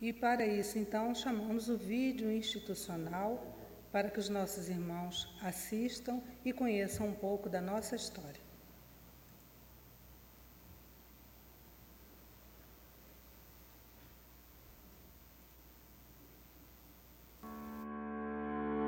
E 0.00 0.12
para 0.12 0.46
isso, 0.46 0.78
então, 0.78 1.12
chamamos 1.12 1.68
o 1.68 1.76
vídeo 1.76 2.30
institucional 2.30 3.44
para 3.90 4.08
que 4.08 4.20
os 4.20 4.28
nossos 4.28 4.68
irmãos 4.68 5.28
assistam 5.42 6.20
e 6.44 6.52
conheçam 6.52 7.08
um 7.08 7.12
pouco 7.12 7.48
da 7.48 7.60
nossa 7.60 7.96
história. 7.96 8.40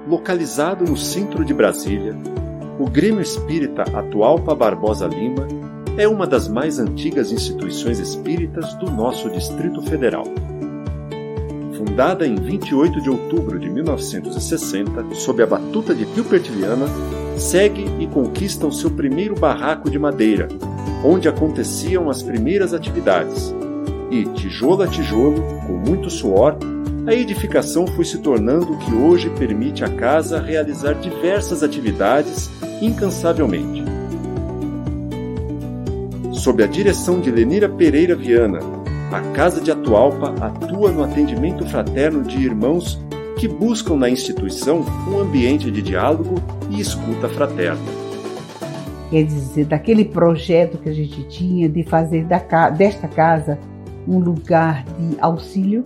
Localizado 0.07 0.85
no 0.85 0.97
centro 0.97 1.45
de 1.45 1.53
Brasília, 1.53 2.15
o 2.79 2.89
Grêmio 2.89 3.21
Espírita 3.21 3.83
Atualpa 3.83 4.55
Barbosa 4.55 5.09
Lima 5.09 5.49
é 5.99 6.07
uma 6.07 6.27
das 6.27 6.47
mais 6.47 6.79
antigas 6.79 7.33
instituições 7.33 7.99
espíritas 7.99 8.75
do 8.75 8.89
nosso 8.89 9.29
Distrito 9.29 9.83
Federal. 9.83 10.25
Fundada 11.81 12.27
em 12.27 12.35
28 12.35 13.01
de 13.01 13.09
outubro 13.09 13.59
de 13.59 13.71
1960, 13.71 15.15
sob 15.15 15.43
a 15.43 15.47
batuta 15.47 15.95
de 15.95 16.05
Gilbert 16.15 16.43
Viana, 16.43 16.85
segue 17.39 17.87
e 17.99 18.07
conquista 18.07 18.67
o 18.67 18.73
seu 18.73 18.91
primeiro 18.91 19.35
barraco 19.35 19.89
de 19.89 19.99
madeira, 19.99 20.47
onde 21.03 21.27
aconteciam 21.27 22.11
as 22.11 22.23
primeiras 22.23 22.75
atividades. 22.75 23.55
E, 24.11 24.27
tijolo 24.27 24.83
a 24.83 24.89
tijolo, 24.89 25.43
com 25.67 25.73
muito 25.73 26.11
suor, 26.11 26.59
a 27.07 27.15
edificação 27.15 27.87
foi 27.87 28.05
se 28.05 28.19
tornando 28.19 28.75
o 28.75 28.79
que 28.79 28.95
hoje 28.95 29.31
permite 29.31 29.83
à 29.83 29.89
casa 29.89 30.39
realizar 30.39 30.93
diversas 30.93 31.63
atividades 31.63 32.51
incansavelmente. 32.83 33.83
Sob 36.35 36.63
a 36.63 36.67
direção 36.67 37.23
de 37.23 37.31
Lenira 37.31 37.71
Pereira 37.71 38.15
Viana, 38.15 38.80
a 39.11 39.21
Casa 39.33 39.61
de 39.61 39.73
Atualpa 39.73 40.35
atua 40.41 40.93
no 40.93 41.03
atendimento 41.03 41.67
fraterno 41.67 42.23
de 42.23 42.39
irmãos 42.39 43.01
que 43.37 43.49
buscam 43.49 43.97
na 43.97 44.09
instituição 44.09 44.85
um 45.09 45.19
ambiente 45.19 45.69
de 45.71 45.83
diálogo 45.83 46.37
e 46.71 46.81
escuta 46.81 47.29
fraterna. 47.29 47.81
Quer 49.11 49.25
dizer, 49.25 49.65
daquele 49.65 50.05
projeto 50.05 50.79
que 50.79 50.89
a 50.89 50.93
gente 50.93 51.25
tinha 51.25 51.69
de 51.69 51.83
fazer 51.83 52.25
da, 52.25 52.71
desta 52.71 53.09
casa 53.09 53.59
um 54.07 54.21
lugar 54.21 54.85
de 54.85 55.17
auxílio 55.21 55.85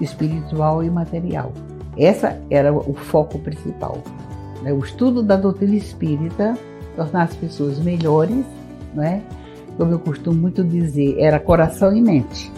espiritual 0.00 0.84
e 0.84 0.90
material. 0.90 1.52
Essa 1.98 2.40
era 2.50 2.72
o 2.72 2.94
foco 2.94 3.38
principal. 3.40 3.98
Né? 4.62 4.72
O 4.72 4.78
estudo 4.78 5.24
da 5.24 5.36
doutrina 5.36 5.74
espírita, 5.74 6.54
tornar 6.94 7.24
as 7.24 7.34
pessoas 7.34 7.80
melhores, 7.80 8.44
né? 8.94 9.22
Como 9.76 9.92
eu 9.92 9.98
costumo 9.98 10.40
muito 10.40 10.62
dizer, 10.64 11.16
era 11.18 11.38
coração 11.38 11.94
e 11.96 12.00
mente. 12.00 12.52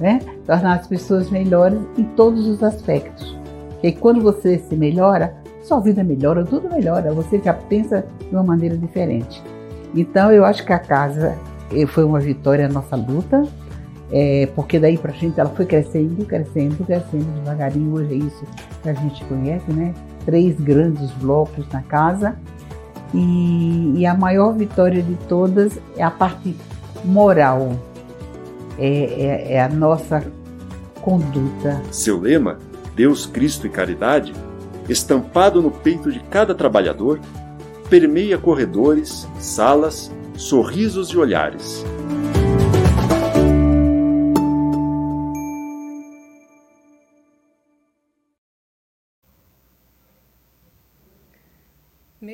Né? 0.00 0.20
Tornar 0.46 0.80
as 0.80 0.86
pessoas 0.86 1.30
melhores 1.30 1.78
em 1.96 2.04
todos 2.04 2.46
os 2.46 2.62
aspectos. 2.62 3.36
E 3.82 3.92
quando 3.92 4.20
você 4.22 4.58
se 4.58 4.74
melhora, 4.74 5.34
sua 5.62 5.80
vida 5.80 6.02
melhora, 6.02 6.44
tudo 6.44 6.68
melhora, 6.68 7.12
você 7.12 7.38
já 7.38 7.54
pensa 7.54 8.04
de 8.18 8.34
uma 8.34 8.42
maneira 8.42 8.76
diferente. 8.76 9.42
Então 9.94 10.32
eu 10.32 10.44
acho 10.44 10.64
que 10.64 10.72
a 10.72 10.78
casa 10.78 11.38
eh, 11.72 11.86
foi 11.86 12.04
uma 12.04 12.18
vitória 12.18 12.66
na 12.66 12.74
nossa 12.74 12.96
luta, 12.96 13.42
é, 14.10 14.46
porque 14.54 14.78
daí 14.78 14.98
para 14.98 15.12
frente 15.12 15.40
ela 15.40 15.50
foi 15.50 15.64
crescendo, 15.64 16.24
crescendo, 16.24 16.84
crescendo 16.84 17.24
devagarinho. 17.40 17.94
Hoje 17.94 18.14
é 18.14 18.16
isso 18.16 18.44
que 18.82 18.88
a 18.88 18.94
gente 18.94 19.24
conhece, 19.24 19.72
né? 19.72 19.94
Três 20.24 20.58
grandes 20.60 21.10
blocos 21.12 21.66
na 21.72 21.82
casa 21.82 22.36
e, 23.14 24.00
e, 24.00 24.06
a 24.06 24.14
maior 24.14 24.52
vitória 24.54 25.02
de 25.02 25.14
todas 25.28 25.78
é 25.96 26.02
a 26.02 26.10
parte 26.10 26.56
moral, 27.04 27.78
é, 28.76 28.88
é, 28.88 29.52
é 29.54 29.62
a 29.62 29.68
nossa 29.68 30.24
conduta. 31.00 31.80
Seu 31.92 32.18
lema, 32.18 32.58
Deus, 32.96 33.24
Cristo 33.24 33.66
e 33.66 33.70
Caridade, 33.70 34.34
estampado 34.88 35.62
no 35.62 35.70
peito 35.70 36.10
de 36.10 36.20
cada 36.24 36.54
trabalhador, 36.54 37.20
permeia 37.88 38.36
corredores, 38.36 39.28
salas, 39.38 40.10
sorrisos 40.36 41.10
e 41.10 41.16
olhares. 41.16 41.84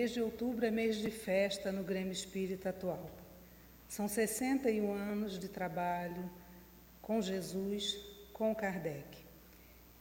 Mês 0.00 0.12
de 0.12 0.22
outubro 0.22 0.64
é 0.64 0.70
mês 0.70 0.96
de 0.96 1.10
festa 1.10 1.70
no 1.70 1.84
Grêmio 1.84 2.14
Espírita 2.14 2.70
atual. 2.70 3.10
São 3.86 4.08
61 4.08 4.94
anos 4.94 5.38
de 5.38 5.46
trabalho 5.46 6.24
com 7.02 7.20
Jesus, 7.20 7.98
com 8.32 8.54
Kardec. 8.54 9.18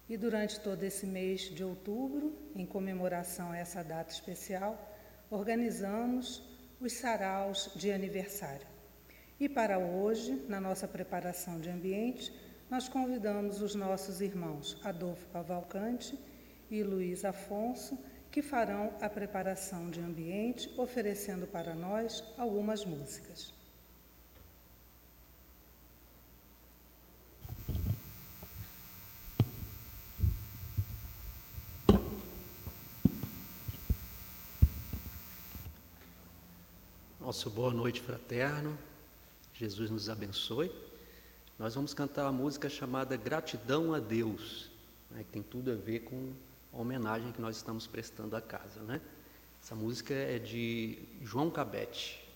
E 0.08 0.16
durante 0.16 0.58
todo 0.62 0.82
esse 0.86 1.06
mês 1.06 1.42
de 1.54 1.66
outubro, 1.66 2.34
em 2.56 2.66
comemoração 2.66 3.52
a 3.52 3.58
essa 3.58 3.84
data 3.84 4.14
especial, 4.14 4.74
organizamos 5.30 6.42
os 6.80 6.94
saraus 6.94 7.70
de 7.76 7.92
aniversário. 7.92 8.68
E 9.38 9.50
para 9.50 9.80
hoje, 9.80 10.46
na 10.48 10.62
nossa 10.62 10.88
preparação 10.88 11.60
de 11.60 11.70
ambiente, 11.70 12.34
nós 12.70 12.88
convidamos 12.88 13.62
os 13.62 13.76
nossos 13.76 14.22
irmãos 14.22 14.80
Adolfo 14.82 15.28
Cavalcante 15.28 16.18
e 16.72 16.84
Luiz 16.84 17.26
Afonso 17.26 18.00
que 18.32 18.42
farão 18.42 18.94
a 19.02 19.10
preparação 19.10 19.90
de 19.90 20.00
ambiente, 20.00 20.72
oferecendo 20.78 21.48
para 21.48 21.74
nós 21.74 22.24
algumas 22.38 22.86
músicas. 22.86 23.54
Nosso 37.20 37.50
boa 37.50 37.72
noite 37.72 38.02
fraterno, 38.02 38.78
Jesus 39.54 39.92
nos 39.92 40.10
abençoe. 40.10 40.72
Nós 41.60 41.76
vamos 41.76 41.94
cantar 41.94 42.26
a 42.26 42.32
música 42.32 42.70
chamada 42.70 43.16
Gratidão 43.18 43.94
a 43.94 44.00
Deus, 44.00 44.72
né, 45.12 45.24
que 45.24 45.32
tem 45.32 45.44
tudo 45.44 45.72
a 45.72 45.76
ver 45.76 46.00
com 46.00 46.34
homenagem 46.72 47.32
que 47.32 47.42
nós 47.42 47.58
estamos 47.58 47.88
prestando 47.88 48.36
à 48.36 48.42
casa. 48.42 48.82
Né? 48.82 49.02
Essa 49.62 49.76
música 49.76 50.14
é 50.14 50.40
de 50.40 51.00
João 51.22 51.50
Cabete. 51.50 52.28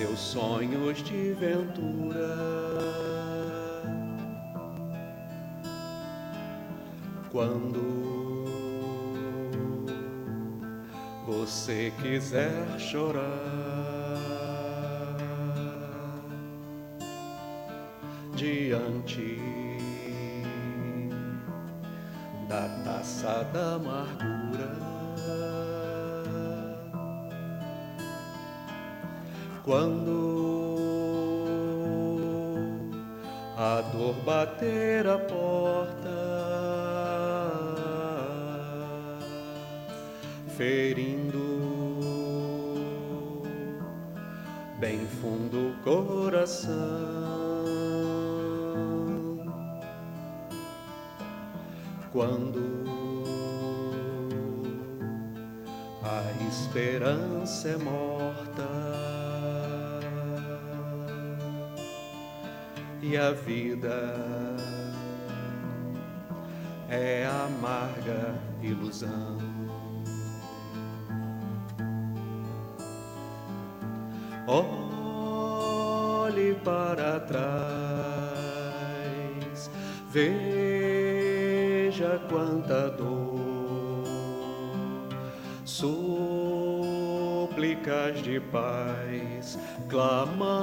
Seus 0.00 0.18
sonhos 0.18 1.02
de 1.02 1.34
ventura. 1.34 2.36
Quando 7.30 8.44
você 11.26 11.92
quiser 12.00 12.78
chorar. 12.78 14.00
diante 18.34 19.38
da 22.48 22.66
taça 22.82 23.44
da 23.52 23.74
amargura. 23.74 24.29
Quando 29.70 30.74
a 33.56 33.80
dor 33.92 34.14
bater 34.24 35.06
a 35.06 35.16
porta, 35.16 36.10
ferindo 40.48 41.38
bem 44.80 45.06
fundo 45.06 45.68
o 45.68 45.74
coração. 45.84 47.20
quando 52.12 52.84
a 56.02 56.24
esperança 56.48 57.68
é 57.68 57.76
morta. 57.76 58.29
E 63.10 63.16
a 63.16 63.32
vida 63.32 64.56
é 66.88 67.26
amarga 67.26 68.36
ilusão. 68.62 69.38
Olhe 74.46 74.94
para 76.64 77.18
trás, 77.18 77.50
veja 80.08 81.00
quanta 82.28 82.90
dor, 82.90 84.06
súplicas 85.64 86.62
de 88.22 88.38
paz, 88.38 89.58
clamando 89.88 90.59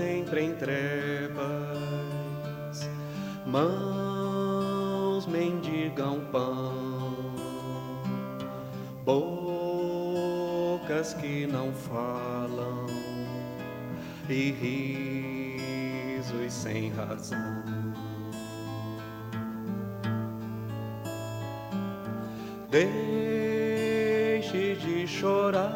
sempre 0.00 0.44
em 0.44 0.54
trevas, 0.54 1.40
mãos 3.44 5.26
mendigam 5.26 6.20
pão, 6.32 7.34
bocas 9.04 11.12
que 11.14 11.46
não 11.46 11.70
falam 11.74 12.86
e 14.26 14.52
risos 16.22 16.50
sem 16.50 16.88
razão. 16.92 17.62
Deixe 22.70 24.76
de 24.76 25.06
chorar, 25.06 25.70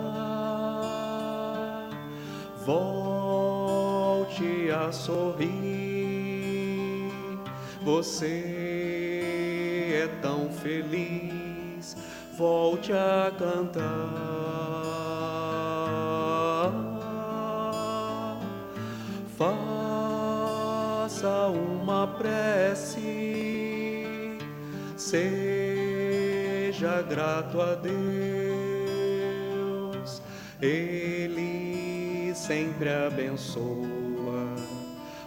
volte 4.35 4.71
a 4.71 4.91
sorrir. 4.91 5.53
Você 7.83 8.33
é 9.95 10.09
tão 10.21 10.51
feliz, 10.51 11.97
volte 12.37 12.93
a 12.93 13.33
cantar. 13.39 13.85
Faça 19.37 19.69
uma 21.49 22.09
prece. 22.09 23.21
Seja 24.97 26.23
grato 27.03 27.61
a 27.61 27.75
Deus, 27.75 27.93
Ele 30.61 32.33
sempre 32.35 32.89
abençoa 32.89 33.94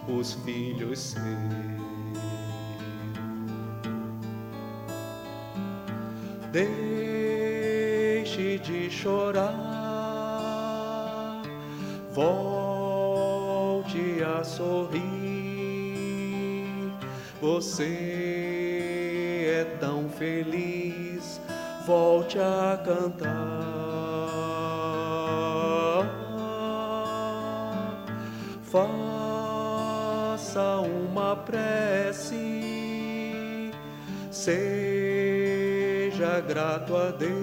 os 0.08 0.32
filhos 0.32 0.98
seus. 0.98 1.22
Deixe 6.50 6.98
de 8.58 8.90
chorar, 8.90 9.52
volte 12.12 14.24
a 14.24 14.42
sorrir. 14.42 14.98
Você 17.40 19.44
é 19.46 19.64
tão 19.78 20.08
feliz, 20.08 21.40
volte 21.86 22.38
a 22.38 22.80
cantar. 22.82 23.57
Seja 34.38 36.30
grato 36.46 36.96
a 36.96 37.10
Deus, 37.10 37.34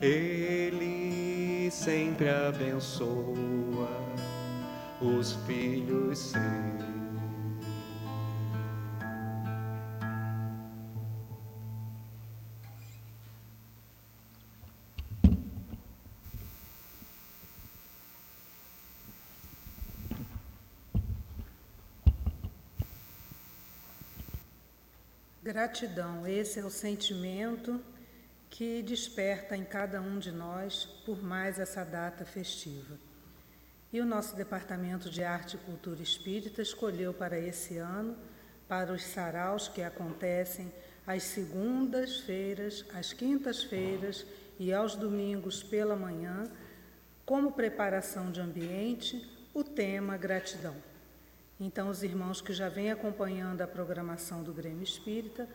Ele 0.00 1.70
sempre 1.70 2.28
abençoa 2.28 3.88
os 5.00 5.32
filhos 5.46 6.18
seus. 6.18 6.77
Gratidão, 25.68 26.26
esse 26.26 26.58
é 26.58 26.64
o 26.64 26.70
sentimento 26.70 27.78
que 28.48 28.82
desperta 28.82 29.54
em 29.54 29.64
cada 29.64 30.00
um 30.00 30.18
de 30.18 30.32
nós 30.32 30.86
por 31.04 31.22
mais 31.22 31.58
essa 31.58 31.84
data 31.84 32.24
festiva. 32.24 32.98
E 33.92 34.00
o 34.00 34.06
nosso 34.06 34.34
Departamento 34.34 35.10
de 35.10 35.22
Arte 35.22 35.56
e 35.56 35.58
Cultura 35.58 36.02
Espírita 36.02 36.62
escolheu 36.62 37.12
para 37.12 37.38
esse 37.38 37.76
ano, 37.76 38.16
para 38.66 38.94
os 38.94 39.02
saraus 39.02 39.68
que 39.68 39.82
acontecem 39.82 40.72
às 41.06 41.24
segundas-feiras, 41.24 42.86
às 42.94 43.12
quintas-feiras 43.12 44.24
e 44.58 44.72
aos 44.72 44.96
domingos 44.96 45.62
pela 45.62 45.94
manhã, 45.94 46.44
como 47.26 47.52
preparação 47.52 48.32
de 48.32 48.40
ambiente, 48.40 49.22
o 49.52 49.62
tema 49.62 50.16
gratidão. 50.16 50.74
Então, 51.60 51.88
os 51.88 52.02
irmãos 52.02 52.40
que 52.40 52.52
já 52.52 52.68
vêm 52.68 52.90
acompanhando 52.90 53.62
a 53.62 53.66
programação 53.66 54.42
do 54.42 54.52
Grêmio 54.52 54.82
Espírita 54.82 55.48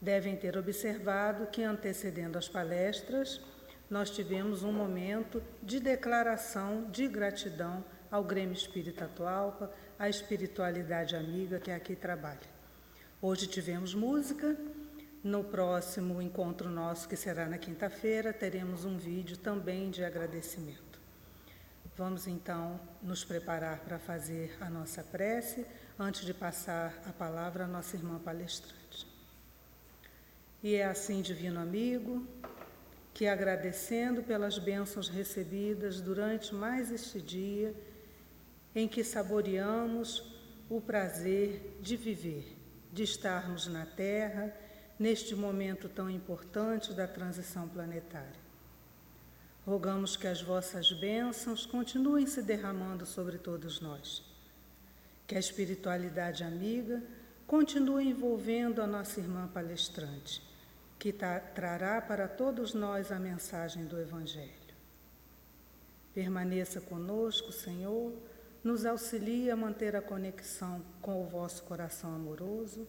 devem 0.00 0.36
ter 0.36 0.56
observado 0.56 1.46
que, 1.46 1.62
antecedendo 1.62 2.36
as 2.36 2.48
palestras, 2.48 3.40
nós 3.88 4.10
tivemos 4.10 4.64
um 4.64 4.72
momento 4.72 5.40
de 5.62 5.78
declaração 5.78 6.90
de 6.90 7.06
gratidão 7.06 7.84
ao 8.10 8.24
Grêmio 8.24 8.54
Espírita 8.54 9.04
Atualpa, 9.04 9.72
à 9.98 10.08
espiritualidade 10.08 11.14
amiga 11.14 11.60
que 11.60 11.70
aqui 11.70 11.94
trabalha. 11.94 12.56
Hoje 13.22 13.46
tivemos 13.46 13.94
música, 13.94 14.56
no 15.22 15.42
próximo 15.42 16.20
encontro 16.20 16.68
nosso, 16.68 17.08
que 17.08 17.16
será 17.16 17.46
na 17.46 17.58
quinta-feira, 17.58 18.32
teremos 18.32 18.84
um 18.84 18.96
vídeo 18.96 19.36
também 19.36 19.90
de 19.90 20.04
agradecimento. 20.04 20.85
Vamos 21.96 22.26
então 22.26 22.78
nos 23.02 23.24
preparar 23.24 23.78
para 23.78 23.98
fazer 23.98 24.54
a 24.60 24.68
nossa 24.68 25.02
prece 25.02 25.64
antes 25.98 26.26
de 26.26 26.34
passar 26.34 27.02
a 27.06 27.12
palavra 27.12 27.64
à 27.64 27.66
nossa 27.66 27.96
irmã 27.96 28.18
palestrante. 28.18 29.06
E 30.62 30.74
é 30.74 30.84
assim, 30.84 31.22
divino 31.22 31.58
amigo, 31.58 32.26
que 33.14 33.26
agradecendo 33.26 34.22
pelas 34.22 34.58
bênçãos 34.58 35.08
recebidas 35.08 36.02
durante 36.02 36.54
mais 36.54 36.92
este 36.92 37.18
dia, 37.18 37.74
em 38.74 38.86
que 38.86 39.02
saboreamos 39.02 40.38
o 40.68 40.82
prazer 40.82 41.78
de 41.80 41.96
viver, 41.96 42.58
de 42.92 43.04
estarmos 43.04 43.68
na 43.68 43.86
Terra, 43.86 44.54
neste 44.98 45.34
momento 45.34 45.88
tão 45.88 46.10
importante 46.10 46.92
da 46.92 47.08
transição 47.08 47.66
planetária. 47.66 48.45
Rogamos 49.66 50.16
que 50.16 50.28
as 50.28 50.40
vossas 50.40 50.92
bênçãos 50.92 51.66
continuem 51.66 52.24
se 52.24 52.40
derramando 52.40 53.04
sobre 53.04 53.36
todos 53.36 53.80
nós. 53.80 54.22
Que 55.26 55.34
a 55.34 55.40
espiritualidade 55.40 56.44
amiga 56.44 57.02
continue 57.48 58.08
envolvendo 58.08 58.80
a 58.80 58.86
nossa 58.86 59.18
irmã 59.18 59.48
palestrante, 59.48 60.40
que 61.00 61.12
trará 61.12 62.00
para 62.00 62.28
todos 62.28 62.74
nós 62.74 63.10
a 63.10 63.18
mensagem 63.18 63.86
do 63.86 64.00
Evangelho. 64.00 64.52
Permaneça 66.14 66.80
conosco, 66.80 67.50
Senhor, 67.50 68.12
nos 68.62 68.86
auxilie 68.86 69.50
a 69.50 69.56
manter 69.56 69.96
a 69.96 70.00
conexão 70.00 70.80
com 71.02 71.20
o 71.20 71.26
vosso 71.26 71.64
coração 71.64 72.14
amoroso 72.14 72.86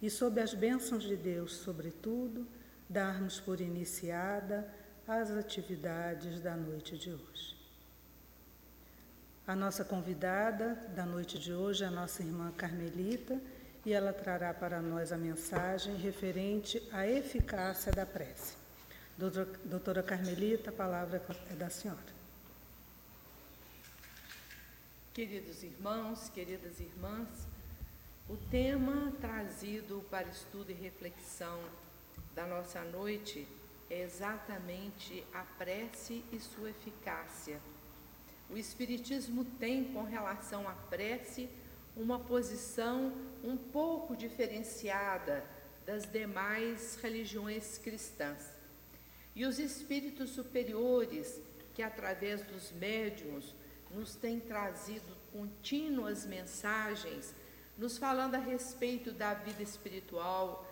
e, 0.00 0.08
sob 0.08 0.40
as 0.40 0.54
bênçãos 0.54 1.02
de 1.02 1.16
Deus, 1.16 1.56
sobretudo, 1.56 2.46
darmos 2.88 3.40
por 3.40 3.60
iniciada 3.60 4.72
as 5.10 5.28
atividades 5.32 6.40
da 6.40 6.56
noite 6.56 6.96
de 6.96 7.10
hoje. 7.10 7.56
A 9.44 9.56
nossa 9.56 9.84
convidada 9.84 10.74
da 10.94 11.04
noite 11.04 11.36
de 11.36 11.52
hoje 11.52 11.82
é 11.82 11.88
a 11.88 11.90
nossa 11.90 12.22
irmã 12.22 12.52
Carmelita 12.52 13.40
e 13.84 13.92
ela 13.92 14.12
trará 14.12 14.54
para 14.54 14.80
nós 14.80 15.10
a 15.10 15.18
mensagem 15.18 15.96
referente 15.96 16.80
à 16.92 17.08
eficácia 17.08 17.90
da 17.90 18.06
prece. 18.06 18.54
Doutora 19.64 20.02
Carmelita, 20.02 20.70
a 20.70 20.72
palavra 20.72 21.20
é 21.50 21.54
da 21.56 21.68
senhora. 21.68 22.20
Queridos 25.12 25.64
irmãos, 25.64 26.28
queridas 26.28 26.78
irmãs, 26.78 27.48
o 28.28 28.36
tema 28.36 29.12
trazido 29.20 30.06
para 30.08 30.28
estudo 30.28 30.70
e 30.70 30.74
reflexão 30.74 31.60
da 32.32 32.46
nossa 32.46 32.84
noite 32.84 33.48
é 33.90 34.02
exatamente 34.02 35.26
a 35.34 35.42
prece 35.42 36.24
e 36.32 36.38
sua 36.38 36.70
eficácia. 36.70 37.60
O 38.48 38.56
Espiritismo 38.56 39.44
tem, 39.44 39.92
com 39.92 40.04
relação 40.04 40.68
à 40.68 40.72
prece, 40.72 41.50
uma 41.96 42.20
posição 42.20 43.12
um 43.42 43.56
pouco 43.56 44.16
diferenciada 44.16 45.44
das 45.84 46.08
demais 46.08 46.96
religiões 47.02 47.78
cristãs. 47.78 48.48
E 49.34 49.44
os 49.44 49.58
espíritos 49.58 50.30
superiores, 50.30 51.40
que 51.74 51.82
através 51.82 52.42
dos 52.42 52.70
médiuns 52.72 53.54
nos 53.90 54.14
têm 54.14 54.38
trazido 54.38 55.16
contínuas 55.32 56.24
mensagens, 56.24 57.34
nos 57.76 57.98
falando 57.98 58.36
a 58.36 58.38
respeito 58.38 59.10
da 59.12 59.34
vida 59.34 59.62
espiritual, 59.62 60.66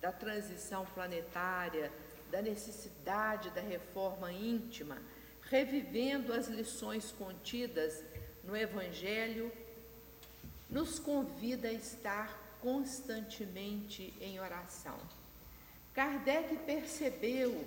da 0.00 0.12
transição 0.12 0.84
planetária, 0.86 1.92
da 2.34 2.42
necessidade 2.42 3.48
da 3.50 3.60
reforma 3.60 4.32
íntima, 4.32 5.00
revivendo 5.42 6.32
as 6.32 6.48
lições 6.48 7.12
contidas 7.12 8.02
no 8.42 8.56
Evangelho, 8.56 9.52
nos 10.68 10.98
convida 10.98 11.68
a 11.68 11.72
estar 11.72 12.58
constantemente 12.60 14.12
em 14.20 14.40
oração. 14.40 14.98
Kardec 15.92 16.56
percebeu 16.66 17.64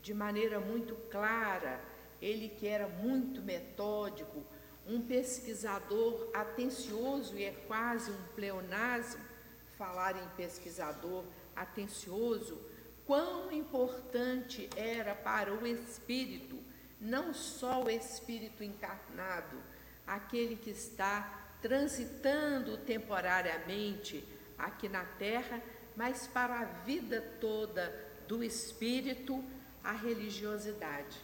de 0.00 0.14
maneira 0.14 0.60
muito 0.60 0.94
clara, 1.10 1.80
ele 2.22 2.48
que 2.50 2.68
era 2.68 2.86
muito 2.86 3.42
metódico, 3.42 4.44
um 4.86 5.02
pesquisador 5.02 6.30
atencioso, 6.32 7.36
e 7.36 7.42
é 7.42 7.50
quase 7.66 8.12
um 8.12 8.22
pleonasmo 8.36 9.24
falar 9.76 10.16
em 10.16 10.28
pesquisador 10.36 11.24
atencioso, 11.56 12.67
quão 13.08 13.50
importante 13.50 14.68
era 14.76 15.14
para 15.14 15.50
o 15.54 15.66
espírito, 15.66 16.58
não 17.00 17.32
só 17.32 17.82
o 17.84 17.88
espírito 17.88 18.62
encarnado, 18.62 19.56
aquele 20.06 20.56
que 20.56 20.68
está 20.68 21.56
transitando 21.62 22.76
temporariamente 22.76 24.22
aqui 24.58 24.90
na 24.90 25.04
terra, 25.04 25.62
mas 25.96 26.26
para 26.26 26.60
a 26.60 26.64
vida 26.64 27.22
toda 27.40 27.90
do 28.28 28.44
espírito, 28.44 29.42
a 29.82 29.92
religiosidade. 29.92 31.18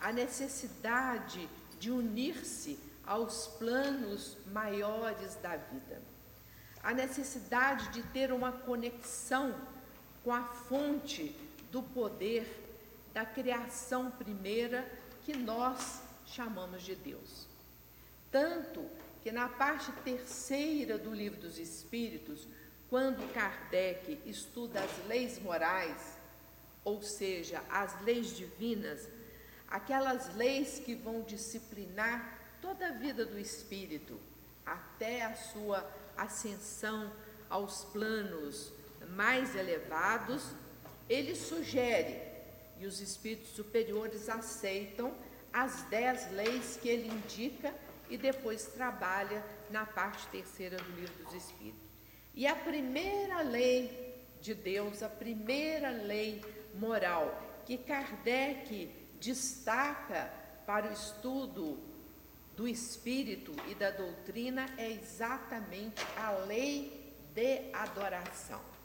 A 0.00 0.10
necessidade 0.12 1.48
de 1.78 1.88
unir-se 1.88 2.80
aos 3.06 3.46
planos 3.46 4.36
maiores 4.48 5.36
da 5.36 5.56
vida. 5.56 6.02
A 6.82 6.92
necessidade 6.92 7.90
de 7.90 8.02
ter 8.08 8.32
uma 8.32 8.50
conexão 8.50 9.54
com 10.26 10.32
a 10.32 10.42
fonte 10.42 11.32
do 11.70 11.80
poder 11.80 12.44
da 13.14 13.24
criação 13.24 14.10
primeira 14.10 14.84
que 15.24 15.36
nós 15.36 16.02
chamamos 16.26 16.82
de 16.82 16.96
Deus. 16.96 17.46
Tanto 18.28 18.84
que 19.22 19.30
na 19.30 19.48
parte 19.48 19.92
terceira 20.02 20.98
do 20.98 21.14
Livro 21.14 21.40
dos 21.40 21.60
Espíritos, 21.60 22.44
quando 22.90 23.32
Kardec 23.32 24.20
estuda 24.26 24.80
as 24.80 25.06
leis 25.06 25.38
morais, 25.38 26.18
ou 26.82 27.00
seja, 27.00 27.62
as 27.70 28.02
leis 28.02 28.36
divinas, 28.36 29.08
aquelas 29.68 30.34
leis 30.34 30.80
que 30.80 30.96
vão 30.96 31.22
disciplinar 31.22 32.36
toda 32.60 32.88
a 32.88 32.92
vida 32.92 33.24
do 33.24 33.38
espírito, 33.38 34.18
até 34.64 35.24
a 35.24 35.36
sua 35.36 35.88
ascensão 36.16 37.12
aos 37.48 37.84
planos 37.84 38.74
mais 39.10 39.54
elevados, 39.54 40.54
ele 41.08 41.34
sugere, 41.34 42.20
e 42.78 42.86
os 42.86 43.00
espíritos 43.00 43.50
superiores 43.50 44.28
aceitam, 44.28 45.14
as 45.52 45.82
dez 45.84 46.30
leis 46.32 46.78
que 46.80 46.88
ele 46.88 47.08
indica 47.08 47.74
e 48.10 48.18
depois 48.18 48.66
trabalha 48.66 49.44
na 49.70 49.86
parte 49.86 50.26
terceira 50.28 50.76
do 50.76 50.90
livro 50.92 51.24
dos 51.24 51.34
Espíritos. 51.34 51.88
E 52.34 52.46
a 52.46 52.54
primeira 52.54 53.40
lei 53.40 54.14
de 54.40 54.54
Deus, 54.54 55.02
a 55.02 55.08
primeira 55.08 55.90
lei 55.90 56.44
moral 56.74 57.42
que 57.64 57.78
Kardec 57.78 58.90
destaca 59.18 60.30
para 60.66 60.88
o 60.88 60.92
estudo 60.92 61.78
do 62.54 62.68
espírito 62.68 63.52
e 63.68 63.74
da 63.74 63.90
doutrina 63.90 64.66
é 64.76 64.90
exatamente 64.90 66.02
a 66.16 66.30
lei 66.46 67.14
de 67.34 67.70
adoração. 67.72 68.75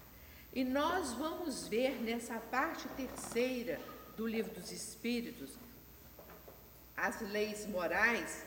E 0.53 0.65
nós 0.65 1.13
vamos 1.13 1.67
ver 1.67 2.01
nessa 2.01 2.38
parte 2.38 2.88
terceira 2.89 3.79
do 4.17 4.27
livro 4.27 4.53
dos 4.53 4.72
Espíritos 4.72 5.51
as 6.96 7.22
leis 7.22 7.65
morais 7.65 8.46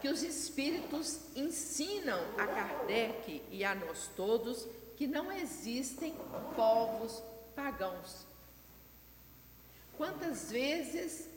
que 0.00 0.08
os 0.08 0.22
Espíritos 0.22 1.20
ensinam 1.34 2.20
a 2.38 2.46
Kardec 2.46 3.42
e 3.50 3.64
a 3.64 3.74
nós 3.74 4.10
todos 4.14 4.68
que 4.96 5.06
não 5.06 5.32
existem 5.32 6.14
povos 6.54 7.22
pagãos. 7.56 8.26
Quantas 9.96 10.50
vezes, 10.50 11.28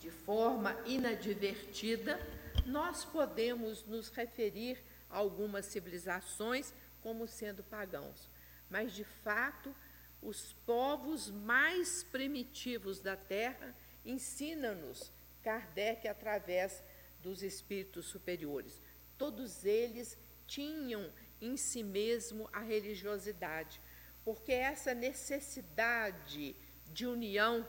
de 0.00 0.10
forma 0.10 0.76
inadvertida, 0.84 2.20
nós 2.66 3.04
podemos 3.04 3.84
nos 3.86 4.08
referir 4.08 4.82
a 5.08 5.18
algumas 5.18 5.66
civilizações 5.66 6.74
como 7.02 7.26
sendo 7.28 7.62
pagãos? 7.62 8.33
Mas 8.68 8.92
de 8.92 9.04
fato, 9.04 9.74
os 10.22 10.52
povos 10.66 11.30
mais 11.30 12.02
primitivos 12.02 13.00
da 13.00 13.16
Terra 13.16 13.74
ensinam-nos 14.04 15.12
Kardec 15.42 16.08
através 16.08 16.82
dos 17.20 17.42
espíritos 17.42 18.06
superiores. 18.06 18.80
Todos 19.18 19.64
eles 19.64 20.18
tinham 20.46 21.12
em 21.40 21.56
si 21.56 21.82
mesmo 21.82 22.48
a 22.52 22.60
religiosidade, 22.60 23.80
porque 24.24 24.52
essa 24.52 24.94
necessidade 24.94 26.56
de 26.92 27.06
união 27.06 27.66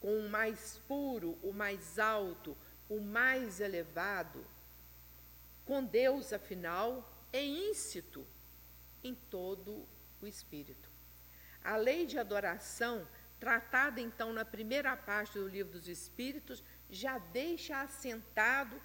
com 0.00 0.18
o 0.20 0.28
mais 0.28 0.80
puro, 0.86 1.36
o 1.42 1.52
mais 1.52 1.98
alto, 1.98 2.56
o 2.88 3.00
mais 3.00 3.60
elevado, 3.60 4.44
com 5.64 5.84
Deus, 5.84 6.32
afinal, 6.32 7.12
é 7.32 7.44
íncito 7.44 8.26
em 9.02 9.14
todo 9.14 9.86
o 10.20 10.26
espírito. 10.26 10.90
A 11.62 11.76
lei 11.76 12.06
de 12.06 12.18
adoração, 12.18 13.06
tratada 13.38 14.00
então 14.00 14.32
na 14.32 14.44
primeira 14.44 14.96
parte 14.96 15.38
do 15.38 15.48
livro 15.48 15.72
dos 15.72 15.88
Espíritos, 15.88 16.62
já 16.88 17.18
deixa 17.18 17.80
assentado 17.82 18.80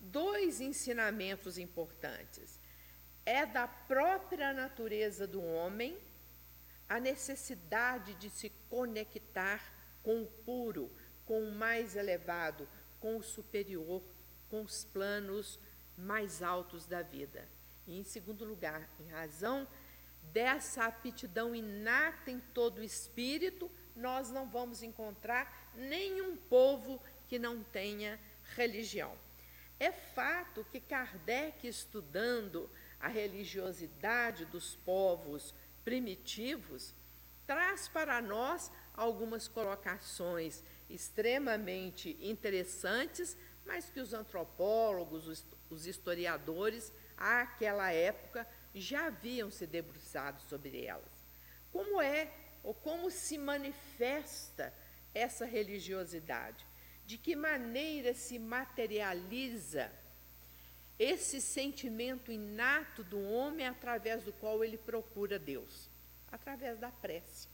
dois 0.00 0.60
ensinamentos 0.60 1.58
importantes. 1.58 2.60
É 3.24 3.44
da 3.44 3.66
própria 3.66 4.52
natureza 4.52 5.26
do 5.26 5.42
homem 5.42 5.98
a 6.88 6.98
necessidade 6.98 8.14
de 8.14 8.30
se 8.30 8.50
conectar 8.70 9.62
com 10.02 10.22
o 10.22 10.26
puro, 10.26 10.90
com 11.26 11.42
o 11.42 11.52
mais 11.52 11.96
elevado, 11.96 12.66
com 12.98 13.18
o 13.18 13.22
superior, 13.22 14.02
com 14.48 14.62
os 14.62 14.84
planos 14.84 15.60
mais 15.96 16.42
altos 16.42 16.86
da 16.86 17.02
vida. 17.02 17.46
E, 17.86 17.98
em 17.98 18.04
segundo 18.04 18.44
lugar, 18.44 18.88
em 18.98 19.08
razão 19.08 19.68
dessa 20.32 20.84
aptidão 20.84 21.54
inata 21.54 22.30
em 22.30 22.40
todo 22.40 22.78
o 22.78 22.84
espírito, 22.84 23.70
nós 23.94 24.30
não 24.30 24.48
vamos 24.48 24.82
encontrar 24.82 25.70
nenhum 25.74 26.36
povo 26.36 27.00
que 27.26 27.38
não 27.38 27.62
tenha 27.62 28.18
religião. 28.56 29.16
É 29.78 29.92
fato 29.92 30.66
que 30.72 30.80
Kardec, 30.80 31.66
estudando 31.66 32.68
a 33.00 33.08
religiosidade 33.08 34.44
dos 34.44 34.74
povos 34.76 35.54
primitivos, 35.84 36.94
traz 37.46 37.88
para 37.88 38.20
nós 38.20 38.70
algumas 38.94 39.46
colocações 39.46 40.62
extremamente 40.90 42.16
interessantes, 42.20 43.36
mas 43.64 43.88
que 43.88 44.00
os 44.00 44.12
antropólogos, 44.12 45.44
os 45.70 45.86
historiadores, 45.86 46.92
àquela 47.16 47.92
época, 47.92 48.46
já 48.80 49.06
haviam 49.06 49.50
se 49.50 49.66
debruçado 49.66 50.40
sobre 50.42 50.84
elas. 50.84 51.26
Como 51.72 52.00
é 52.00 52.30
ou 52.62 52.74
como 52.74 53.10
se 53.10 53.38
manifesta 53.38 54.74
essa 55.14 55.44
religiosidade? 55.44 56.66
De 57.06 57.16
que 57.16 57.34
maneira 57.34 58.12
se 58.14 58.38
materializa 58.38 59.90
esse 60.98 61.40
sentimento 61.40 62.32
inato 62.32 63.04
do 63.04 63.22
homem 63.22 63.66
através 63.66 64.24
do 64.24 64.32
qual 64.32 64.64
ele 64.64 64.76
procura 64.76 65.38
Deus? 65.38 65.88
Através 66.30 66.78
da 66.78 66.90
prece. 66.90 67.48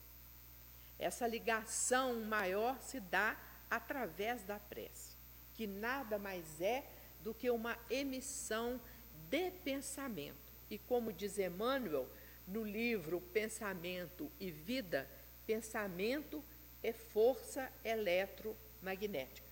Essa 0.98 1.26
ligação 1.26 2.20
maior 2.22 2.80
se 2.80 2.98
dá 3.00 3.36
através 3.70 4.42
da 4.44 4.58
prece, 4.58 5.16
que 5.54 5.66
nada 5.66 6.18
mais 6.18 6.60
é 6.60 6.84
do 7.20 7.34
que 7.34 7.50
uma 7.50 7.78
emissão 7.90 8.80
de 9.28 9.50
pensamento. 9.50 10.43
E 10.70 10.78
como 10.78 11.12
diz 11.12 11.38
Emmanuel 11.38 12.08
no 12.46 12.64
livro 12.64 13.20
Pensamento 13.20 14.30
e 14.38 14.50
Vida, 14.50 15.08
pensamento 15.46 16.44
é 16.82 16.92
força 16.92 17.70
eletromagnética. 17.84 19.46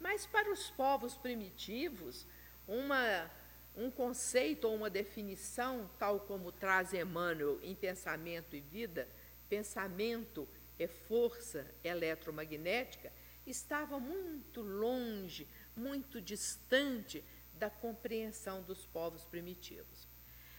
Mas 0.00 0.26
para 0.26 0.50
os 0.50 0.70
povos 0.70 1.16
primitivos, 1.16 2.26
uma, 2.66 3.30
um 3.76 3.90
conceito 3.90 4.66
ou 4.66 4.74
uma 4.74 4.90
definição, 4.90 5.88
tal 5.98 6.20
como 6.20 6.50
traz 6.50 6.92
Emmanuel 6.92 7.60
em 7.62 7.74
Pensamento 7.74 8.56
e 8.56 8.60
Vida, 8.60 9.08
pensamento 9.48 10.48
é 10.78 10.86
força 10.86 11.66
eletromagnética, 11.84 13.12
estava 13.46 14.00
muito 14.00 14.62
longe, 14.62 15.46
muito 15.76 16.20
distante 16.20 17.22
da 17.54 17.70
compreensão 17.70 18.62
dos 18.62 18.84
povos 18.86 19.24
primitivos. 19.24 20.11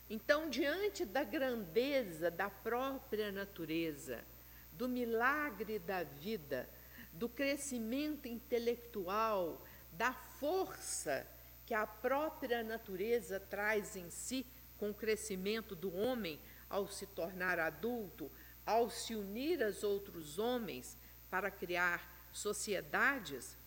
Então, 0.10 0.50
diante 0.50 1.05
da 1.05 1.24
grandeza 1.24 2.29
da 2.29 2.50
própria 2.50 3.31
natureza, 3.31 4.24
do 4.72 4.88
milagre 4.88 5.79
da 5.79 6.03
vida, 6.03 6.69
do 7.12 7.29
crescimento 7.29 8.27
intelectual, 8.27 9.63
da 9.91 10.13
força 10.13 11.25
que 11.65 11.74
a 11.74 11.86
própria 11.86 12.63
natureza 12.63 13.39
traz 13.39 13.95
em 13.95 14.10
si 14.10 14.45
com 14.77 14.89
o 14.89 14.93
crescimento 14.93 15.75
do 15.75 15.95
homem 15.95 16.39
ao 16.69 16.88
se 16.88 17.05
tornar 17.05 17.60
adulto, 17.60 18.31
ao 18.65 18.89
se 18.89 19.15
unir 19.15 19.63
aos 19.63 19.83
outros 19.83 20.39
homens 20.39 20.98
para 21.29 21.51
criar 21.51 22.29
sociedades, 22.33 23.57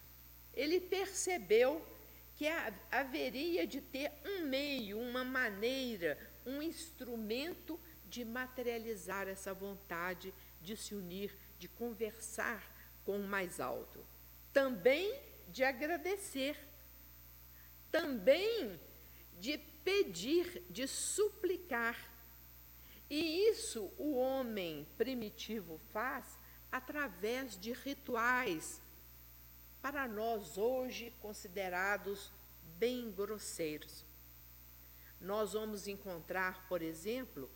ele 0.52 0.80
percebeu 0.80 1.84
que 2.36 2.46
haveria 2.90 3.66
de 3.66 3.80
ter 3.80 4.12
um 4.24 4.44
meio, 4.46 5.00
uma 5.00 5.24
maneira, 5.24 6.18
um 6.44 6.60
instrumento 6.60 7.80
de 8.04 8.24
materializar 8.24 9.26
essa 9.26 9.54
vontade 9.54 10.32
de 10.60 10.76
se 10.76 10.94
unir, 10.94 11.34
de 11.58 11.66
conversar 11.66 12.62
com 13.04 13.18
o 13.18 13.26
mais 13.26 13.58
alto. 13.58 14.04
Também 14.52 15.18
de 15.48 15.64
agradecer, 15.64 16.58
também 17.90 18.78
de 19.38 19.56
pedir, 19.82 20.62
de 20.68 20.86
suplicar. 20.86 21.96
E 23.08 23.48
isso 23.48 23.90
o 23.96 24.16
homem 24.16 24.86
primitivo 24.98 25.78
faz 25.90 26.38
através 26.70 27.58
de 27.58 27.72
rituais, 27.72 28.82
para 29.86 30.08
nós 30.08 30.58
hoje 30.58 31.12
considerados 31.20 32.32
bem 32.76 33.08
grosseiros. 33.12 34.04
Nós 35.20 35.52
vamos 35.52 35.86
encontrar, 35.86 36.66
por 36.66 36.82
exemplo, 36.82 37.48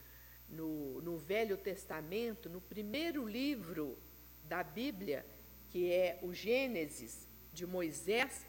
no, 0.49 1.02
no 1.02 1.18
Velho 1.18 1.56
Testamento, 1.56 2.49
no 2.49 2.60
primeiro 2.60 3.26
livro 3.26 3.99
da 4.44 4.62
Bíblia, 4.62 5.26
que 5.70 5.92
é 5.92 6.20
o 6.22 6.32
Gênesis 6.32 7.26
de 7.52 7.66
Moisés, 7.66 8.46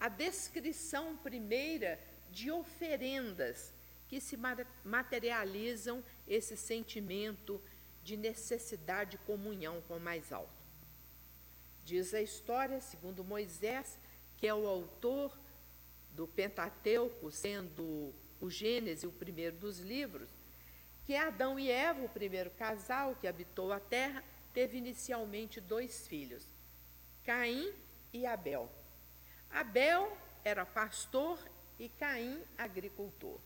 a 0.00 0.08
descrição 0.08 1.14
primeira 1.18 2.00
de 2.30 2.50
oferendas 2.50 3.70
que 4.08 4.18
se 4.18 4.38
materializam 4.82 6.02
esse 6.26 6.56
sentimento 6.56 7.60
de 8.02 8.16
necessidade 8.16 9.10
de 9.10 9.18
comunhão 9.18 9.82
com 9.82 9.98
o 9.98 10.00
mais 10.00 10.32
alto. 10.32 10.63
Diz 11.84 12.14
a 12.14 12.22
história, 12.22 12.80
segundo 12.80 13.22
Moisés, 13.22 13.98
que 14.38 14.46
é 14.46 14.54
o 14.54 14.66
autor 14.66 15.36
do 16.12 16.26
Pentateuco, 16.26 17.30
sendo 17.30 18.14
o 18.40 18.48
Gênesis 18.48 19.04
o 19.04 19.12
primeiro 19.12 19.56
dos 19.56 19.80
livros, 19.80 20.30
que 21.04 21.14
Adão 21.14 21.58
e 21.58 21.70
Eva, 21.70 22.02
o 22.02 22.08
primeiro 22.08 22.50
casal 22.52 23.14
que 23.20 23.26
habitou 23.26 23.70
a 23.70 23.78
terra, 23.78 24.24
teve 24.54 24.78
inicialmente 24.78 25.60
dois 25.60 26.08
filhos, 26.08 26.46
Caim 27.22 27.70
e 28.14 28.24
Abel. 28.24 28.70
Abel 29.50 30.16
era 30.42 30.64
pastor 30.64 31.38
e 31.78 31.90
Caim 31.90 32.40
agricultor. 32.56 33.38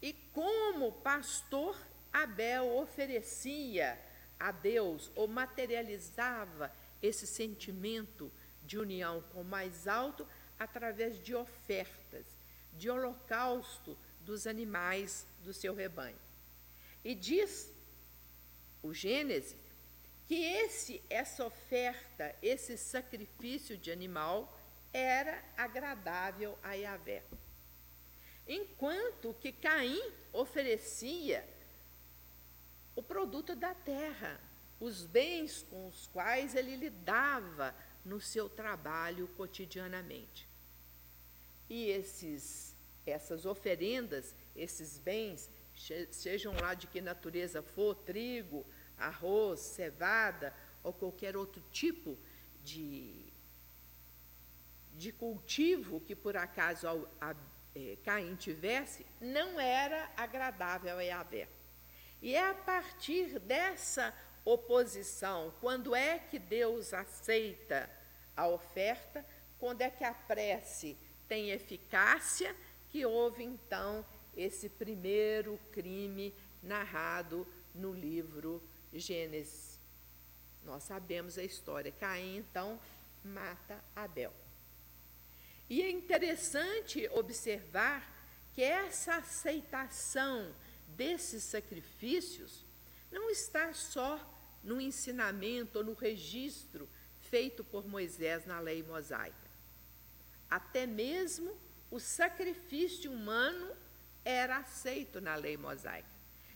E 0.00 0.12
como 0.32 0.92
pastor, 0.92 1.76
Abel 2.12 2.76
oferecia 2.76 3.98
a 4.38 4.52
Deus 4.52 5.10
ou 5.16 5.26
materializava 5.26 6.70
esse 7.04 7.26
sentimento 7.26 8.32
de 8.62 8.78
união 8.78 9.22
com 9.32 9.42
o 9.42 9.44
mais 9.44 9.86
alto 9.86 10.26
através 10.58 11.22
de 11.22 11.34
ofertas, 11.34 12.24
de 12.72 12.88
holocausto 12.88 13.96
dos 14.20 14.46
animais 14.46 15.26
do 15.42 15.52
seu 15.52 15.74
rebanho. 15.74 16.18
E 17.04 17.14
diz 17.14 17.70
o 18.82 18.94
Gênesis 18.94 19.54
que 20.26 20.42
esse 20.42 21.02
essa 21.10 21.44
oferta, 21.44 22.34
esse 22.40 22.78
sacrifício 22.78 23.76
de 23.76 23.92
animal 23.92 24.58
era 24.90 25.44
agradável 25.56 26.58
a 26.62 26.72
Yahvé. 26.72 27.22
Enquanto 28.48 29.34
que 29.34 29.52
Caim 29.52 30.00
oferecia 30.32 31.46
o 32.96 33.02
produto 33.02 33.54
da 33.54 33.74
terra, 33.74 34.40
os 34.80 35.04
bens 35.06 35.62
com 35.70 35.88
os 35.88 36.06
quais 36.08 36.54
ele 36.54 36.76
lidava 36.76 37.74
no 38.04 38.20
seu 38.20 38.48
trabalho 38.48 39.28
cotidianamente. 39.36 40.48
E 41.68 41.88
esses, 41.88 42.76
essas 43.06 43.46
oferendas, 43.46 44.34
esses 44.54 44.98
bens, 44.98 45.50
sejam 46.10 46.54
lá 46.60 46.74
de 46.74 46.86
que 46.86 47.00
natureza 47.00 47.62
for, 47.62 47.94
trigo, 47.94 48.64
arroz, 48.98 49.60
cevada 49.60 50.54
ou 50.82 50.92
qualquer 50.92 51.36
outro 51.36 51.62
tipo 51.72 52.18
de, 52.62 53.32
de 54.94 55.12
cultivo 55.12 56.00
que 56.00 56.14
por 56.14 56.36
acaso 56.36 56.86
a, 56.86 57.30
a, 57.30 57.36
é, 57.74 57.96
Caim 58.04 58.36
tivesse, 58.36 59.04
não 59.20 59.58
era 59.58 60.10
agradável 60.16 60.98
a 60.98 61.02
Yahvé. 61.02 61.48
E 62.22 62.34
é 62.34 62.48
a 62.48 62.54
partir 62.54 63.38
dessa 63.40 64.14
oposição, 64.44 65.52
quando 65.60 65.94
é 65.94 66.18
que 66.18 66.38
Deus 66.38 66.92
aceita 66.92 67.90
a 68.36 68.46
oferta, 68.48 69.24
quando 69.58 69.80
é 69.80 69.90
que 69.90 70.04
a 70.04 70.12
prece 70.12 70.96
tem 71.26 71.50
eficácia, 71.50 72.54
que 72.90 73.06
houve 73.06 73.42
então 73.42 74.04
esse 74.36 74.68
primeiro 74.68 75.58
crime 75.72 76.34
narrado 76.62 77.46
no 77.74 77.92
livro 77.92 78.62
Gênesis. 78.92 79.80
Nós 80.64 80.82
sabemos 80.84 81.38
a 81.38 81.42
história. 81.42 81.92
Caim 81.92 82.38
então 82.38 82.80
mata 83.24 83.82
Abel. 83.94 84.32
E 85.68 85.82
é 85.82 85.90
interessante 85.90 87.08
observar 87.12 88.12
que 88.52 88.62
essa 88.62 89.16
aceitação 89.16 90.54
desses 90.88 91.42
sacrifícios 91.42 92.64
não 93.10 93.30
está 93.30 93.72
só 93.72 94.18
no 94.64 94.80
ensinamento 94.80 95.78
ou 95.78 95.84
no 95.84 95.92
registro 95.92 96.88
feito 97.20 97.62
por 97.62 97.86
Moisés 97.86 98.44
na 98.46 98.58
lei 98.58 98.82
mosaica. 98.82 99.50
Até 100.50 100.86
mesmo 100.86 101.56
o 101.90 102.00
sacrifício 102.00 103.12
humano 103.12 103.76
era 104.24 104.58
aceito 104.58 105.20
na 105.20 105.34
lei 105.36 105.56
mosaica. 105.56 106.08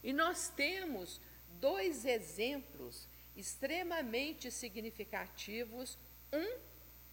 E 0.03 0.13
nós 0.13 0.49
temos 0.49 1.21
dois 1.61 2.05
exemplos 2.05 3.07
extremamente 3.37 4.51
significativos, 4.51 5.99
um 6.33 6.59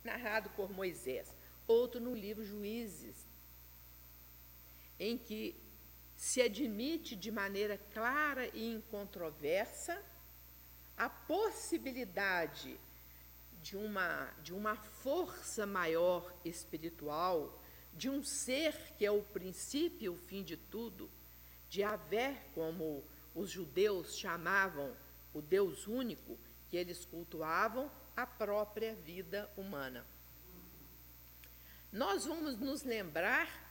narrado 0.04 0.50
por 0.52 0.72
Moisés, 0.72 1.36
outro 1.68 2.00
no 2.00 2.16
livro 2.16 2.44
Juízes, 2.44 3.28
em 5.00 5.18
que 5.18 5.56
se 6.16 6.42
admite 6.42 7.16
de 7.16 7.32
maneira 7.32 7.78
clara 7.94 8.48
e 8.54 8.72
incontroversa 8.72 10.02
a 10.98 11.10
possibilidade 11.10 12.80
de 13.62 13.76
uma, 13.76 14.30
de 14.44 14.54
uma 14.54 14.76
força 14.76 15.66
maior 15.66 16.34
espiritual, 16.46 17.62
de 17.94 18.10
um 18.10 18.24
ser 18.24 18.94
que 18.98 19.06
é 19.06 19.12
o 19.12 19.24
princípio 19.24 20.06
e 20.06 20.10
o 20.10 20.18
fim 20.18 20.44
de 20.44 20.56
tudo, 20.56 21.10
de 21.70 21.84
haver, 21.84 22.38
como 22.54 23.04
os 23.34 23.50
judeus 23.50 24.18
chamavam 24.18 24.96
o 25.34 25.42
Deus 25.42 25.88
único, 25.88 26.38
que 26.70 26.78
eles 26.78 27.06
cultuavam 27.06 27.92
a 28.16 28.26
própria 28.26 28.96
vida 28.96 29.52
humana. 29.58 30.06
Nós 31.92 32.26
vamos 32.26 32.58
nos 32.58 32.84
lembrar 32.84 33.66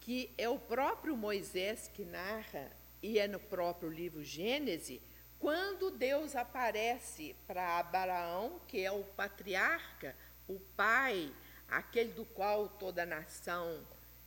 que 0.00 0.32
é 0.38 0.48
o 0.48 0.58
próprio 0.58 1.16
Moisés 1.16 1.88
que 1.88 2.04
narra, 2.04 2.70
e 3.02 3.18
é 3.18 3.26
no 3.26 3.40
próprio 3.40 3.90
livro 3.90 4.22
Gênesis, 4.22 5.00
quando 5.40 5.90
Deus 5.90 6.36
aparece 6.36 7.34
para 7.46 7.78
Abraão, 7.78 8.60
que 8.68 8.84
é 8.84 8.92
o 8.92 9.02
patriarca, 9.02 10.14
o 10.46 10.60
pai, 10.76 11.32
aquele 11.66 12.12
do 12.12 12.26
qual 12.26 12.68
toda 12.68 13.02
a 13.04 13.06
nação 13.06 13.84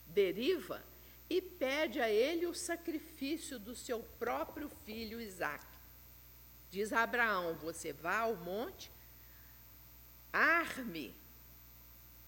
deriva, 0.08 0.84
e 1.30 1.40
pede 1.40 2.02
a 2.02 2.10
ele 2.10 2.48
o 2.48 2.54
sacrifício 2.54 3.60
do 3.60 3.76
seu 3.76 4.00
próprio 4.20 4.68
filho 4.86 5.22
Isaque. 5.22 5.78
Diz 6.72 6.92
a 6.92 7.04
Abraão: 7.04 7.54
Você 7.56 7.94
vá 7.94 8.18
ao 8.20 8.36
monte, 8.36 8.92
arme 10.32 11.16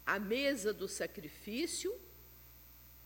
a 0.05 0.19
mesa 0.19 0.71
do 0.71 0.87
sacrifício 0.87 1.99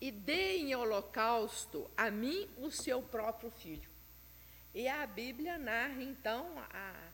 e 0.01 0.11
dê 0.11 0.57
em 0.57 0.75
holocausto 0.75 1.89
a 1.95 2.11
mim 2.11 2.49
o 2.57 2.69
seu 2.69 3.01
próprio 3.01 3.49
filho. 3.49 3.88
E 4.79 4.87
a 4.87 5.05
Bíblia 5.05 5.57
narra 5.57 6.01
então 6.01 6.57
a, 6.57 7.11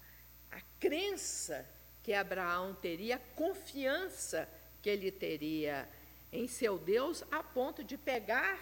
a 0.52 0.62
crença 0.80 1.68
que 2.04 2.14
Abraão 2.14 2.76
teria, 2.76 3.16
a 3.16 3.36
confiança 3.36 4.48
que 4.84 4.88
ele 4.88 5.12
teria 5.12 5.90
em 6.32 6.48
seu 6.48 6.78
Deus, 6.78 7.24
a 7.32 7.42
ponto 7.42 7.84
de 7.84 7.98
pegar 7.98 8.56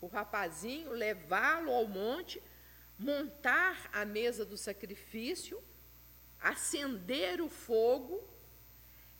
o 0.00 0.06
rapazinho, 0.06 0.92
levá-lo 0.92 1.70
ao 1.70 1.86
monte, 1.86 2.42
montar 2.98 3.90
a 3.92 4.06
mesa 4.06 4.46
do 4.46 4.56
sacrifício, 4.56 5.62
acender 6.40 7.42
o 7.42 7.50
fogo, 7.50 8.26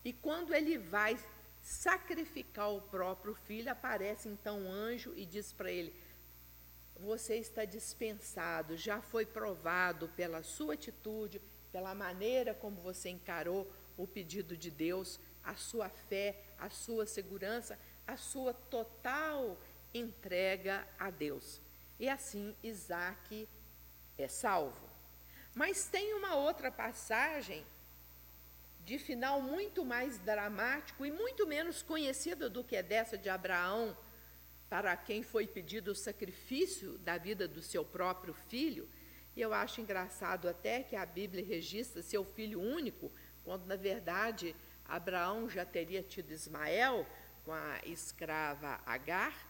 e 0.02 0.10
quando 0.10 0.54
ele 0.54 0.78
vai 0.78 1.18
sacrificar 1.60 2.72
o 2.72 2.80
próprio 2.80 3.34
filho, 3.34 3.70
aparece 3.70 4.26
então 4.26 4.58
um 4.58 4.72
anjo 4.72 5.12
e 5.14 5.26
diz 5.26 5.52
para 5.52 5.70
ele: 5.70 5.94
Você 6.98 7.36
está 7.36 7.64
dispensado, 7.64 8.76
já 8.76 9.00
foi 9.00 9.24
provado 9.24 10.08
pela 10.08 10.42
sua 10.42 10.74
atitude, 10.74 11.40
pela 11.70 11.94
maneira 11.94 12.54
como 12.54 12.80
você 12.80 13.08
encarou 13.08 13.70
o 13.96 14.06
pedido 14.06 14.56
de 14.56 14.70
Deus, 14.70 15.20
a 15.44 15.54
sua 15.54 15.88
fé, 15.88 16.42
a 16.58 16.68
sua 16.70 17.06
segurança, 17.06 17.78
a 18.06 18.16
sua 18.16 18.52
total 18.52 19.56
entrega 19.94 20.86
a 20.98 21.10
Deus. 21.10 21.60
E 21.98 22.08
assim 22.08 22.54
Isaac 22.62 23.48
é 24.16 24.28
salvo. 24.28 24.88
Mas 25.54 25.88
tem 25.88 26.14
uma 26.14 26.34
outra 26.36 26.70
passagem 26.70 27.64
de 28.84 28.98
final 28.98 29.40
muito 29.42 29.84
mais 29.84 30.18
dramático 30.18 31.04
e 31.04 31.10
muito 31.10 31.46
menos 31.46 31.82
conhecida 31.82 32.48
do 32.48 32.64
que 32.64 32.76
é 32.76 32.82
dessa 32.82 33.18
de 33.18 33.28
Abraão, 33.28 33.96
para 34.68 34.96
quem 34.96 35.22
foi 35.22 35.46
pedido 35.46 35.92
o 35.92 35.94
sacrifício 35.94 36.98
da 36.98 37.16
vida 37.16 37.48
do 37.48 37.62
seu 37.62 37.84
próprio 37.84 38.34
filho. 38.34 38.88
E 39.34 39.40
eu 39.40 39.52
acho 39.52 39.80
engraçado 39.80 40.48
até 40.48 40.82
que 40.82 40.96
a 40.96 41.06
Bíblia 41.06 41.44
registra 41.44 42.02
seu 42.02 42.24
filho 42.24 42.60
único, 42.60 43.10
quando 43.44 43.66
na 43.66 43.76
verdade 43.76 44.54
Abraão 44.84 45.48
já 45.48 45.64
teria 45.64 46.02
tido 46.02 46.32
Ismael 46.32 47.06
com 47.44 47.52
a 47.52 47.80
escrava 47.84 48.80
Agar. 48.84 49.46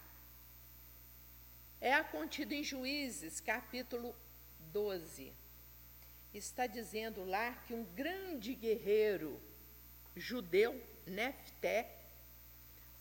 É 1.81 1.93
a 1.93 2.05
em 2.51 2.63
Juízes, 2.63 3.39
capítulo 3.39 4.15
12 4.71 5.33
está 6.37 6.67
dizendo 6.67 7.23
lá 7.23 7.53
que 7.65 7.73
um 7.73 7.83
grande 7.83 8.53
guerreiro 8.53 9.41
judeu, 10.15 10.79
Nefté, 11.05 11.98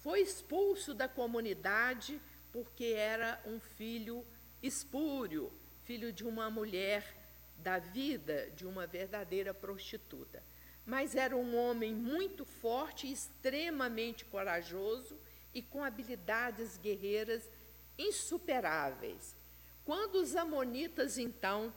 foi 0.00 0.20
expulso 0.20 0.94
da 0.94 1.08
comunidade 1.08 2.20
porque 2.52 2.86
era 2.96 3.40
um 3.44 3.60
filho 3.60 4.24
espúrio, 4.62 5.52
filho 5.84 6.12
de 6.12 6.24
uma 6.24 6.50
mulher 6.50 7.16
da 7.56 7.78
vida 7.78 8.50
de 8.50 8.66
uma 8.66 8.86
verdadeira 8.86 9.52
prostituta. 9.52 10.42
Mas 10.86 11.14
era 11.14 11.36
um 11.36 11.56
homem 11.56 11.94
muito 11.94 12.44
forte, 12.44 13.10
extremamente 13.10 14.24
corajoso 14.24 15.18
e 15.52 15.60
com 15.60 15.82
habilidades 15.82 16.78
guerreiras 16.78 17.50
insuperáveis. 17.98 19.36
Quando 19.84 20.16
os 20.16 20.36
amonitas 20.36 21.18
então 21.18 21.72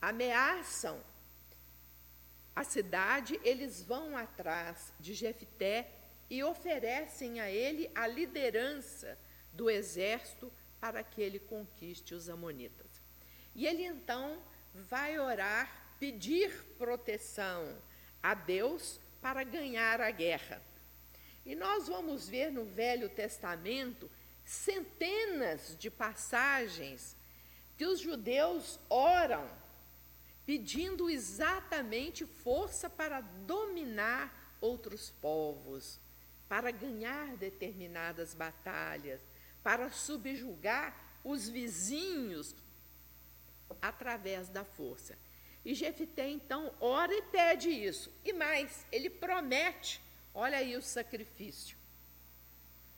ameaçam 0.00 1.02
a 2.54 2.64
cidade, 2.64 3.38
eles 3.42 3.82
vão 3.82 4.16
atrás 4.16 4.92
de 4.98 5.12
Jefté 5.12 5.90
e 6.28 6.42
oferecem 6.42 7.40
a 7.40 7.50
ele 7.50 7.90
a 7.94 8.06
liderança 8.06 9.18
do 9.52 9.70
exército 9.70 10.52
para 10.80 11.02
que 11.02 11.20
ele 11.20 11.38
conquiste 11.38 12.14
os 12.14 12.28
amonitas. 12.28 13.02
E 13.54 13.66
ele 13.66 13.84
então 13.84 14.42
vai 14.74 15.18
orar, 15.18 15.94
pedir 15.98 16.52
proteção 16.76 17.76
a 18.22 18.34
Deus 18.34 19.00
para 19.20 19.42
ganhar 19.42 20.00
a 20.00 20.10
guerra. 20.10 20.62
E 21.44 21.54
nós 21.54 21.88
vamos 21.88 22.28
ver 22.28 22.50
no 22.50 22.64
Velho 22.64 23.08
Testamento 23.08 24.10
centenas 24.44 25.76
de 25.78 25.90
passagens 25.90 27.16
que 27.76 27.86
os 27.86 28.00
judeus 28.00 28.78
oram 28.88 29.48
pedindo 30.46 31.10
exatamente 31.10 32.24
força 32.24 32.88
para 32.88 33.20
dominar 33.20 34.56
outros 34.60 35.10
povos, 35.20 36.00
para 36.48 36.70
ganhar 36.70 37.36
determinadas 37.36 38.34
batalhas, 38.34 39.20
para 39.62 39.90
subjugar 39.90 40.94
os 41.24 41.48
vizinhos 41.48 42.54
através 43.82 44.48
da 44.48 44.64
força. 44.64 45.18
E 45.64 45.74
Jefité 45.74 46.28
então 46.28 46.72
ora 46.80 47.12
e 47.12 47.22
pede 47.22 47.68
isso. 47.68 48.12
E 48.24 48.32
mais, 48.32 48.86
ele 48.92 49.10
promete, 49.10 50.00
olha 50.32 50.58
aí 50.58 50.76
o 50.76 50.82
sacrifício. 50.82 51.76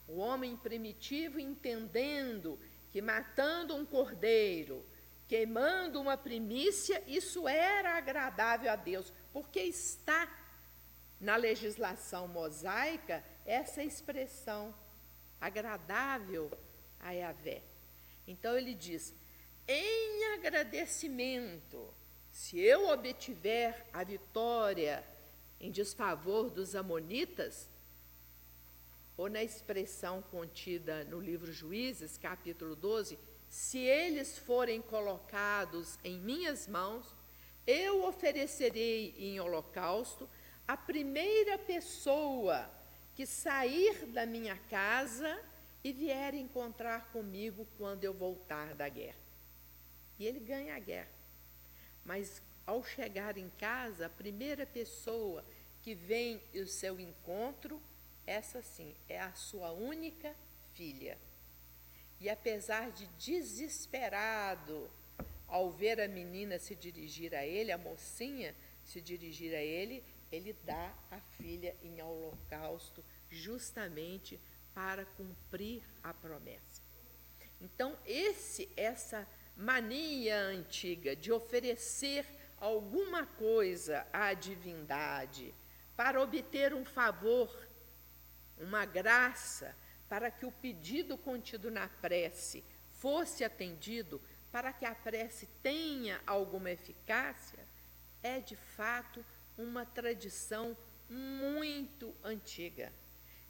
O 0.07 0.19
homem 0.19 0.57
primitivo 0.57 1.41
entendendo 1.41 2.59
que 2.91 3.01
matando 3.01 3.75
um 3.75 3.87
cordeiro, 3.87 4.85
queimando 5.27 6.01
uma 6.01 6.17
primícia, 6.17 7.03
isso 7.07 7.49
era 7.49 7.97
agradável 7.97 8.71
a 8.71 8.77
Deus, 8.77 9.13
porque 9.33 9.61
está 9.61 10.27
na 11.21 11.37
legislação 11.37 12.29
mosaica 12.29 13.25
essa 13.45 13.83
expressão 13.83 14.75
agradável 15.41 16.51
a 17.01 17.11
Yahvé. 17.11 17.63
Então 18.27 18.57
ele 18.57 18.75
diz: 18.75 19.15
em 19.67 20.35
agradecimento, 20.35 21.93
se 22.31 22.59
eu 22.59 22.89
obtiver 22.89 23.87
a 23.93 24.05
vitória 24.05 25.05
em 25.61 25.71
desfavor 25.71 26.51
dos 26.51 26.75
Amonitas, 26.75 27.69
ou 29.17 29.29
na 29.29 29.43
expressão 29.43 30.23
contida 30.23 31.05
no 31.05 31.19
livro 31.19 31.53
Juízes, 31.53 32.17
capítulo 32.17 32.77
12, 32.77 33.19
se 33.49 33.79
eles 33.79 34.39
forem 34.39 34.81
colocados 34.81 35.99
em 36.05 36.19
minhas 36.21 36.69
mãos, 36.69 37.17
eu 37.67 38.05
oferecerei 38.07 39.15
em 39.19 39.41
holocausto 39.41 40.29
a 40.69 40.77
primeira 40.77 41.57
pessoa 41.57 42.71
que 43.15 43.25
sair 43.25 44.05
da 44.09 44.27
minha 44.27 44.57
casa 44.69 45.43
e 45.83 45.95
vier 45.95 46.35
encontrar 46.35 47.11
comigo 47.11 47.67
quando 47.79 48.05
eu 48.05 48.13
voltar 48.13 48.75
da 48.75 48.87
guerra. 48.87 49.17
E 50.19 50.27
ele 50.27 50.39
ganha 50.39 50.77
a 50.77 50.79
guerra. 50.79 51.09
Mas 52.05 52.43
ao 52.67 52.85
chegar 52.85 53.39
em 53.39 53.49
casa, 53.59 54.07
a 54.07 54.11
primeira 54.11 54.67
pessoa 54.67 55.43
que 55.81 55.95
vem 55.95 56.43
ao 56.55 56.67
seu 56.67 57.01
encontro, 57.01 57.81
essa 58.27 58.61
sim, 58.61 58.95
é 59.09 59.19
a 59.19 59.33
sua 59.33 59.73
única 59.73 60.37
filha. 60.75 61.17
E 62.21 62.29
apesar 62.29 62.91
de 62.91 63.07
desesperado 63.19 64.91
ao 65.47 65.71
ver 65.71 65.99
a 65.99 66.07
menina 66.07 66.59
se 66.59 66.75
dirigir 66.75 67.35
a 67.35 67.47
ele, 67.47 67.73
a 67.73 67.79
mocinha 67.79 68.55
se 68.85 69.01
dirigir 69.01 69.55
a 69.55 69.63
ele, 69.63 70.05
ele 70.31 70.53
dá 70.65 70.95
a 71.11 71.21
filha 71.37 71.77
em 71.83 72.01
holocausto 72.03 73.05
justamente 73.31 74.41
para 74.75 75.05
cumprir 75.05 75.83
a 76.03 76.13
promessa. 76.15 76.83
Então, 77.61 77.99
esse 78.05 78.71
essa 78.77 79.27
mania 79.57 80.39
antiga 80.39 81.17
de 81.17 81.33
oferecer 81.33 82.25
alguma 82.61 83.27
coisa 83.27 84.07
à 84.13 84.33
divindade 84.33 85.55
para 85.97 86.21
obter 86.23 86.73
um 86.73 86.85
favor, 86.85 87.51
uma 88.57 88.85
graça, 88.85 89.75
para 90.09 90.31
que 90.31 90.47
o 90.47 90.53
pedido 90.53 91.19
contido 91.19 91.71
na 91.71 91.89
prece 91.89 92.65
fosse 92.93 93.45
atendido, 93.45 94.21
para 94.51 94.73
que 94.73 94.87
a 94.87 94.95
prece 94.95 95.47
tenha 95.63 96.21
alguma 96.27 96.71
eficácia, 96.71 97.67
é 98.23 98.41
de 98.41 98.57
fato 98.57 99.25
uma 99.59 99.85
tradição 99.85 100.75
muito 101.11 102.15
antiga. 102.23 102.93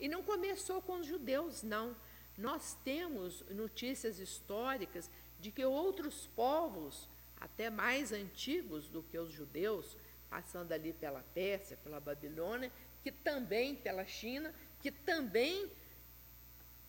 E 0.01 0.09
não 0.09 0.23
começou 0.23 0.81
com 0.81 0.95
os 1.01 1.07
judeus, 1.07 1.63
não. 1.63 1.95
Nós 2.37 2.77
temos 2.83 3.45
notícias 3.51 4.19
históricas 4.19 5.11
de 5.39 5.53
que 5.53 5.65
outros 5.65 6.27
povos, 6.29 7.09
até 7.37 7.69
mais 7.69 8.13
antigos 8.13 8.89
do 8.89 9.03
que 9.03 9.19
os 9.19 9.31
judeus, 9.31 9.97
passando 10.31 10.73
ali 10.73 10.93
pela 10.93 11.23
Pérsia, 11.35 11.77
pela 11.77 12.01
Babilônia, 12.01 12.73
que 13.03 13.13
também 13.13 13.75
pela 13.75 14.05
China, 14.07 14.55
que 14.81 14.91
também 14.91 15.71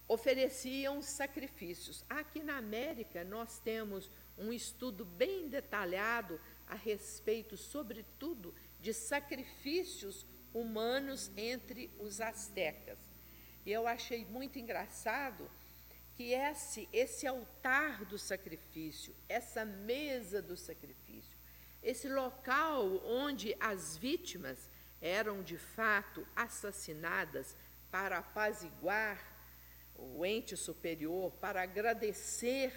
ofereciam 0.07 1.01
sacrifícios. 1.01 2.03
Aqui 2.09 2.41
na 2.41 2.57
América, 2.57 3.23
nós 3.23 3.59
temos 3.59 4.09
um 4.37 4.51
estudo 4.51 5.05
bem 5.05 5.47
detalhado 5.47 6.39
a 6.67 6.75
respeito, 6.75 7.55
sobretudo, 7.57 8.53
de 8.79 8.93
sacrifícios 8.93 10.25
humanos 10.53 11.31
entre 11.35 11.91
os 11.99 12.21
astecas. 12.21 12.97
E 13.65 13.71
eu 13.71 13.87
achei 13.87 14.25
muito 14.25 14.57
engraçado 14.57 15.49
que 16.15 16.33
esse, 16.33 16.89
esse 16.91 17.27
altar 17.27 18.05
do 18.05 18.17
sacrifício, 18.17 19.15
essa 19.27 19.63
mesa 19.63 20.41
do 20.41 20.57
sacrifício, 20.57 21.37
esse 21.81 22.09
local 22.09 23.01
onde 23.05 23.55
as 23.59 23.95
vítimas 23.95 24.69
eram 25.01 25.41
de 25.41 25.57
fato 25.57 26.27
assassinadas 26.35 27.55
para 27.89 28.17
apaziguar 28.17 29.17
o 29.95 30.25
ente 30.25 30.55
superior, 30.57 31.31
para 31.33 31.61
agradecer 31.61 32.73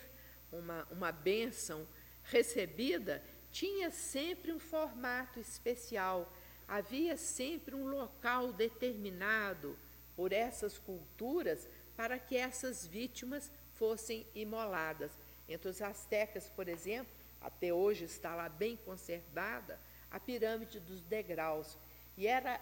uma, 0.50 0.84
uma 0.90 1.12
bênção 1.12 1.86
recebida, 2.22 3.22
tinha 3.52 3.90
sempre 3.90 4.50
um 4.50 4.58
formato 4.58 5.38
especial, 5.38 6.32
havia 6.66 7.16
sempre 7.16 7.74
um 7.74 7.86
local 7.86 8.52
determinado 8.52 9.78
por 10.16 10.32
essas 10.32 10.78
culturas 10.78 11.68
para 11.94 12.18
que 12.18 12.36
essas 12.36 12.86
vítimas 12.86 13.52
fossem 13.74 14.26
imoladas. 14.34 15.12
Entre 15.48 15.68
os 15.68 15.82
astecas, 15.82 16.48
por 16.48 16.66
exemplo, 16.66 17.12
até 17.40 17.72
hoje 17.72 18.04
está 18.04 18.34
lá 18.34 18.48
bem 18.48 18.76
conservada, 18.76 19.78
a 20.10 20.18
pirâmide 20.18 20.80
dos 20.80 21.02
degraus. 21.02 21.76
E 22.16 22.26
era 22.26 22.60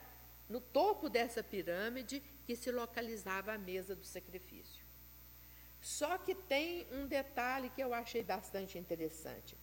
no 0.48 0.60
topo 0.60 1.08
dessa 1.08 1.42
pirâmide 1.42 2.20
que 2.46 2.56
se 2.56 2.72
localizava 2.72 3.52
a 3.52 3.58
mesa 3.58 3.94
do 3.94 4.04
sacrifício. 4.04 4.84
Só 5.80 6.18
que 6.18 6.34
tem 6.34 6.86
um 6.92 7.06
detalhe 7.06 7.70
que 7.70 7.80
eu 7.80 7.94
achei 7.94 8.22
bastante 8.22 8.76
interessante. 8.76 9.56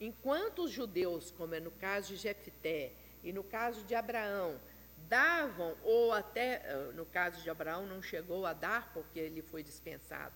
Enquanto 0.00 0.64
os 0.64 0.70
judeus, 0.70 1.30
como 1.30 1.54
é 1.54 1.60
no 1.60 1.70
caso 1.70 2.08
de 2.08 2.16
Jefté 2.16 2.92
e 3.22 3.32
no 3.32 3.44
caso 3.44 3.84
de 3.84 3.94
Abraão, 3.94 4.58
davam, 5.08 5.76
ou 5.82 6.12
até 6.12 6.62
eh, 6.64 6.92
no 6.94 7.04
caso 7.04 7.42
de 7.42 7.50
Abraão 7.50 7.86
não 7.86 8.00
chegou 8.00 8.46
a 8.46 8.52
dar 8.52 8.92
porque 8.94 9.18
ele 9.18 9.42
foi 9.42 9.62
dispensado, 9.62 10.34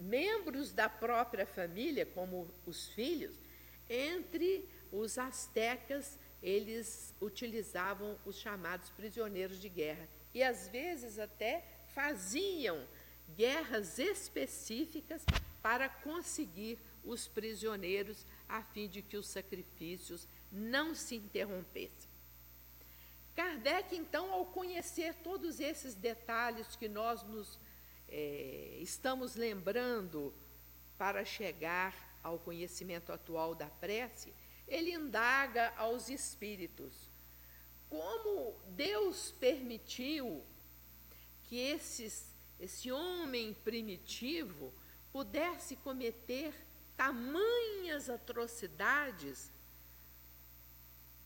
membros 0.00 0.72
da 0.72 0.88
própria 0.88 1.46
família, 1.46 2.06
como 2.06 2.48
os 2.64 2.88
filhos, 2.88 3.38
entre 3.88 4.68
os 4.90 5.18
astecas 5.18 6.18
eles 6.42 7.14
utilizavam 7.20 8.18
os 8.24 8.38
chamados 8.38 8.90
prisioneiros 8.90 9.60
de 9.60 9.68
guerra. 9.68 10.08
E 10.32 10.42
às 10.42 10.68
vezes 10.68 11.18
até 11.18 11.64
faziam 11.88 12.86
guerras 13.34 13.98
específicas 13.98 15.24
para 15.62 15.88
conseguir 15.88 16.78
os 17.04 17.26
prisioneiros 17.26 18.24
a 18.48 18.62
fim 18.62 18.88
de 18.88 19.02
que 19.02 19.16
os 19.16 19.28
sacrifícios 19.28 20.26
não 20.50 20.94
se 20.94 21.16
interrompessem. 21.16 22.10
Kardec, 23.34 23.94
então, 23.94 24.32
ao 24.32 24.46
conhecer 24.46 25.14
todos 25.16 25.60
esses 25.60 25.94
detalhes 25.94 26.74
que 26.74 26.88
nós 26.88 27.22
nos 27.22 27.58
é, 28.08 28.78
estamos 28.80 29.36
lembrando 29.36 30.32
para 30.96 31.24
chegar 31.24 32.18
ao 32.22 32.38
conhecimento 32.38 33.12
atual 33.12 33.54
da 33.54 33.66
prece, 33.66 34.32
ele 34.66 34.92
indaga 34.92 35.72
aos 35.76 36.08
espíritos 36.08 37.10
como 37.88 38.54
Deus 38.70 39.30
permitiu 39.38 40.44
que 41.44 41.56
esses, 41.56 42.34
esse 42.58 42.90
homem 42.90 43.54
primitivo 43.54 44.72
pudesse 45.12 45.76
cometer 45.76 46.65
tamanhas 46.96 48.08
atrocidades, 48.08 49.52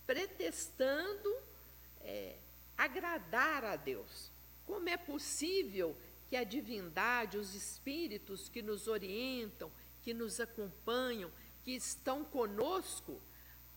pretextando 0.07 1.35
é, 2.01 2.37
agradar 2.77 3.65
a 3.65 3.77
Deus. 3.77 4.31
Como 4.67 4.89
é 4.89 4.97
possível 4.97 5.97
que 6.29 6.37
a 6.37 6.45
divindade, 6.45 7.39
os 7.39 7.55
espíritos 7.55 8.49
que 8.49 8.63
nos 8.63 8.89
orientam, 8.89 9.71
que 10.03 10.15
nos 10.15 10.41
acompanham, 10.41 11.31
que 11.63 11.73
estão 11.73 12.25
conosco, 12.25 13.21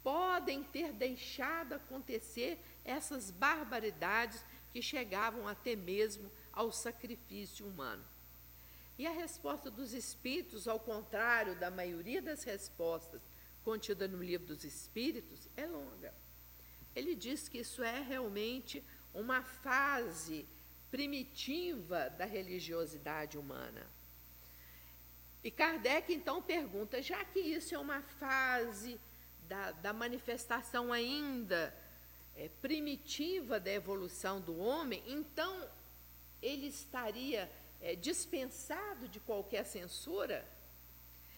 podem 0.04 0.64
ter 0.64 0.94
deixado 0.94 1.74
acontecer 1.74 2.60
essas 2.84 3.32
barbaridades 3.32 4.46
que 4.72 4.82
chegavam 4.82 5.48
até 5.48 5.76
mesmo 5.76 6.32
ao 6.52 6.72
sacrifício 6.72 7.66
humano. 7.66 8.04
E 8.98 9.08
a 9.08 9.12
resposta 9.12 9.72
dos 9.72 9.94
Espíritos, 9.94 10.68
ao 10.68 10.80
contrário 10.80 11.56
da 11.56 11.72
maioria 11.72 12.22
das 12.22 12.44
respostas 12.44 13.22
contidas 13.64 14.10
no 14.10 14.22
livro 14.22 14.48
dos 14.48 14.64
Espíritos, 14.64 15.48
é 15.58 15.66
longa. 15.66 16.14
Ele 16.96 17.16
diz 17.16 17.50
que 17.50 17.60
isso 17.60 17.84
é 17.84 18.02
realmente 18.02 18.84
uma 19.14 19.42
fase 19.42 20.48
primitiva 20.92 22.10
da 22.12 22.26
religiosidade 22.26 23.38
humana. 23.38 23.88
E 25.44 25.50
Kardec 25.50 26.14
então 26.14 26.42
pergunta: 26.42 27.02
já 27.02 27.26
que 27.26 27.40
isso 27.40 27.74
é 27.74 27.80
uma 27.80 28.02
fase 28.02 29.00
da, 29.48 29.72
da 29.72 29.92
manifestação 29.92 30.94
ainda 30.94 31.76
é, 32.36 32.48
primitiva 32.62 33.60
da 33.60 33.72
evolução 33.72 34.40
do 34.40 34.58
homem, 34.58 35.04
então 35.08 35.70
ele 36.42 36.68
estaria 36.68 37.52
é, 37.84 37.96
dispensado 37.96 39.08
de 39.08 39.20
qualquer 39.20 39.66
censura? 39.66 40.48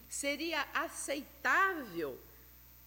Seria 0.08 0.62
aceitável, 0.72 2.18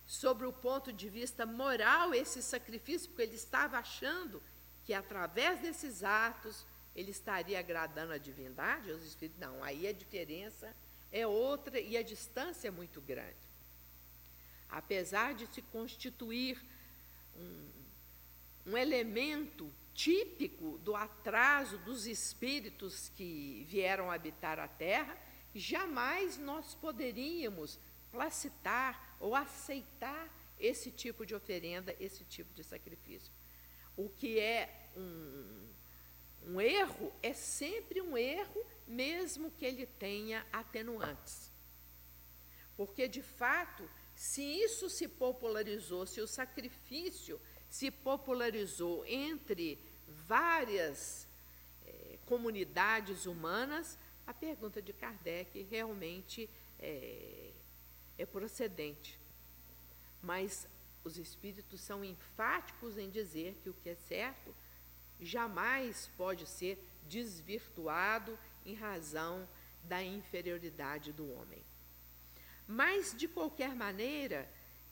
sobre 0.08 0.48
o 0.48 0.54
ponto 0.54 0.91
de 0.91 1.08
vista 1.08 1.45
moral, 1.45 2.15
esse 2.15 2.41
sacrifício, 2.41 3.10
porque 3.10 3.22
ele 3.22 3.36
estava 3.36 3.78
achando 3.78 4.41
que 4.84 4.93
através 4.93 5.60
desses 5.60 6.04
atos 6.04 6.65
ele 6.95 7.12
estaria 7.12 7.60
agradando 7.60 8.13
a 8.13 8.17
divindade, 8.17 8.91
os 8.91 9.06
espíritos. 9.06 9.39
Não, 9.39 9.63
aí 9.63 9.86
a 9.86 9.93
diferença 9.93 10.76
é 11.12 11.28
outra 11.28 11.80
e 11.80 11.95
a 11.95 12.02
distância 12.02 12.69
é 12.69 12.72
muito 12.72 13.00
grande. 13.02 13.38
Apesar 14.67 15.36
de 15.36 15.45
se 15.48 15.62
constituir 15.62 16.60
um, 17.36 17.69
um 18.72 18.78
elemento 18.78 19.72
típico 19.93 20.78
do 20.80 20.95
atraso 20.95 21.78
dos 21.80 22.08
espíritos 22.08 23.10
que 23.10 23.65
vieram 23.67 24.12
habitar 24.12 24.60
a 24.60 24.67
Terra, 24.67 25.17
jamais 25.54 26.38
nós 26.38 26.75
poderíamos 26.75 27.80
placitar 28.12 29.17
ou 29.19 29.36
aceitar 29.36 30.34
esse 30.60 30.91
tipo 30.91 31.25
de 31.25 31.36
oferenda, 31.36 31.95
esse 31.99 32.23
tipo 32.23 32.54
de 32.54 32.63
sacrifício. 32.63 33.32
O 33.95 34.10
que 34.10 34.39
é 34.39 34.89
um, 34.95 35.69
um 36.43 36.62
erro 36.62 37.13
é 37.21 37.34
sempre 37.34 38.02
um 38.02 38.17
erro, 38.17 38.65
mesmo 38.88 39.52
que 39.52 39.65
ele 39.65 39.86
tenha 39.86 40.45
atenuantes. 40.52 41.52
Porque, 42.75 43.08
de 43.08 43.21
fato, 43.21 43.89
se 44.15 44.41
isso 44.41 44.89
se 44.89 45.08
popularizou, 45.08 46.06
se 46.06 46.21
o 46.21 46.28
sacrifício 46.28 47.39
se 47.69 47.91
popularizou 47.91 49.05
entre 49.05 49.79
várias 50.08 51.27
é, 51.86 52.17
comunidades 52.25 53.25
humanas, 53.25 53.97
a 54.25 54.34
pergunta 54.34 54.82
de 54.82 54.93
Kardec 54.93 55.63
realmente 55.69 56.49
é, 56.79 57.51
é 58.17 58.25
procedente. 58.25 59.19
Mas 60.21 60.67
os 61.03 61.17
espíritos 61.17 61.79
são 61.82 62.03
enfáticos 62.03 62.97
em 62.97 63.10
dizer 63.10 63.55
que 63.63 63.69
o 63.69 63.73
que 63.73 63.89
é 63.89 63.95
certo 63.95 64.53
jamais 65.19 66.10
pode 66.17 66.45
ser 66.47 66.84
desvirtuado 67.08 68.38
em 68.65 68.73
razão 68.73 69.47
da 69.84 70.03
inferioridade 70.03 71.12
do 71.12 71.32
homem. 71.32 71.63
Mas, 72.67 73.15
de 73.17 73.27
qualquer 73.27 73.75
maneira, 73.75 74.49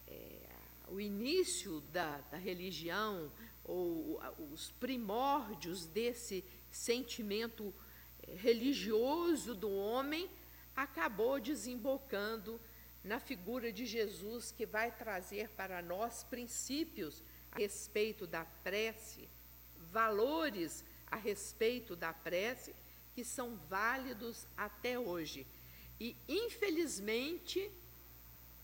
é, 0.07 0.46
o 0.89 1.00
início 1.00 1.82
da, 1.91 2.19
da 2.32 2.38
religião, 2.38 3.32
ou 3.63 4.21
os 4.52 4.71
primórdios 4.71 5.86
desse 5.86 6.43
sentimento 6.71 7.73
eh, 8.23 8.34
religioso 8.36 9.54
do 9.54 9.69
homem, 9.69 10.30
acabou 10.76 11.39
desembocando 11.39 12.60
na 13.04 13.19
figura 13.19 13.71
de 13.71 13.86
Jesus, 13.86 14.52
que 14.52 14.65
vai 14.65 14.91
trazer 14.91 15.50
para 15.50 15.82
nós 15.82 16.23
princípios 16.23 17.23
a 17.52 17.58
respeito 17.58 18.28
da 18.28 18.45
prece, 18.63 19.30
valores 19.91 20.84
a 21.10 21.15
respeito 21.15 21.95
da 21.95 22.13
prece, 22.13 22.76
que 23.13 23.23
são 23.23 23.56
válidos 23.69 24.47
até 24.56 25.00
hoje. 25.00 25.47
E, 26.00 26.15
infelizmente, 26.28 27.71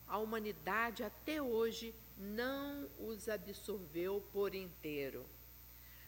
a 0.08 0.18
humanidade 0.18 1.04
até 1.04 1.42
hoje 1.42 1.96
não 2.17 2.89
os 2.99 3.28
absorveu 3.28 4.21
por 4.32 4.54
inteiro. 4.56 5.26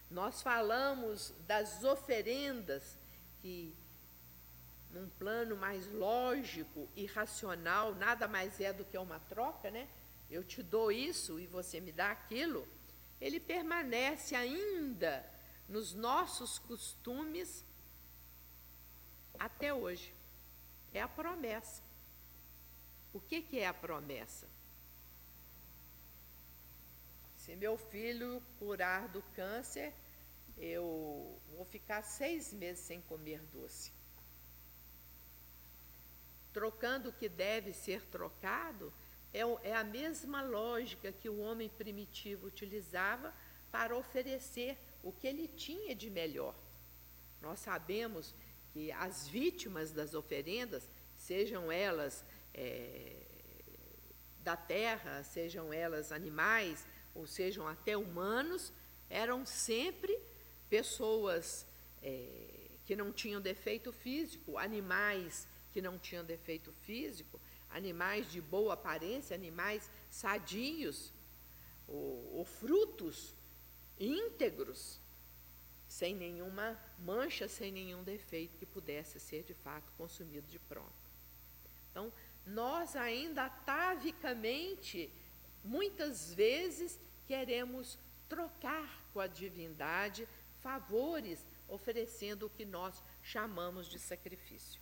Nós 0.10 0.42
falamos 0.42 1.34
das 1.48 1.84
oferendas 1.84 2.98
que, 3.42 3.76
num 4.92 5.10
plano 5.10 5.56
mais 5.56 5.88
lógico 5.88 6.88
e 6.96 7.06
racional, 7.06 7.96
nada 7.96 8.28
mais 8.28 8.60
é 8.62 8.72
do 8.72 8.86
que 8.86 8.98
uma 8.98 9.20
troca, 9.20 9.70
né? 9.72 9.88
eu 10.30 10.44
te 10.44 10.62
dou 10.64 10.92
isso 10.92 11.40
e 11.40 11.48
você 11.48 11.80
me 11.80 11.92
dá 11.92 12.12
aquilo, 12.12 12.68
ele 13.20 13.40
permanece 13.40 14.36
ainda 14.36 15.26
nos 15.68 15.94
nossos 15.94 16.60
costumes 16.60 17.66
até 19.38 19.74
hoje. 19.74 20.14
É 20.94 21.02
a 21.02 21.08
promessa. 21.08 21.84
O 23.14 23.20
que, 23.20 23.42
que 23.42 23.60
é 23.60 23.68
a 23.68 23.74
promessa? 23.74 24.48
Se 27.46 27.56
meu 27.56 27.78
filho 27.78 28.42
curar 28.58 29.08
do 29.08 29.22
câncer, 29.36 29.94
eu 30.58 31.40
vou 31.52 31.64
ficar 31.64 32.02
seis 32.02 32.52
meses 32.52 32.84
sem 32.84 33.00
comer 33.02 33.40
doce. 33.54 33.92
Trocando 36.52 37.10
o 37.10 37.14
que 37.14 37.30
deve 37.30 37.72
ser 37.72 38.04
trocado, 38.08 38.92
é, 39.32 39.42
é 39.62 39.76
a 39.76 39.84
mesma 39.84 40.42
lógica 40.42 41.12
que 41.12 41.30
o 41.30 41.38
homem 41.38 41.70
primitivo 41.70 42.48
utilizava 42.48 43.32
para 43.72 43.96
oferecer 43.96 44.76
o 45.04 45.12
que 45.12 45.28
ele 45.28 45.48
tinha 45.48 45.94
de 45.94 46.10
melhor. 46.10 46.56
Nós 47.40 47.60
sabemos 47.60 48.34
que 48.74 48.92
as 48.92 49.28
vítimas 49.28 49.92
das 49.92 50.16
oferendas, 50.16 50.90
sejam 51.16 51.72
elas 51.72 52.26
é, 52.56 53.22
da 54.40 54.58
terra, 54.58 55.22
sejam 55.22 55.72
elas 55.72 56.12
animais, 56.12 56.88
ou 57.16 57.26
sejam 57.26 57.68
até 57.68 57.98
humanos, 57.98 58.72
eram 59.10 59.46
sempre 59.46 60.20
pessoas 60.70 61.66
é, 62.04 62.70
que 62.86 62.96
não 62.96 63.12
tinham 63.12 63.42
defeito 63.42 63.92
físico, 63.92 64.58
animais 64.58 65.48
que 65.72 65.82
não 65.82 65.98
tinham 65.98 66.24
defeito 66.24 66.72
físico, 66.84 67.42
animais 67.70 68.32
de 68.32 68.40
boa 68.40 68.74
aparência, 68.76 69.36
animais 69.36 69.90
sadios, 70.10 71.12
ou, 71.88 72.38
ou 72.38 72.46
frutos 72.46 73.34
íntegros, 74.00 75.00
sem 75.88 76.16
nenhuma 76.16 76.80
mancha, 77.00 77.48
sem 77.48 77.72
nenhum 77.72 78.04
defeito 78.04 78.58
que 78.58 78.66
pudesse 78.66 79.20
ser 79.20 79.44
de 79.44 79.54
fato 79.54 79.92
consumido 79.98 80.48
de 80.48 80.60
pronto. 80.60 81.06
Então, 81.92 82.12
nós 82.46 82.96
ainda 82.96 83.46
atavicamente, 83.46 85.12
muitas 85.64 86.34
vezes, 86.34 87.00
queremos 87.28 87.98
trocar 88.28 89.04
com 89.14 89.20
a 89.20 89.28
divindade 89.28 90.28
favores, 90.62 91.46
oferecendo 91.68 92.48
o 92.48 92.50
que 92.50 92.66
nós 92.66 93.04
chamamos 93.22 93.88
de 93.88 94.00
sacrifício. 94.00 94.82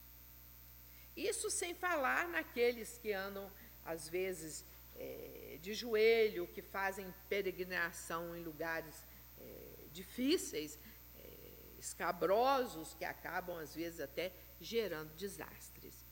Isso 1.15 1.49
sem 1.49 1.75
falar 1.75 2.27
naqueles 2.27 2.97
que 2.97 3.11
andam, 3.11 3.51
às 3.85 4.07
vezes, 4.07 4.65
é, 4.95 5.59
de 5.61 5.73
joelho, 5.73 6.47
que 6.47 6.61
fazem 6.61 7.13
peregrinação 7.29 8.35
em 8.35 8.43
lugares 8.43 9.05
é, 9.37 9.85
difíceis, 9.91 10.79
é, 11.19 11.27
escabrosos, 11.77 12.93
que 12.93 13.05
acabam, 13.05 13.57
às 13.57 13.75
vezes, 13.75 13.99
até 13.99 14.31
gerando 14.59 15.13
desastres. 15.15 16.05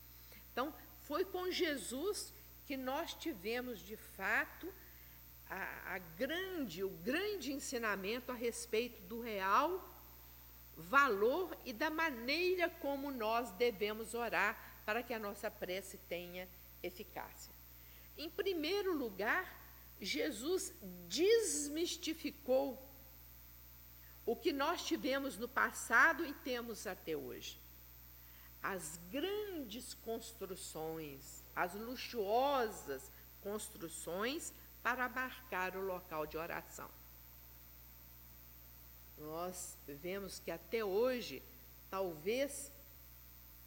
Então, 0.52 0.74
foi 1.00 1.24
com 1.24 1.50
Jesus 1.50 2.32
que 2.66 2.76
nós 2.76 3.14
tivemos, 3.14 3.80
de 3.80 3.96
fato, 3.96 4.72
a, 5.52 5.96
a 5.96 5.98
grande, 5.98 6.82
o 6.82 6.88
grande 6.88 7.52
ensinamento 7.52 8.32
a 8.32 8.34
respeito 8.34 9.02
do 9.02 9.20
real 9.20 9.86
valor 10.74 11.54
e 11.66 11.74
da 11.74 11.90
maneira 11.90 12.70
como 12.70 13.10
nós 13.10 13.50
devemos 13.52 14.14
orar 14.14 14.80
para 14.86 15.02
que 15.02 15.12
a 15.12 15.18
nossa 15.18 15.50
prece 15.50 15.98
tenha 16.08 16.48
eficácia. 16.82 17.52
Em 18.16 18.30
primeiro 18.30 18.96
lugar, 18.96 19.60
Jesus 20.00 20.72
desmistificou 21.06 22.82
o 24.24 24.34
que 24.34 24.52
nós 24.52 24.82
tivemos 24.86 25.36
no 25.36 25.48
passado 25.48 26.24
e 26.24 26.32
temos 26.32 26.86
até 26.86 27.14
hoje. 27.14 27.60
As 28.62 28.98
grandes 29.10 29.92
construções, 29.92 31.44
as 31.54 31.74
luxuosas 31.74 33.10
construções 33.42 34.54
para 34.82 35.08
marcar 35.08 35.76
o 35.76 35.80
local 35.80 36.26
de 36.26 36.36
oração. 36.36 36.90
Nós 39.16 39.78
vemos 39.86 40.40
que 40.40 40.50
até 40.50 40.84
hoje, 40.84 41.42
talvez 41.90 42.72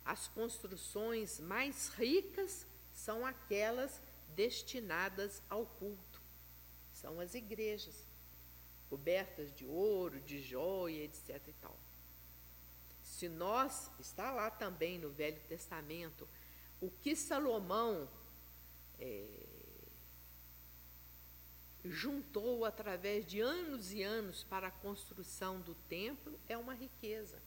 as 0.04 0.28
construções 0.28 1.40
mais 1.40 1.88
ricas 1.90 2.68
são 2.94 3.26
aquelas 3.26 4.02
destinadas 4.36 5.42
ao 5.50 5.66
culto. 5.66 6.22
São 6.92 7.20
as 7.20 7.34
igrejas, 7.34 8.06
cobertas 8.90 9.54
de 9.54 9.66
ouro, 9.66 10.20
de 10.22 10.42
joia, 10.42 11.04
etc. 11.04 11.42
E 11.48 11.54
tal. 11.54 11.78
Se 13.02 13.30
nós, 13.30 13.90
está 14.00 14.32
lá 14.32 14.50
também 14.50 15.00
no 15.00 15.10
Velho 15.10 15.40
Testamento, 15.48 16.28
o 16.82 16.90
que 16.90 17.16
Salomão 17.16 18.10
é, 19.00 19.45
juntou 21.90 22.66
através 22.66 23.26
de 23.26 23.40
anos 23.40 23.94
e 23.94 24.02
anos 24.02 24.44
para 24.44 24.68
a 24.68 24.72
construção 24.72 25.62
do 25.62 25.76
templo 25.88 26.40
é 26.48 26.58
uma 26.58 26.74
riqueza. 26.74 27.42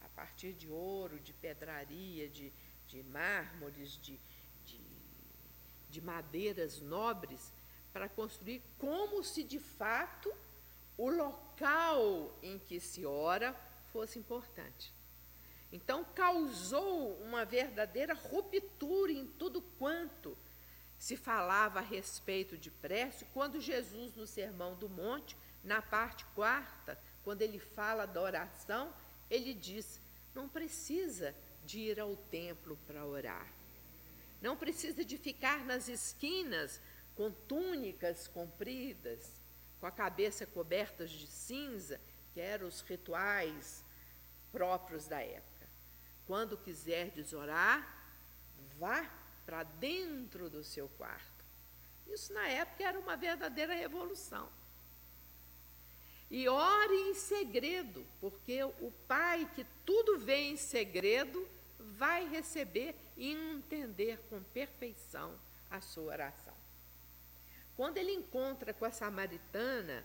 A 0.00 0.08
partir 0.10 0.52
de 0.52 0.68
ouro, 0.68 1.18
de 1.18 1.32
pedraria, 1.32 2.28
de, 2.28 2.52
de 2.86 3.02
mármores, 3.02 3.98
de, 3.98 4.18
de, 4.64 4.80
de 5.90 6.00
madeiras 6.00 6.80
nobres, 6.80 7.52
para 7.92 8.08
construir 8.08 8.62
como 8.78 9.24
se 9.24 9.42
de 9.42 9.58
fato 9.58 10.32
o 10.96 11.10
local 11.10 12.36
em 12.42 12.58
que 12.58 12.78
se 12.78 13.04
ora 13.04 13.54
fosse 13.92 14.18
importante. 14.18 14.92
Então, 15.72 16.04
causou 16.14 17.14
uma 17.22 17.44
verdadeira 17.44 18.14
ruptura 18.14 19.12
em 19.12 19.26
tudo 19.26 19.60
quanto 19.78 20.36
se 20.98 21.16
falava 21.16 21.78
a 21.78 21.82
respeito 21.82 22.56
de 22.56 22.70
prece, 22.70 23.26
quando 23.32 23.60
Jesus, 23.60 24.14
no 24.14 24.26
Sermão 24.26 24.74
do 24.74 24.88
Monte, 24.88 25.36
na 25.62 25.82
parte 25.82 26.24
quarta, 26.34 26.98
quando 27.22 27.42
ele 27.42 27.58
fala 27.58 28.06
da 28.06 28.20
oração, 28.20 28.94
ele 29.28 29.52
diz: 29.52 30.00
não 30.34 30.48
precisa 30.48 31.34
de 31.64 31.80
ir 31.80 31.98
ao 31.98 32.16
templo 32.16 32.78
para 32.86 33.04
orar. 33.04 33.52
Não 34.40 34.56
precisa 34.56 35.04
de 35.04 35.18
ficar 35.18 35.64
nas 35.64 35.88
esquinas 35.88 36.80
com 37.14 37.30
túnicas 37.30 38.28
compridas, 38.28 39.32
com 39.80 39.86
a 39.86 39.90
cabeça 39.90 40.46
cobertas 40.46 41.10
de 41.10 41.26
cinza, 41.26 42.00
que 42.32 42.40
eram 42.40 42.68
os 42.68 42.82
rituais 42.82 43.82
próprios 44.52 45.08
da 45.08 45.20
época. 45.20 45.66
Quando 46.26 46.58
quiserdes 46.58 47.32
orar, 47.32 48.04
vá 48.78 49.10
para 49.46 49.62
dentro 49.62 50.50
do 50.50 50.62
seu 50.62 50.88
quarto. 50.90 51.44
Isso 52.08 52.32
na 52.32 52.46
época 52.48 52.84
era 52.84 52.98
uma 52.98 53.16
verdadeira 53.16 53.74
revolução. 53.74 54.50
E 56.28 56.48
ore 56.48 56.94
em 56.94 57.14
segredo, 57.14 58.04
porque 58.20 58.62
o 58.64 58.92
pai 59.06 59.48
que 59.54 59.64
tudo 59.84 60.18
vê 60.18 60.38
em 60.50 60.56
segredo 60.56 61.48
vai 61.78 62.28
receber 62.28 62.96
e 63.16 63.32
entender 63.32 64.18
com 64.28 64.42
perfeição 64.42 65.38
a 65.70 65.80
sua 65.80 66.12
oração. 66.12 66.54
Quando 67.76 67.98
ele 67.98 68.12
encontra 68.12 68.74
com 68.74 68.84
a 68.84 68.90
samaritana, 68.90 70.04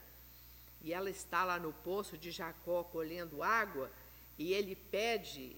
e 0.82 0.94
ela 0.94 1.10
está 1.10 1.44
lá 1.44 1.58
no 1.58 1.74
poço 1.74 2.18
de 2.18 2.30
Jacó 2.30 2.84
colhendo 2.84 3.42
água, 3.42 3.92
e 4.38 4.54
ele 4.54 4.76
pede 4.76 5.56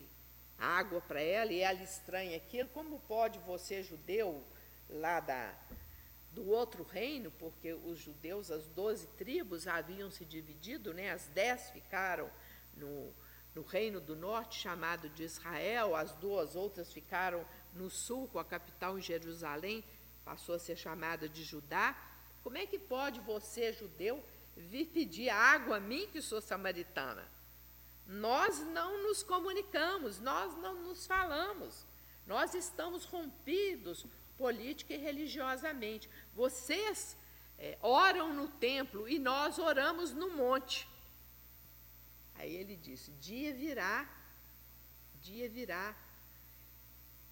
água 0.58 1.02
para 1.02 1.22
ela 1.22 1.52
e 1.52 1.60
ela 1.60 1.82
estranha 1.82 2.38
aquilo. 2.38 2.70
Como 2.70 3.00
pode 3.02 3.40
você, 3.40 3.84
judeu, 3.84 4.44
lá 4.90 5.20
da, 5.20 5.54
do 6.32 6.50
outro 6.50 6.84
reino, 6.84 7.32
porque 7.32 7.74
os 7.74 8.00
judeus, 8.00 8.52
as 8.52 8.68
doze 8.68 9.08
tribos, 9.18 9.68
haviam 9.68 10.10
se 10.10 10.26
dividido, 10.26 10.94
né? 10.94 11.12
as 11.12 11.28
dez 11.28 11.70
ficaram 11.70 12.30
no, 12.76 13.14
no 13.54 13.62
reino 13.62 14.00
do 14.02 14.16
norte, 14.16 14.60
chamado 14.60 15.10
de 15.10 15.24
Israel, 15.24 15.96
as 15.96 16.14
duas 16.14 16.56
outras 16.56 16.92
ficaram 16.92 17.46
no 17.74 17.90
sul, 17.90 18.28
com 18.28 18.40
a 18.40 18.46
capital 18.46 18.98
em 18.98 19.02
Jerusalém, 19.02 19.84
passou 20.26 20.56
a 20.56 20.60
ser 20.60 20.76
chamada 20.76 21.30
de 21.30 21.44
Judá. 21.44 21.96
Como 22.42 22.58
é 22.58 22.66
que 22.66 22.80
pode 22.80 23.20
você, 23.22 23.72
judeu, 23.72 24.24
vir 24.56 24.86
pedir 24.88 25.30
água 25.30 25.78
a 25.78 25.80
mim, 25.80 26.08
que 26.12 26.22
sou 26.22 26.42
samaritana? 26.42 27.28
Nós 28.06 28.60
não 28.60 29.04
nos 29.04 29.24
comunicamos, 29.24 30.20
nós 30.20 30.56
não 30.58 30.82
nos 30.84 31.06
falamos. 31.06 31.86
Nós 32.26 32.54
estamos 32.54 33.06
rompidos 33.06 34.06
política 34.38 34.94
e 34.94 34.98
religiosamente. 34.98 36.10
Vocês 36.34 37.18
é, 37.58 37.78
oram 37.82 38.34
no 38.34 38.48
templo 38.48 39.08
e 39.08 39.20
nós 39.20 39.60
oramos 39.60 40.12
no 40.12 40.30
monte. 40.32 40.88
Aí 42.36 42.56
ele 42.56 42.76
disse: 42.76 43.12
dia 43.14 43.54
virá, 43.54 44.10
dia 45.22 45.48
virá, 45.50 45.96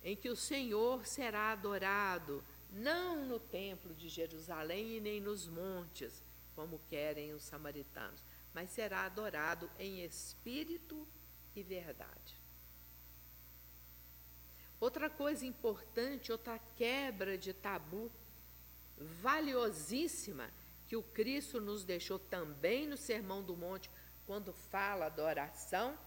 em 0.04 0.16
que 0.16 0.30
o 0.30 0.36
Senhor 0.36 1.06
será 1.06 1.52
adorado 1.52 2.44
não 2.72 3.26
no 3.26 3.40
templo 3.40 3.94
de 3.94 4.08
Jerusalém 4.08 4.98
e 4.98 5.02
nem 5.02 5.20
nos 5.20 5.48
montes, 5.48 6.24
como 6.56 6.80
querem 6.90 7.34
os 7.34 7.44
samaritanos, 7.44 8.24
mas 8.54 8.70
será 8.72 9.06
adorado 9.06 9.70
em 9.80 10.04
espírito 10.04 11.08
e 11.56 11.64
verdade. 11.64 12.40
Outra 14.80 15.10
coisa 15.10 15.46
importante, 15.46 16.32
outra 16.32 16.60
quebra 16.76 17.38
de 17.38 17.54
tabu 17.54 18.12
valiosíssima 18.98 20.50
que 20.88 20.96
o 20.96 21.04
Cristo 21.04 21.62
nos 21.62 21.84
deixou 21.84 22.20
também 22.20 22.88
no 22.88 22.98
Sermão 22.98 23.42
do 23.42 23.56
Monte, 23.56 23.90
quando 24.26 24.52
fala 24.52 25.08
da 25.08 25.24
oração, 25.24 25.98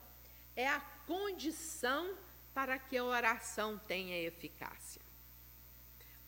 é 0.54 0.68
a 0.68 0.80
condição 1.06 2.16
para 2.52 2.78
que 2.78 2.96
a 2.96 3.04
oração 3.04 3.78
tenha 3.78 4.20
eficácia. 4.20 5.00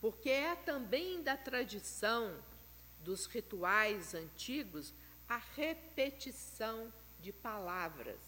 Porque 0.01 0.31
é 0.31 0.57
também 0.57 1.23
da 1.23 1.37
tradição 1.37 2.43
dos 3.01 3.27
rituais 3.27 4.15
antigos 4.15 4.95
a 5.29 5.39
repetição 5.55 6.93
de 7.21 7.33
palavras. 7.33 8.21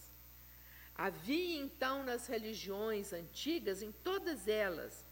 Havia 0.95 1.61
então 1.61 2.03
nas 2.03 2.27
religiões 2.27 3.13
antigas, 3.13 3.83
em 3.83 3.93
todas 3.93 4.49
elas, 4.49 5.07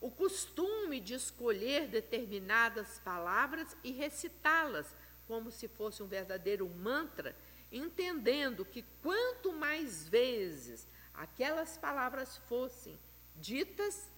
o 0.00 0.10
costume 0.10 0.98
de 0.98 1.14
escolher 1.14 1.86
determinadas 1.86 2.98
palavras 3.00 3.76
e 3.84 3.92
recitá-las 3.92 4.94
como 5.26 5.50
se 5.50 5.68
fosse 5.68 6.02
um 6.02 6.08
verdadeiro 6.08 6.68
mantra, 6.68 7.36
entendendo 7.70 8.64
que 8.64 8.82
quanto 9.02 9.52
mais 9.52 10.08
vezes 10.08 10.88
aquelas 11.14 11.78
palavras 11.78 12.38
fossem 12.48 12.98
ditas, 13.36 14.10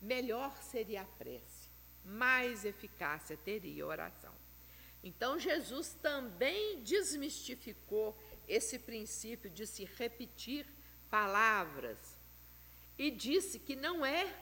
melhor 0.00 0.56
seria 0.62 1.02
a 1.02 1.04
prece, 1.04 1.68
mais 2.04 2.64
eficácia 2.64 3.36
teria 3.36 3.84
a 3.84 3.88
oração. 3.88 4.35
Então, 5.06 5.38
Jesus 5.38 5.94
também 6.02 6.82
desmistificou 6.82 8.18
esse 8.48 8.76
princípio 8.76 9.48
de 9.48 9.64
se 9.64 9.84
repetir 9.84 10.66
palavras 11.08 11.96
e 12.98 13.08
disse 13.12 13.60
que 13.60 13.76
não 13.76 14.04
é 14.04 14.34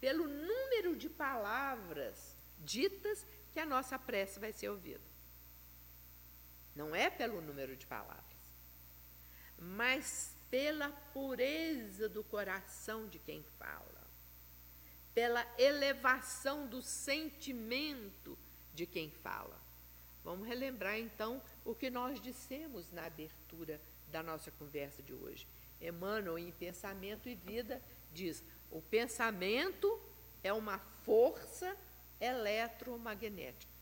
pelo 0.00 0.28
número 0.28 0.94
de 0.94 1.10
palavras 1.10 2.36
ditas 2.60 3.26
que 3.52 3.58
a 3.58 3.66
nossa 3.66 3.98
prece 3.98 4.38
vai 4.38 4.52
ser 4.52 4.68
ouvida. 4.68 5.02
Não 6.76 6.94
é 6.94 7.10
pelo 7.10 7.40
número 7.40 7.76
de 7.76 7.84
palavras, 7.84 8.38
mas 9.58 10.36
pela 10.48 10.90
pureza 11.12 12.08
do 12.08 12.22
coração 12.22 13.08
de 13.08 13.18
quem 13.18 13.42
fala, 13.58 14.08
pela 15.12 15.44
elevação 15.58 16.68
do 16.68 16.80
sentimento 16.80 18.38
de 18.72 18.86
quem 18.86 19.10
fala. 19.10 19.63
Vamos 20.24 20.48
relembrar 20.48 20.98
então 20.98 21.40
o 21.64 21.74
que 21.74 21.90
nós 21.90 22.18
dissemos 22.20 22.90
na 22.90 23.04
abertura 23.04 23.78
da 24.10 24.22
nossa 24.22 24.50
conversa 24.52 25.02
de 25.02 25.12
hoje. 25.12 25.46
Emmanuel, 25.80 26.38
em 26.38 26.50
Pensamento 26.50 27.28
e 27.28 27.34
Vida, 27.34 27.82
diz: 28.12 28.42
o 28.70 28.80
pensamento 28.80 30.00
é 30.42 30.52
uma 30.52 30.78
força 31.04 31.76
eletromagnética. 32.18 33.72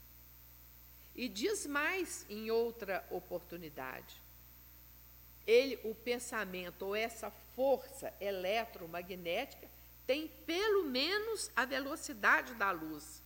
E 1.15 1.29
diz 1.29 1.67
mais 1.67 2.27
em 2.29 2.51
outra 2.51 3.07
oportunidade. 3.11 4.21
Ele, 5.47 5.79
o 5.85 5.95
pensamento 5.95 6.83
ou 6.87 6.97
essa 6.97 7.31
força 7.55 8.13
eletromagnética 8.21 9.69
tem 10.07 10.29
pelo 10.29 10.85
menos 10.85 11.51
a 11.55 11.65
velocidade 11.65 12.55
da 12.55 12.71
luz. 12.71 13.23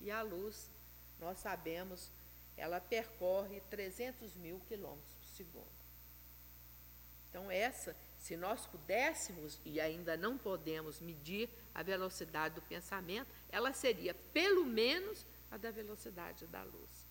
E 0.00 0.10
a 0.10 0.22
luz, 0.22 0.70
nós 1.20 1.38
sabemos, 1.38 2.10
ela 2.56 2.80
percorre 2.80 3.60
300 3.70 4.36
mil 4.36 4.60
quilômetros 4.68 5.14
por 5.14 5.28
segundo. 5.28 5.78
Então, 7.30 7.50
essa, 7.50 7.94
se 8.18 8.36
nós 8.36 8.66
pudéssemos, 8.66 9.60
e 9.64 9.80
ainda 9.80 10.16
não 10.16 10.38
podemos 10.38 11.00
medir 11.00 11.48
a 11.74 11.82
velocidade 11.82 12.54
do 12.54 12.62
pensamento, 12.62 13.28
ela 13.50 13.72
seria 13.72 14.14
pelo 14.32 14.64
menos 14.64 15.24
a 15.50 15.56
da 15.56 15.70
velocidade 15.70 16.46
da 16.46 16.62
luz. 16.62 17.08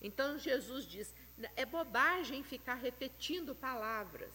Então 0.00 0.38
Jesus 0.38 0.86
diz: 0.86 1.14
é 1.56 1.66
bobagem 1.66 2.42
ficar 2.42 2.74
repetindo 2.74 3.54
palavras. 3.54 4.32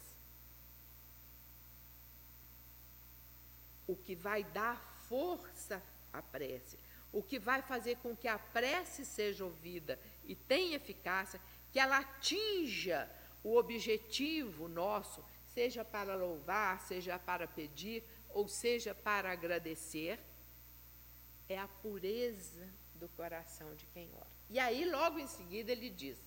O 3.88 3.96
que 3.96 4.16
vai 4.16 4.44
dar 4.44 4.80
força 5.08 5.82
à 6.12 6.22
prece, 6.22 6.78
o 7.16 7.24
que 7.24 7.40
vai 7.40 7.62
fazer 7.62 7.96
com 8.04 8.14
que 8.14 8.28
a 8.28 8.38
prece 8.38 9.06
seja 9.06 9.46
ouvida 9.46 9.98
e 10.26 10.36
tenha 10.36 10.76
eficácia, 10.76 11.40
que 11.72 11.80
ela 11.80 12.00
atinja 12.00 13.10
o 13.42 13.56
objetivo 13.56 14.68
nosso, 14.68 15.24
seja 15.46 15.86
para 15.86 16.14
louvar, 16.14 16.82
seja 16.82 17.18
para 17.18 17.48
pedir, 17.48 18.04
ou 18.28 18.50
seja 18.50 18.94
para 18.94 19.32
agradecer, 19.32 20.20
é 21.48 21.58
a 21.58 21.70
pureza 21.70 22.68
do 22.94 23.08
coração 23.08 23.74
de 23.76 23.86
quem 23.94 24.12
ora. 24.14 24.36
E 24.50 24.60
aí, 24.60 24.84
logo 24.84 25.18
em 25.18 25.28
seguida, 25.28 25.72
ele 25.72 25.90
diz: 25.90 26.18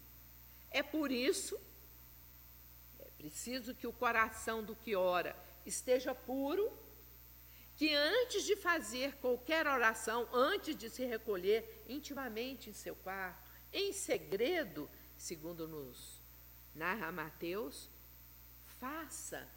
é 0.71 0.83
por 0.83 1.13
isso, 1.13 1.61
é 2.99 3.11
preciso 3.19 3.75
que 3.75 3.87
o 3.87 3.93
coração 3.93 4.65
do 4.65 4.75
que 4.75 4.97
ora 4.97 5.37
esteja 5.67 6.15
puro, 6.15 6.73
que 7.79 7.95
antes 7.95 8.45
de 8.45 8.57
fazer 8.57 9.15
qualquer 9.19 9.65
oração, 9.69 10.29
antes 10.33 10.75
de 10.75 10.91
se 10.91 11.05
recolher 11.05 11.85
intimamente 11.89 12.69
em 12.69 12.73
seu 12.73 12.97
quarto, 12.97 13.49
em 13.73 13.93
segredo, 13.93 14.91
segundo 15.17 15.69
nos 15.69 16.21
narra 16.75 17.13
Mateus, 17.13 17.89
faça 18.81 19.49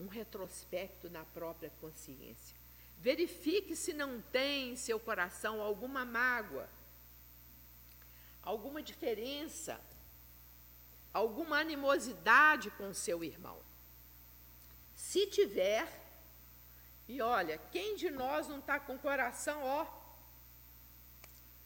um 0.00 0.06
retrospecto 0.06 1.10
na 1.10 1.26
própria 1.26 1.68
consciência. 1.78 2.56
Verifique 2.96 3.76
se 3.76 3.92
não 3.92 4.22
tem 4.22 4.70
em 4.70 4.76
seu 4.76 4.98
coração 4.98 5.60
alguma 5.60 6.06
mágoa, 6.06 6.70
alguma 8.42 8.82
diferença, 8.82 9.78
alguma 11.12 11.58
animosidade 11.58 12.70
com 12.70 12.94
seu 12.94 13.22
irmão. 13.22 13.65
Se 14.96 15.26
tiver, 15.26 15.86
e 17.06 17.20
olha, 17.20 17.58
quem 17.70 17.96
de 17.96 18.10
nós 18.10 18.48
não 18.48 18.58
está 18.58 18.80
com 18.80 18.94
o 18.94 18.98
coração, 18.98 19.62
ó, 19.62 19.86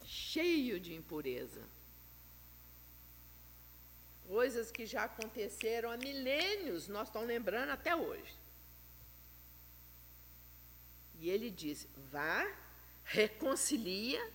cheio 0.05 0.81
de 0.81 0.95
impureza? 0.95 1.62
Coisas 4.26 4.70
que 4.72 4.85
já 4.85 5.05
aconteceram 5.05 5.93
há 5.93 5.97
milênios, 5.97 6.89
nós 6.89 7.07
estamos 7.07 7.28
lembrando 7.28 7.70
até 7.70 7.95
hoje. 7.95 8.37
E 11.20 11.31
ele 11.31 11.51
diz: 11.51 11.87
vá, 12.11 12.45
reconcilia, 13.05 14.33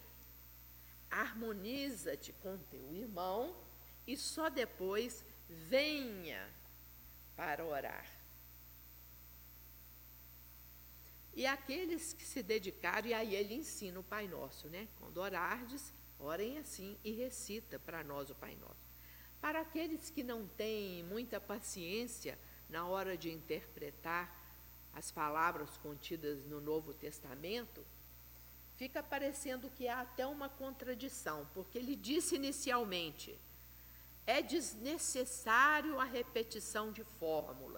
harmoniza-te 1.10 2.32
com 2.34 2.58
teu 2.58 2.93
irmão 2.93 3.56
e 4.08 4.16
só 4.16 4.50
depois 4.50 5.24
venha 5.50 6.50
para 7.36 7.66
orar. 7.66 8.14
E 11.36 11.46
aqueles 11.46 12.14
que 12.14 12.24
se 12.24 12.42
dedicaram, 12.42 13.10
e 13.10 13.14
aí 13.14 13.36
ele 13.36 13.56
ensina 13.56 14.00
o 14.00 14.04
Pai 14.04 14.26
Nosso, 14.26 14.70
né? 14.70 14.88
Quando 14.98 15.18
orardes, 15.18 15.94
orem 16.18 16.58
assim 16.58 16.98
e 17.04 17.12
recita 17.12 17.78
para 17.78 18.04
nós 18.04 18.30
o 18.30 18.36
Pai 18.36 18.56
Nosso. 18.56 18.86
Para 19.42 19.60
aqueles 19.60 20.10
que 20.10 20.24
não 20.24 20.48
têm 20.48 21.04
muita 21.04 21.40
paciência 21.40 22.40
na 22.70 22.88
hora 22.88 23.18
de 23.18 23.30
interpretar 23.30 24.34
as 24.94 25.12
palavras 25.12 25.78
contidas 25.78 26.46
no 26.46 26.62
Novo 26.62 26.94
Testamento, 26.94 27.86
fica 28.78 29.04
parecendo 29.04 29.70
que 29.70 29.90
há 29.90 30.02
até 30.02 30.26
uma 30.26 30.48
contradição, 30.48 31.46
porque 31.54 31.78
ele 31.78 31.98
disse 31.98 32.36
inicialmente: 32.36 33.38
é 34.26 34.42
desnecessário 34.42 36.00
a 36.00 36.06
repetição 36.06 36.94
de 36.94 37.04
fórmulas. 37.20 37.75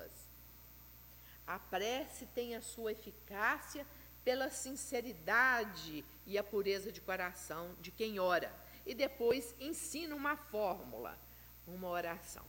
A 1.48 1.58
prece 1.58 2.26
tem 2.28 2.56
a 2.56 2.62
sua 2.62 2.92
eficácia 2.92 3.88
pela 4.24 4.52
sinceridade 4.52 6.04
e 6.26 6.38
a 6.38 6.44
pureza 6.44 6.92
de 6.92 7.02
coração 7.02 7.74
de 7.82 7.90
quem 7.90 8.20
ora. 8.20 8.54
E 8.86 8.94
depois 8.94 9.56
ensina 9.60 10.14
uma 10.14 10.36
fórmula, 10.36 11.18
uma 11.66 11.88
oração 11.88 12.46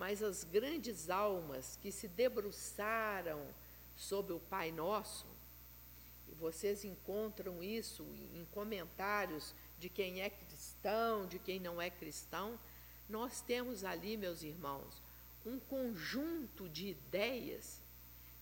mas 0.00 0.22
as 0.22 0.44
grandes 0.44 1.10
almas 1.10 1.78
que 1.82 1.92
se 1.92 2.08
debruçaram 2.08 3.46
sobre 3.94 4.32
o 4.32 4.40
Pai 4.40 4.72
Nosso, 4.72 5.26
e 6.26 6.34
vocês 6.36 6.86
encontram 6.86 7.62
isso 7.62 8.02
em 8.34 8.46
comentários 8.46 9.54
de 9.78 9.90
quem 9.90 10.22
é 10.22 10.30
cristão, 10.30 11.26
de 11.26 11.38
quem 11.38 11.60
não 11.60 11.82
é 11.82 11.90
cristão, 11.90 12.58
nós 13.10 13.42
temos 13.42 13.84
ali, 13.84 14.16
meus 14.16 14.42
irmãos, 14.42 15.02
um 15.44 15.60
conjunto 15.60 16.66
de 16.66 16.88
ideias 16.88 17.79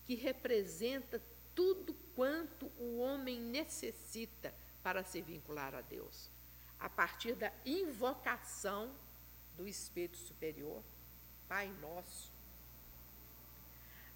que 0.08 0.14
representa 0.14 1.20
tudo 1.54 1.92
quanto 2.16 2.64
o 2.78 2.96
homem 2.96 3.38
necessita 3.38 4.54
para 4.82 5.04
se 5.04 5.20
vincular 5.20 5.74
a 5.74 5.82
Deus, 5.82 6.30
a 6.80 6.88
partir 6.88 7.34
da 7.34 7.52
invocação 7.66 8.90
do 9.54 9.68
Espírito 9.68 10.16
Superior, 10.16 10.82
Pai 11.46 11.68
Nosso, 11.82 12.32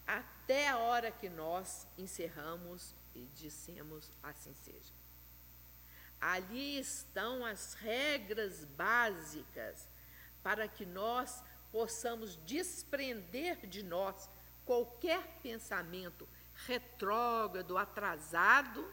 até 0.07 0.71
a 0.71 0.79
hora 0.79 1.13
que 1.13 1.29
nós 1.29 1.87
encerramos 1.99 2.95
e 3.15 3.27
dissemos 3.35 4.11
assim 4.23 4.55
seja. 4.55 4.95
Ali 6.19 6.79
estão 6.79 7.45
as 7.45 7.75
regras 7.75 8.65
básicas 8.65 9.87
para 10.43 10.67
que 10.67 10.87
nós 10.87 11.45
possamos 11.71 12.37
desprender 12.47 13.67
de 13.67 13.83
nós 13.83 14.31
qualquer 14.65 15.41
pensamento 15.43 16.29
retrógrado, 16.67 17.77
atrasado 17.77 18.93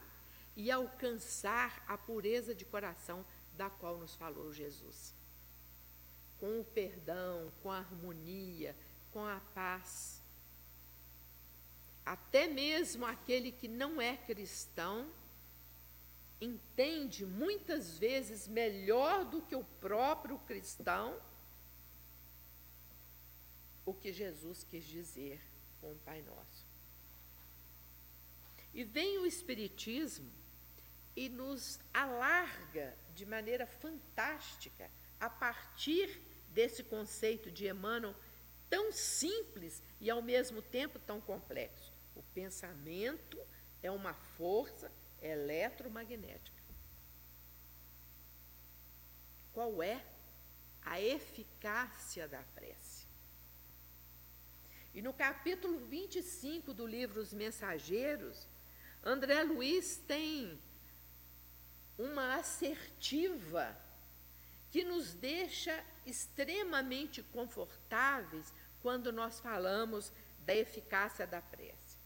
e 0.55 0.71
alcançar 0.71 1.83
a 1.87 1.97
pureza 1.97 2.53
de 2.53 2.65
coração 2.65 3.25
da 3.53 3.69
qual 3.69 3.97
nos 3.97 4.15
falou 4.15 4.51
Jesus. 4.51 5.15
Com 6.39 6.61
o 6.61 6.65
perdão, 6.65 7.51
com 7.61 7.71
a 7.71 7.79
harmonia, 7.79 8.75
com 9.11 9.25
a 9.25 9.39
paz. 9.53 10.23
Até 12.05 12.47
mesmo 12.47 13.05
aquele 13.05 13.51
que 13.51 13.67
não 13.67 14.01
é 14.01 14.17
cristão 14.17 15.11
entende 16.41 17.25
muitas 17.25 17.97
vezes 17.97 18.47
melhor 18.47 19.25
do 19.25 19.41
que 19.41 19.55
o 19.55 19.63
próprio 19.81 20.39
cristão 20.39 21.21
o 23.85 23.93
que 23.93 24.13
Jesus 24.13 24.63
quis 24.63 24.85
dizer 24.85 25.48
com 25.79 25.91
o 25.91 25.99
Pai 25.99 26.21
Nosso. 26.21 26.65
E 28.73 28.83
vem 28.83 29.17
o 29.19 29.25
Espiritismo 29.25 30.31
e 31.15 31.27
nos 31.27 31.79
alarga 31.93 32.95
de 33.13 33.25
maneira 33.25 33.65
fantástica 33.65 34.89
a 35.19 35.29
partir 35.29 36.21
desse 36.49 36.83
conceito 36.83 37.51
de 37.51 37.67
Emmanuel 37.67 38.15
tão 38.69 38.91
simples 38.91 39.81
e 39.99 40.09
ao 40.09 40.21
mesmo 40.21 40.61
tempo 40.61 40.99
tão 40.99 41.19
complexo. 41.19 41.91
O 42.15 42.23
pensamento 42.33 43.39
é 43.81 43.91
uma 43.91 44.13
força 44.13 44.91
eletromagnética. 45.21 46.63
Qual 49.51 49.81
é 49.83 50.03
a 50.81 51.01
eficácia 51.01 52.27
da 52.27 52.41
prece? 52.55 52.88
E 54.93 55.01
no 55.01 55.13
capítulo 55.13 55.77
25 55.79 56.73
do 56.73 56.85
livro 56.85 57.21
Os 57.21 57.33
Mensageiros, 57.33 58.47
André 59.03 59.43
Luiz 59.43 59.97
tem 60.07 60.59
uma 61.97 62.35
assertiva 62.35 63.77
que 64.71 64.83
nos 64.83 65.13
deixa 65.13 65.83
extremamente 66.05 67.21
confortáveis 67.21 68.53
quando 68.81 69.11
nós 69.11 69.39
falamos 69.39 70.11
da 70.45 70.55
eficácia 70.55 71.27
da 71.27 71.41
prece. 71.41 71.97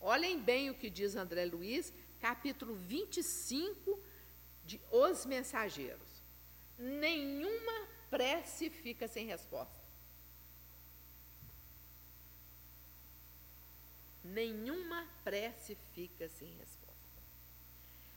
Olhem 0.00 0.40
bem 0.40 0.70
o 0.70 0.74
que 0.74 0.90
diz 0.90 1.16
André 1.16 1.44
Luiz, 1.44 1.92
capítulo 2.20 2.74
25 2.74 4.00
de 4.64 4.80
Os 4.90 5.24
Mensageiros. 5.24 6.22
Nenhuma 6.78 7.88
prece 8.10 8.70
fica 8.70 9.08
sem 9.08 9.26
resposta. 9.26 9.77
Nenhuma 14.28 15.06
prece 15.24 15.76
fica 15.94 16.28
sem 16.28 16.48
resposta. 16.54 16.88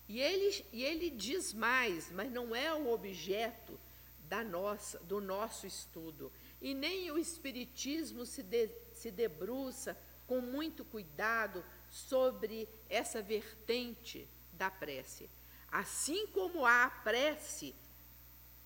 E 0.08 0.20
ele, 0.20 0.66
e 0.74 0.84
ele 0.84 1.10
diz 1.10 1.54
mais, 1.54 2.12
mas 2.12 2.32
não 2.32 2.56
é 2.56 2.74
o 2.74 2.92
objeto 2.92 3.80
da 4.28 4.44
nossa, 4.44 5.00
do 5.00 5.22
nosso 5.22 5.66
estudo. 5.66 6.32
E 6.62 6.74
nem 6.74 7.10
o 7.12 7.18
Espiritismo 7.18 8.26
se, 8.26 8.44
de, 8.44 8.70
se 8.94 9.10
debruça 9.10 9.98
com 10.28 10.42
muito 10.42 10.86
cuidado 10.86 11.64
sobre 11.90 12.68
essa 12.90 13.22
vertente 13.22 14.28
da 14.54 14.70
prece. 14.70 15.30
Assim 15.70 16.28
como 16.28 16.66
há 16.66 16.86
a 16.86 16.90
prece 16.90 17.74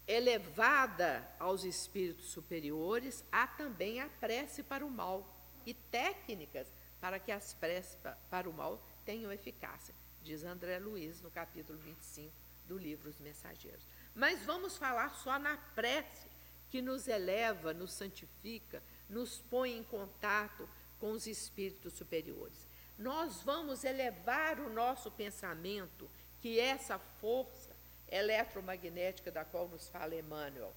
elevada 0.08 1.28
aos 1.40 1.64
espíritos 1.64 2.26
superiores, 2.26 3.24
há 3.32 3.48
também 3.48 4.00
a 4.00 4.10
prece 4.10 4.62
para 4.62 4.86
o 4.86 4.90
mal 4.90 5.28
e 5.66 5.74
técnicas 5.74 6.72
para 7.00 7.20
que 7.20 7.32
as 7.32 7.54
preces 7.54 7.98
para 8.30 8.50
o 8.50 8.54
mal 8.54 8.82
tenham 9.06 9.32
eficácia, 9.32 9.94
diz 10.24 10.44
André 10.44 10.80
Luiz 10.80 11.22
no 11.22 11.30
capítulo 11.30 11.78
25 11.80 12.34
do 12.68 12.78
livro 12.78 13.10
Os 13.10 13.20
Mensageiros. 13.20 13.88
Mas 14.14 14.44
vamos 14.44 14.78
falar 14.78 15.10
só 15.10 15.38
na 15.38 15.58
prece 15.76 16.28
que 16.70 16.82
nos 16.82 17.08
eleva, 17.08 17.74
nos 17.74 17.94
santifica, 17.94 18.82
nos 19.10 19.40
põe 19.40 19.78
em 19.78 19.84
contato 19.84 20.68
com 21.00 21.12
os 21.12 21.28
espíritos 21.28 21.94
superiores. 21.94 22.68
Nós 22.98 23.42
vamos 23.42 23.84
elevar 23.84 24.60
o 24.60 24.70
nosso 24.70 25.12
pensamento, 25.12 26.10
que 26.42 26.60
é 26.60 26.68
essa 26.68 26.98
força 26.98 27.76
eletromagnética 28.10 29.32
da 29.32 29.44
qual 29.44 29.68
nos 29.68 29.90
fala 29.90 30.16
Emmanuel, 30.16 30.74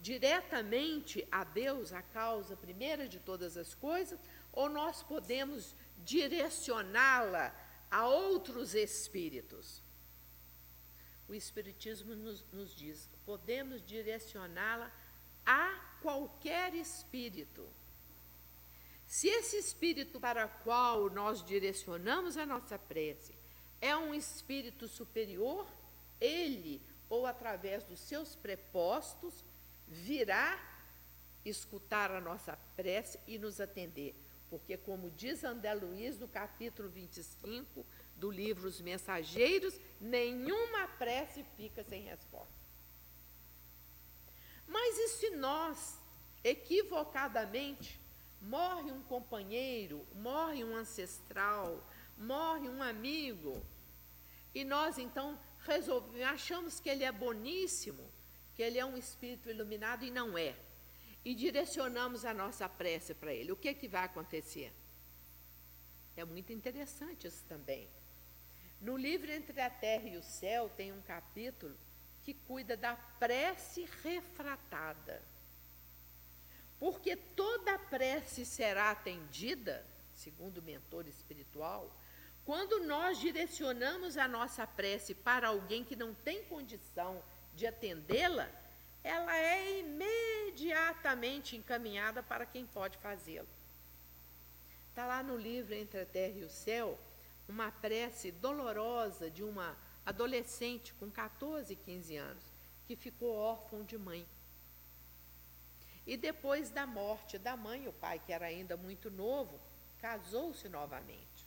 diretamente 0.00 1.26
a 1.30 1.44
Deus, 1.44 1.92
a 1.92 2.02
causa 2.02 2.56
primeira 2.56 3.08
de 3.08 3.20
todas 3.20 3.56
as 3.56 3.74
coisas, 3.74 4.18
ou 4.54 4.68
nós 4.68 5.02
podemos 5.02 5.74
direcioná-la 5.98 7.54
a 7.90 8.06
outros 8.06 8.74
espíritos? 8.74 9.82
O 11.28 11.34
Espiritismo 11.34 12.14
nos, 12.14 12.44
nos 12.52 12.74
diz: 12.74 13.08
podemos 13.26 13.84
direcioná-la 13.84 14.90
a 15.44 15.98
qualquer 16.00 16.74
espírito. 16.74 17.66
Se 19.06 19.28
esse 19.28 19.56
espírito 19.58 20.18
para 20.20 20.48
qual 20.48 21.10
nós 21.10 21.44
direcionamos 21.44 22.36
a 22.36 22.46
nossa 22.46 22.78
prece 22.78 23.34
é 23.80 23.94
um 23.96 24.14
espírito 24.14 24.88
superior, 24.88 25.66
ele, 26.20 26.80
ou 27.08 27.26
através 27.26 27.84
dos 27.84 28.00
seus 28.00 28.34
prepostos, 28.34 29.44
virá 29.86 30.58
escutar 31.44 32.10
a 32.10 32.20
nossa 32.20 32.56
prece 32.76 33.18
e 33.26 33.38
nos 33.38 33.60
atender. 33.60 34.14
Porque, 34.54 34.76
como 34.76 35.10
diz 35.10 35.42
André 35.42 35.74
Luiz 35.74 36.16
no 36.20 36.28
capítulo 36.28 36.88
25 36.88 37.84
do 38.14 38.30
livro 38.30 38.68
Os 38.68 38.80
Mensageiros, 38.80 39.80
nenhuma 40.00 40.86
prece 40.86 41.44
fica 41.56 41.82
sem 41.82 42.02
resposta. 42.02 42.54
Mas 44.64 44.96
e 44.96 45.08
se 45.08 45.30
nós, 45.30 45.98
equivocadamente, 46.44 48.00
morre 48.40 48.92
um 48.92 49.02
companheiro, 49.02 50.06
morre 50.14 50.62
um 50.62 50.76
ancestral, 50.76 51.84
morre 52.16 52.68
um 52.68 52.80
amigo, 52.80 53.60
e 54.54 54.64
nós 54.64 54.98
então 54.98 55.36
resolvemos, 55.66 56.28
achamos 56.28 56.78
que 56.78 56.88
ele 56.88 57.02
é 57.02 57.10
boníssimo, 57.10 58.08
que 58.54 58.62
ele 58.62 58.78
é 58.78 58.84
um 58.84 58.96
espírito 58.96 59.50
iluminado 59.50 60.04
e 60.04 60.12
não 60.12 60.38
é 60.38 60.54
e 61.24 61.34
direcionamos 61.34 62.24
a 62.24 62.34
nossa 62.34 62.68
prece 62.68 63.14
para 63.14 63.32
Ele, 63.32 63.52
o 63.52 63.56
que, 63.56 63.68
é 63.68 63.74
que 63.74 63.88
vai 63.88 64.04
acontecer? 64.04 64.72
É 66.16 66.24
muito 66.24 66.52
interessante 66.52 67.26
isso 67.26 67.44
também. 67.48 67.88
No 68.80 68.96
livro 68.96 69.32
Entre 69.32 69.60
a 69.60 69.70
Terra 69.70 70.08
e 70.08 70.16
o 70.16 70.22
Céu 70.22 70.68
tem 70.68 70.92
um 70.92 71.00
capítulo 71.02 71.76
que 72.22 72.34
cuida 72.34 72.76
da 72.76 72.94
prece 72.94 73.88
refratada. 74.02 75.22
Porque 76.78 77.16
toda 77.16 77.78
prece 77.78 78.44
será 78.44 78.90
atendida, 78.90 79.86
segundo 80.12 80.58
o 80.58 80.62
mentor 80.62 81.06
espiritual, 81.08 81.90
quando 82.44 82.84
nós 82.84 83.18
direcionamos 83.18 84.18
a 84.18 84.28
nossa 84.28 84.66
prece 84.66 85.14
para 85.14 85.48
alguém 85.48 85.82
que 85.82 85.96
não 85.96 86.12
tem 86.12 86.44
condição 86.44 87.22
de 87.54 87.66
atendê-la, 87.66 88.50
ela 89.04 89.36
é 89.36 89.80
imediatamente 89.80 91.56
encaminhada 91.56 92.22
para 92.22 92.46
quem 92.46 92.64
pode 92.66 92.96
fazê-lo. 92.98 93.46
Está 94.88 95.06
lá 95.06 95.22
no 95.22 95.36
livro 95.36 95.74
Entre 95.74 96.00
a 96.00 96.06
Terra 96.06 96.38
e 96.38 96.44
o 96.44 96.50
Céu 96.50 96.98
uma 97.46 97.70
prece 97.70 98.32
dolorosa 98.32 99.30
de 99.30 99.44
uma 99.44 99.76
adolescente 100.06 100.94
com 100.94 101.10
14, 101.10 101.76
15 101.76 102.16
anos, 102.16 102.44
que 102.86 102.96
ficou 102.96 103.34
órfão 103.34 103.84
de 103.84 103.98
mãe. 103.98 104.26
E 106.06 106.16
depois 106.16 106.70
da 106.70 106.86
morte 106.86 107.38
da 107.38 107.56
mãe, 107.56 107.86
o 107.86 107.92
pai, 107.92 108.18
que 108.24 108.32
era 108.32 108.46
ainda 108.46 108.76
muito 108.76 109.10
novo, 109.10 109.60
casou-se 109.98 110.68
novamente. 110.68 111.46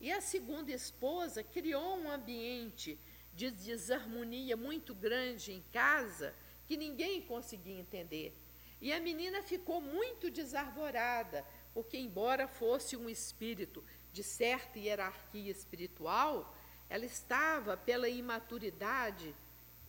E 0.00 0.10
a 0.10 0.20
segunda 0.20 0.72
esposa 0.72 1.44
criou 1.44 1.98
um 1.98 2.10
ambiente 2.10 2.98
de 3.32 3.50
desarmonia 3.50 4.56
muito 4.56 4.94
grande 4.94 5.52
em 5.52 5.62
casa 5.72 6.34
que 6.70 6.76
ninguém 6.76 7.20
conseguia 7.20 7.80
entender. 7.80 8.32
E 8.80 8.92
a 8.92 9.00
menina 9.00 9.42
ficou 9.42 9.80
muito 9.80 10.30
desarvorada, 10.30 11.44
porque, 11.74 11.98
embora 11.98 12.46
fosse 12.46 12.96
um 12.96 13.10
espírito 13.10 13.84
de 14.12 14.22
certa 14.22 14.78
hierarquia 14.78 15.50
espiritual, 15.50 16.56
ela 16.88 17.04
estava, 17.04 17.76
pela 17.76 18.08
imaturidade 18.08 19.34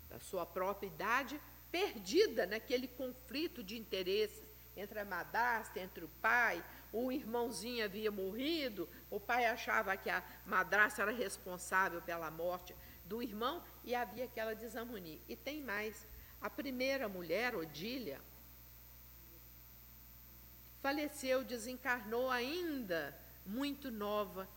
da 0.09 0.17
sua 0.19 0.43
própria 0.43 0.87
idade, 0.87 1.39
perdida 1.71 2.47
naquele 2.47 2.87
conflito 2.87 3.61
de 3.63 3.77
interesses 3.77 4.43
entre 4.75 4.97
a 5.01 5.05
madrasta, 5.05 5.79
entre 5.79 6.03
o 6.03 6.09
pai, 6.19 6.65
o 6.91 7.11
irmãozinho 7.11 7.85
havia 7.85 8.09
morrido, 8.09 8.89
o 9.11 9.19
pai 9.19 9.45
achava 9.45 9.95
que 9.95 10.09
a 10.09 10.23
madrasta 10.47 11.03
era 11.03 11.11
responsável 11.11 12.01
pela 12.01 12.31
morte 12.31 12.75
do 13.05 13.21
irmão 13.21 13.63
e 13.83 13.93
havia 13.93 14.25
aquela 14.25 14.55
desarmonia. 14.55 15.19
E 15.27 15.35
tem 15.35 15.61
mais, 15.61 16.07
a 16.41 16.49
primeira 16.49 17.07
mulher, 17.07 17.55
Odília, 17.55 18.19
faleceu, 20.81 21.43
desencarnou 21.43 22.29
ainda 22.29 23.15
muito 23.45 23.91
nova 23.91 24.49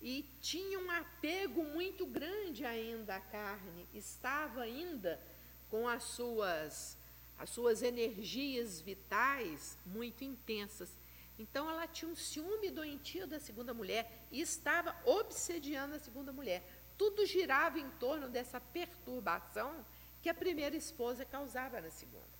e 0.00 0.24
tinha 0.40 0.78
um 0.78 0.90
apego 0.90 1.64
muito 1.64 2.06
grande 2.06 2.64
ainda 2.64 3.16
à 3.16 3.20
carne, 3.20 3.88
estava 3.92 4.62
ainda 4.62 5.20
com 5.68 5.88
as 5.88 6.04
suas 6.04 6.96
as 7.36 7.50
suas 7.50 7.82
energias 7.82 8.80
vitais 8.80 9.76
muito 9.84 10.22
intensas. 10.22 10.96
Então 11.36 11.68
ela 11.68 11.86
tinha 11.86 12.08
um 12.08 12.14
ciúme 12.14 12.70
doentio 12.70 13.26
da 13.26 13.40
segunda 13.40 13.74
mulher 13.74 14.28
e 14.30 14.40
estava 14.40 14.94
obsediando 15.04 15.96
a 15.96 15.98
segunda 15.98 16.32
mulher. 16.32 16.62
Tudo 16.96 17.26
girava 17.26 17.80
em 17.80 17.90
torno 17.98 18.28
dessa 18.28 18.60
perturbação 18.60 19.84
que 20.24 20.30
a 20.30 20.32
primeira 20.32 20.74
esposa 20.74 21.22
causava 21.22 21.82
na 21.82 21.90
segunda. 21.90 22.38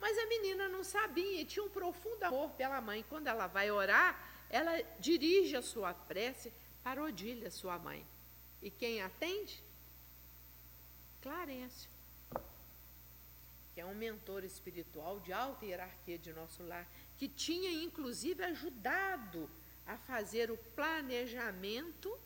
Mas 0.00 0.18
a 0.18 0.26
menina 0.26 0.68
não 0.68 0.82
sabia 0.82 1.40
e 1.40 1.44
tinha 1.44 1.64
um 1.64 1.68
profundo 1.68 2.24
amor 2.24 2.50
pela 2.54 2.80
mãe. 2.80 3.04
Quando 3.08 3.28
ela 3.28 3.46
vai 3.46 3.70
orar, 3.70 4.18
ela 4.50 4.72
dirige 4.98 5.54
a 5.54 5.62
sua 5.62 5.94
prece 5.94 6.52
para 6.82 7.00
Odília, 7.00 7.48
sua 7.48 7.78
mãe. 7.78 8.04
E 8.60 8.72
quem 8.72 9.00
atende? 9.00 9.62
Clarencio, 11.22 11.88
que 13.72 13.80
é 13.80 13.86
um 13.86 13.94
mentor 13.94 14.42
espiritual 14.42 15.20
de 15.20 15.32
alta 15.32 15.64
hierarquia 15.64 16.18
de 16.18 16.32
nosso 16.32 16.60
lar, 16.64 16.90
que 17.16 17.28
tinha 17.28 17.70
inclusive 17.70 18.42
ajudado 18.42 19.48
a 19.86 19.96
fazer 19.96 20.50
o 20.50 20.58
planejamento 20.74 22.18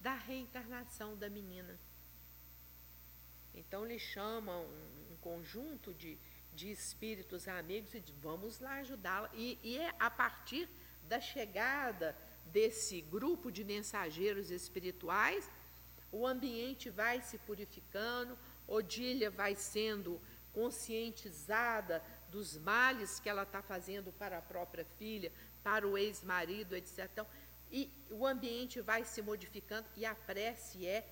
da 0.00 0.14
reencarnação 0.14 1.14
da 1.14 1.28
menina. 1.28 1.78
Então 3.54 3.84
lhe 3.84 3.98
chama 3.98 4.58
um, 4.58 5.12
um 5.12 5.16
conjunto 5.20 5.94
de, 5.94 6.18
de 6.52 6.70
espíritos 6.70 7.46
amigos 7.48 7.94
e 7.94 8.00
diz, 8.00 8.14
vamos 8.16 8.60
lá 8.60 8.76
ajudá-la. 8.76 9.30
E, 9.34 9.58
e 9.62 9.78
é 9.78 9.94
a 9.98 10.10
partir 10.10 10.68
da 11.04 11.20
chegada 11.20 12.16
desse 12.46 13.00
grupo 13.00 13.50
de 13.50 13.64
mensageiros 13.64 14.50
espirituais, 14.50 15.50
o 16.10 16.26
ambiente 16.26 16.90
vai 16.90 17.20
se 17.20 17.38
purificando, 17.38 18.38
Odília 18.66 19.30
vai 19.30 19.54
sendo 19.54 20.20
conscientizada 20.52 22.02
dos 22.28 22.56
males 22.56 23.18
que 23.18 23.28
ela 23.28 23.42
está 23.42 23.60
fazendo 23.60 24.12
para 24.12 24.38
a 24.38 24.42
própria 24.42 24.84
filha, 24.96 25.32
para 25.62 25.86
o 25.86 25.98
ex-marido, 25.98 26.76
etc. 26.76 27.08
Então, 27.12 27.26
e 27.70 27.90
o 28.10 28.24
ambiente 28.24 28.80
vai 28.80 29.04
se 29.04 29.20
modificando 29.20 29.88
e 29.96 30.06
a 30.06 30.14
prece 30.14 30.86
é 30.86 31.04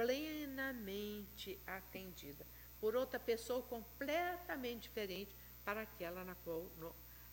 plenamente 0.00 1.60
atendida 1.66 2.46
por 2.80 2.96
outra 2.96 3.20
pessoa 3.20 3.62
completamente 3.62 4.84
diferente 4.84 5.36
para 5.62 5.82
aquela 5.82 6.24
na 6.24 6.34
qual 6.36 6.64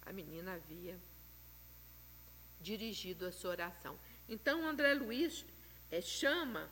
a 0.02 0.12
menina 0.12 0.56
havia 0.56 1.00
dirigido 2.60 3.26
a 3.26 3.32
sua 3.32 3.52
oração. 3.52 3.98
Então, 4.28 4.68
André 4.68 4.94
Luiz 4.96 5.46
é, 5.90 6.02
chama 6.02 6.70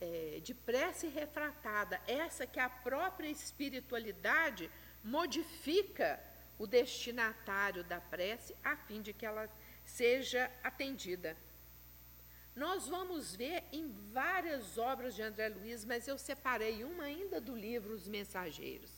é, 0.00 0.40
de 0.42 0.54
prece 0.54 1.08
refratada, 1.08 2.00
essa 2.06 2.46
que 2.46 2.58
a 2.58 2.70
própria 2.70 3.28
espiritualidade 3.28 4.70
modifica 5.02 6.18
o 6.58 6.66
destinatário 6.66 7.84
da 7.84 8.00
prece 8.00 8.56
a 8.64 8.76
fim 8.76 9.02
de 9.02 9.12
que 9.12 9.26
ela 9.26 9.50
seja 9.84 10.50
atendida. 10.62 11.36
Nós 12.54 12.86
vamos 12.86 13.34
ver 13.34 13.64
em 13.72 13.90
várias 14.12 14.78
obras 14.78 15.14
de 15.14 15.22
André 15.22 15.48
Luiz, 15.48 15.84
mas 15.84 16.06
eu 16.06 16.16
separei 16.16 16.84
uma 16.84 17.04
ainda 17.04 17.40
do 17.40 17.56
livro 17.56 17.92
Os 17.92 18.06
Mensageiros. 18.06 18.90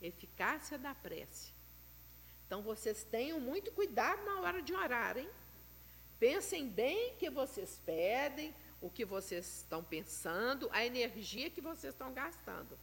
Eficácia 0.00 0.78
da 0.78 0.94
prece. 0.94 1.52
Então 2.46 2.62
vocês 2.62 3.04
tenham 3.04 3.38
muito 3.38 3.70
cuidado 3.72 4.24
na 4.24 4.40
hora 4.40 4.62
de 4.62 4.72
orar, 4.72 5.16
hein? 5.18 5.28
Pensem 6.18 6.68
bem 6.68 7.12
o 7.12 7.16
que 7.16 7.28
vocês 7.28 7.80
pedem, 7.84 8.54
o 8.80 8.88
que 8.88 9.04
vocês 9.04 9.58
estão 9.58 9.84
pensando, 9.84 10.68
a 10.72 10.84
energia 10.84 11.50
que 11.50 11.60
vocês 11.60 11.92
estão 11.92 12.12
gastando. 12.14 12.78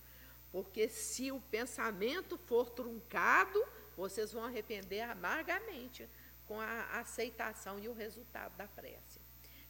Porque 0.51 0.89
se 0.89 1.31
o 1.31 1.39
pensamento 1.39 2.37
for 2.37 2.69
truncado, 2.69 3.63
vocês 3.95 4.31
vão 4.31 4.43
arrepender 4.43 5.01
amargamente 5.01 6.07
com 6.47 6.59
a 6.59 6.99
aceitação 6.99 7.79
e 7.79 7.87
o 7.87 7.93
resultado 7.93 8.55
da 8.57 8.67
prece. 8.67 9.10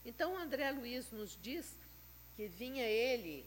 Então, 0.04 0.36
André 0.38 0.72
Luiz 0.72 1.12
nos 1.12 1.38
diz 1.42 1.78
que 2.36 2.48
vinha 2.48 2.84
ele 2.84 3.46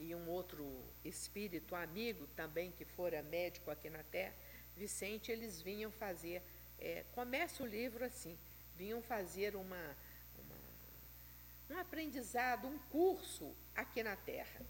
e 0.00 0.14
um 0.14 0.28
outro 0.28 0.66
espírito 1.04 1.74
amigo 1.76 2.26
também 2.34 2.72
que 2.72 2.84
fora 2.84 3.22
médico 3.22 3.70
aqui 3.70 3.88
na 3.88 4.02
Terra, 4.02 4.34
Vicente, 4.76 5.30
eles 5.30 5.60
vinham 5.60 5.90
fazer, 5.92 6.42
é, 6.78 7.04
começa 7.12 7.62
o 7.62 7.66
livro 7.66 8.04
assim, 8.04 8.36
vinham 8.76 9.00
fazer 9.02 9.54
uma, 9.54 9.96
uma, 10.38 11.76
um 11.76 11.78
aprendizado, 11.78 12.66
um 12.66 12.78
curso 12.90 13.54
aqui 13.74 14.02
na 14.02 14.16
Terra. 14.16 14.60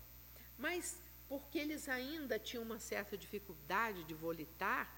Mas 0.58 1.00
porque 1.28 1.58
eles 1.58 1.88
ainda 1.88 2.38
tinham 2.38 2.62
uma 2.62 2.78
certa 2.78 3.16
dificuldade 3.16 4.04
de 4.04 4.12
volitar, 4.12 4.92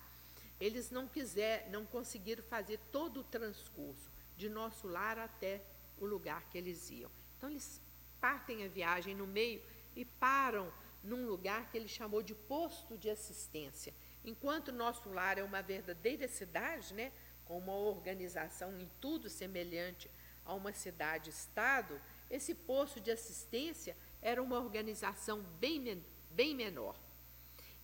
eles 0.61 0.91
não 0.91 1.07
quiser, 1.07 1.69
não 1.71 1.87
conseguiram 1.87 2.43
fazer 2.43 2.81
todo 2.91 3.21
o 3.21 3.25
transcurso 3.25 4.11
de 4.37 4.49
nosso 4.49 4.89
lar 4.89 5.17
até 5.17 5.63
o 5.99 6.07
lugar 6.07 6.49
que 6.49 6.59
eles 6.59 6.91
iam. 6.91 7.11
Então, 7.37 7.51
eles 7.51 7.81
partem 8.21 8.65
a 8.65 8.69
viagem 8.69 9.15
no 9.15 9.27
meio 9.27 9.63
e 9.95 10.05
param 10.05 10.73
num 11.03 11.27
lugar 11.27 11.71
que 11.71 11.77
ele 11.77 11.89
chamou 11.89 12.23
de 12.23 12.35
posto 12.35 12.97
de 12.97 13.11
assistência. 13.11 13.93
Enquanto 14.25 14.73
nosso 14.73 15.09
lar 15.11 15.37
é 15.39 15.43
uma 15.43 15.63
verdadeira 15.63 16.27
cidade, 16.27 16.95
né, 16.95 17.13
com 17.45 17.59
uma 17.59 17.75
organização 17.75 18.81
em 18.81 18.89
tudo 19.01 19.29
semelhante 19.29 20.11
a 20.45 20.55
uma 20.55 20.73
cidade-estado, 20.73 22.01
esse 22.31 22.55
posto 22.55 23.01
de 23.01 23.11
assistência 23.11 23.97
era 24.23 24.43
uma 24.43 24.59
organização 24.59 25.43
bem, 25.61 26.03
bem 26.31 26.55
menor 26.55 26.99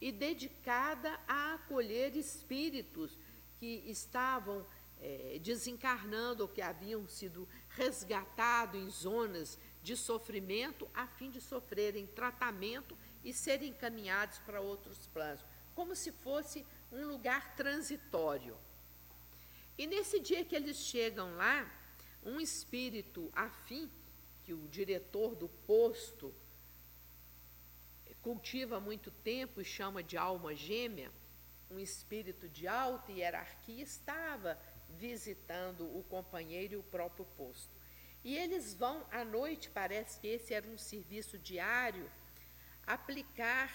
e 0.01 0.11
dedicada 0.11 1.21
a 1.29 1.55
acolher 1.55 2.17
espíritos 2.17 3.19
que 3.59 3.85
estavam 3.87 4.67
é, 5.01 5.39
desencarnando 5.41 6.43
ou 6.43 6.49
que 6.49 6.61
haviam 6.61 7.07
sido 7.09 7.49
resgatados 7.71 8.81
em 8.81 8.89
zonas 8.91 9.59
de 9.83 9.97
sofrimento 9.97 10.89
a 10.95 11.07
fim 11.07 11.31
de 11.31 11.41
sofrerem 11.41 12.07
tratamento 12.07 12.97
e 13.25 13.33
serem 13.33 13.71
encaminhados 13.71 14.39
para 14.39 14.61
outros 14.61 15.07
planos, 15.07 15.45
como 15.75 15.95
se 15.97 16.13
fosse 16.13 16.67
um 16.93 17.07
lugar 17.07 17.55
transitório. 17.57 18.57
E 19.79 19.87
nesse 19.87 20.21
dia 20.21 20.45
que 20.45 20.55
eles 20.55 20.77
chegam 20.77 21.35
lá, 21.37 21.71
um 22.23 22.39
espírito 22.41 23.31
afim, 23.33 23.91
que 24.45 24.53
o 24.53 24.69
diretor 24.69 25.35
do 25.35 25.49
posto 25.49 26.35
cultiva 28.21 28.77
há 28.77 28.81
muito 28.81 29.11
tempo 29.11 29.61
e 29.61 29.65
chama 29.65 30.03
de 30.03 30.17
alma 30.17 30.55
gêmea, 30.55 31.11
um 31.71 31.79
espírito 31.79 32.49
de 32.49 32.67
alta 32.67 33.13
hierarquia, 33.13 33.83
estava 33.83 34.59
visitando 34.99 35.85
o 35.97 36.03
companheiro 36.05 36.75
e 36.75 36.77
o 36.77 36.83
próprio 36.83 37.25
posto. 37.37 37.71
E 38.23 38.37
eles 38.37 38.75
vão 38.75 39.07
à 39.11 39.25
noite, 39.25 39.71
parece 39.71 40.21
que 40.21 40.27
esse 40.27 40.53
era 40.53 40.67
um 40.67 40.77
serviço 40.77 41.39
diário, 41.39 42.11
aplicar 42.87 43.71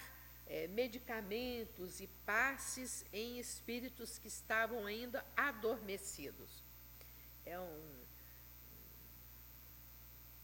é, 0.46 0.68
medicamentos 0.68 2.00
e 2.00 2.06
passes 2.24 3.04
em 3.12 3.38
espíritos 3.38 4.18
que 4.18 4.28
estavam 4.28 4.86
ainda 4.86 5.24
adormecidos. 5.36 6.62
É 7.44 7.58
um, 7.58 8.04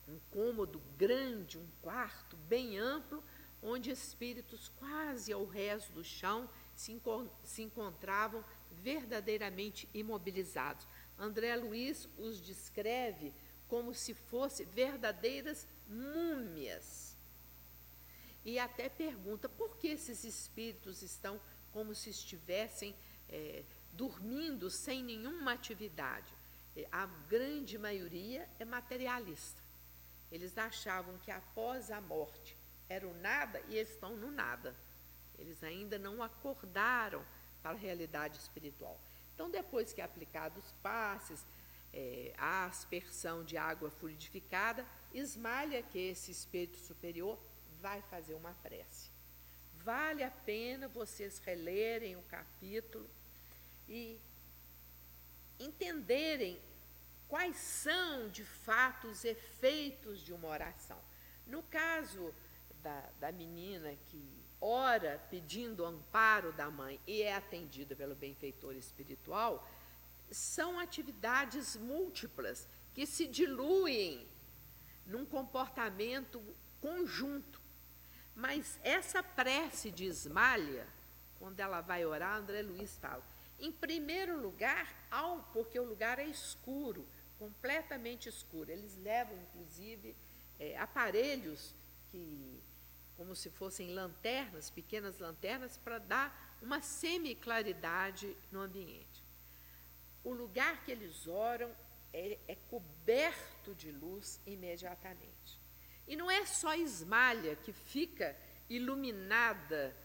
um 0.09 0.19
cômodo 0.31 0.81
grande, 0.97 1.59
um 1.59 1.69
quarto 1.81 2.37
bem 2.37 2.79
amplo, 2.79 3.23
onde 3.63 3.91
espíritos 3.91 4.69
quase 4.71 5.33
ao 5.33 5.45
resto 5.45 5.93
do 5.93 6.03
chão 6.03 6.51
se, 6.75 7.01
se 7.45 7.63
encontravam 7.63 8.45
verdadeiramente 8.73 9.89
imobilizados. 9.93 10.87
André 11.19 11.55
Luiz 11.57 12.09
os 12.19 12.41
descreve 12.41 13.33
como 13.69 13.95
se 13.95 14.15
fossem 14.15 14.67
verdadeiras 14.67 15.67
múmias. 15.87 17.17
E 18.45 18.59
até 18.59 18.89
pergunta 18.89 19.49
por 19.49 19.77
que 19.77 19.89
esses 19.89 20.25
espíritos 20.25 21.03
estão 21.03 21.41
como 21.71 21.95
se 21.95 22.11
estivessem 22.11 22.95
é, 23.29 23.65
dormindo 23.93 24.69
sem 24.71 25.03
nenhuma 25.03 25.53
atividade. 25.53 26.33
A 26.91 27.07
grande 27.07 27.79
maioria 27.79 28.49
é 28.59 28.65
materialista. 28.65 29.63
Eles 30.31 30.57
achavam 30.57 31.19
que 31.19 31.31
após 31.31 31.91
a 31.91 32.01
morte 32.01 32.57
era 32.89 33.07
o 33.07 33.15
nada 33.15 33.61
e 33.69 33.77
eles 33.77 33.91
estão 33.91 34.17
no 34.17 34.31
nada. 34.31 34.75
Eles 35.39 35.63
ainda 35.63 35.99
não 35.99 36.23
acordaram 36.23 37.25
para 37.63 37.73
a 37.73 37.79
realidade 37.79 38.39
espiritual. 38.39 38.99
Então, 39.35 39.51
depois 39.51 39.93
que 39.93 40.01
é 40.01 40.05
aplicados 40.05 40.65
os 40.65 40.73
passes, 40.83 41.45
é, 41.93 42.33
a 42.37 42.65
aspersão 42.67 43.45
de 43.45 43.57
água 43.57 43.91
fluidificada, 43.91 44.87
esmalha 45.13 45.83
que 45.83 45.99
esse 45.99 46.31
espírito 46.31 46.79
superior 46.79 47.39
vai 47.81 48.01
fazer 48.03 48.35
uma 48.35 48.55
prece. 48.63 49.11
Vale 49.85 50.23
a 50.23 50.31
pena 50.31 50.89
vocês 50.89 51.39
relerem 51.39 52.17
o 52.17 52.23
capítulo 52.23 53.09
e 53.89 54.19
entenderem 55.59 56.61
quais 57.29 57.57
são, 57.57 58.29
de 58.29 58.45
fato, 58.45 59.09
os 59.09 59.25
efeitos 59.25 60.21
de 60.21 60.33
uma 60.33 60.49
oração. 60.49 60.99
No 61.47 61.63
caso 61.65 62.33
da, 62.83 63.01
da 63.19 63.33
menina 63.33 63.97
que 64.07 64.42
ora 64.63 65.21
pedindo 65.29 65.85
amparo 65.85 66.53
da 66.53 66.71
mãe 66.71 67.01
e 67.07 67.21
é 67.21 67.35
atendida 67.35 67.97
pelo 67.97 68.15
benfeitor 68.15 68.77
espiritual, 68.77 69.69
são 70.31 70.79
atividades 70.79 71.77
múltiplas 71.77 72.69
que 72.95 73.05
se 73.05 73.27
diluem 73.27 74.27
num 75.05 75.27
comportamento 75.27 76.41
conjunto. 76.81 77.61
Mas 78.35 78.79
essa 78.85 79.23
prece 79.23 79.91
de 79.91 80.07
Esmalha, 80.07 80.87
quando 81.39 81.59
ela 81.59 81.81
vai 81.81 82.07
orar, 82.07 82.37
André 82.37 82.63
Luiz 82.63 82.97
fala, 82.99 83.23
em 83.59 83.73
primeiro 83.73 84.41
lugar, 84.41 84.95
ao, 85.11 85.43
porque 85.53 85.79
o 85.79 85.85
lugar 85.85 86.19
é 86.19 86.27
escuro, 86.27 87.07
completamente 87.39 88.29
escuro. 88.29 88.71
Eles 88.71 88.97
levam, 88.99 89.37
inclusive, 89.37 90.17
é, 90.59 90.79
aparelhos 90.79 91.75
que, 92.11 92.61
como 93.17 93.35
se 93.35 93.51
fossem 93.51 93.93
lanternas, 93.93 94.71
pequenas 94.71 95.19
lanternas, 95.19 95.77
para 95.79 95.99
dar 95.99 96.59
uma 96.63 96.81
semi-claridade 96.81 98.37
no 98.51 98.61
ambiente. 98.61 99.25
O 100.25 100.33
lugar 100.33 100.85
que 100.85 100.93
eles 100.93 101.27
oram 101.27 101.75
é, 102.13 102.39
é 102.47 102.55
coberto 102.55 103.75
de 103.75 103.91
luz 103.91 104.41
imediatamente. 104.47 105.61
E 106.07 106.17
não 106.17 106.31
é 106.31 106.45
só 106.47 106.75
esmalha 106.75 107.57
que 107.57 107.73
fica 107.73 108.37
iluminada 108.69 109.97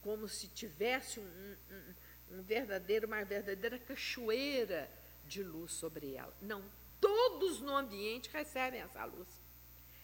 como 0.00 0.28
se 0.28 0.48
tivesse 0.48 1.20
um, 1.20 1.56
um, 1.70 2.38
um 2.38 2.42
verdadeiro, 2.42 3.06
uma 3.06 3.24
verdadeira 3.24 3.78
cachoeira 3.78 4.90
de 5.24 5.42
luz 5.42 5.72
sobre 5.72 6.14
ela. 6.14 6.34
Não, 6.40 6.64
todos 7.00 7.60
no 7.60 7.76
ambiente 7.76 8.30
recebem 8.30 8.80
essa 8.80 9.04
luz. 9.04 9.28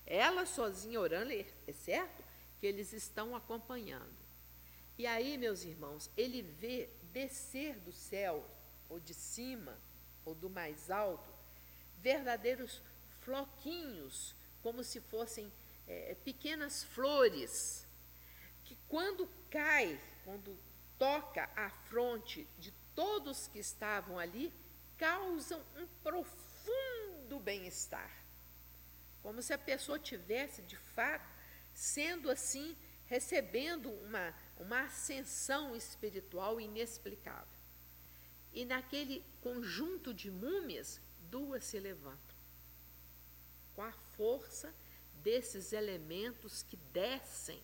Ela 0.07 0.45
sozinha 0.45 1.01
orando, 1.01 1.33
é 1.33 1.73
certo 1.73 2.24
eles 2.67 2.93
estão 2.93 3.35
acompanhando. 3.35 4.25
E 4.97 5.07
aí, 5.07 5.37
meus 5.37 5.65
irmãos, 5.65 6.11
ele 6.17 6.43
vê 6.43 6.89
descer 7.13 7.79
do 7.81 7.93
céu, 7.93 8.45
ou 8.89 9.01
de 9.01 9.15
cima, 9.15 9.77
ou 10.25 10.35
do 10.35 10.49
mais 10.49 10.91
alto, 10.91 11.29
verdadeiros 11.99 12.81
floquinhos 13.21 14.35
como 14.63 14.83
se 14.85 15.01
fossem 15.01 15.53
é, 15.87 16.17
pequenas 16.25 16.85
flores, 16.85 17.87
que 18.65 18.77
quando 18.89 19.29
cai, 19.51 20.01
quando 20.25 20.57
toca 20.99 21.51
a 21.55 21.69
fronte 21.71 22.49
de 22.59 22.73
todos 22.95 23.49
que 23.49 23.59
estavam 23.59 24.19
ali, 24.19 24.53
causam 24.97 25.61
um 25.77 25.87
profundo 26.03 27.39
bem-estar. 27.41 28.11
Como 29.23 29.43
se 29.43 29.53
a 29.53 29.59
pessoa 29.59 29.99
tivesse, 29.99 30.63
de 30.63 30.77
fato, 30.77 31.34
sendo 31.75 32.31
assim, 32.31 32.77
recebendo 33.07 33.91
uma, 33.91 34.35
uma 34.57 34.83
ascensão 34.83 35.75
espiritual 35.75 36.61
inexplicável. 36.61 37.53
E 38.53 38.65
naquele 38.65 39.25
conjunto 39.43 40.15
de 40.15 40.31
múmias, 40.31 41.01
duas 41.29 41.65
se 41.65 41.79
levantam 41.81 42.37
com 43.75 43.83
a 43.83 43.93
força 44.17 44.73
desses 45.23 45.73
elementos 45.73 46.63
que 46.63 46.77
descem 46.93 47.61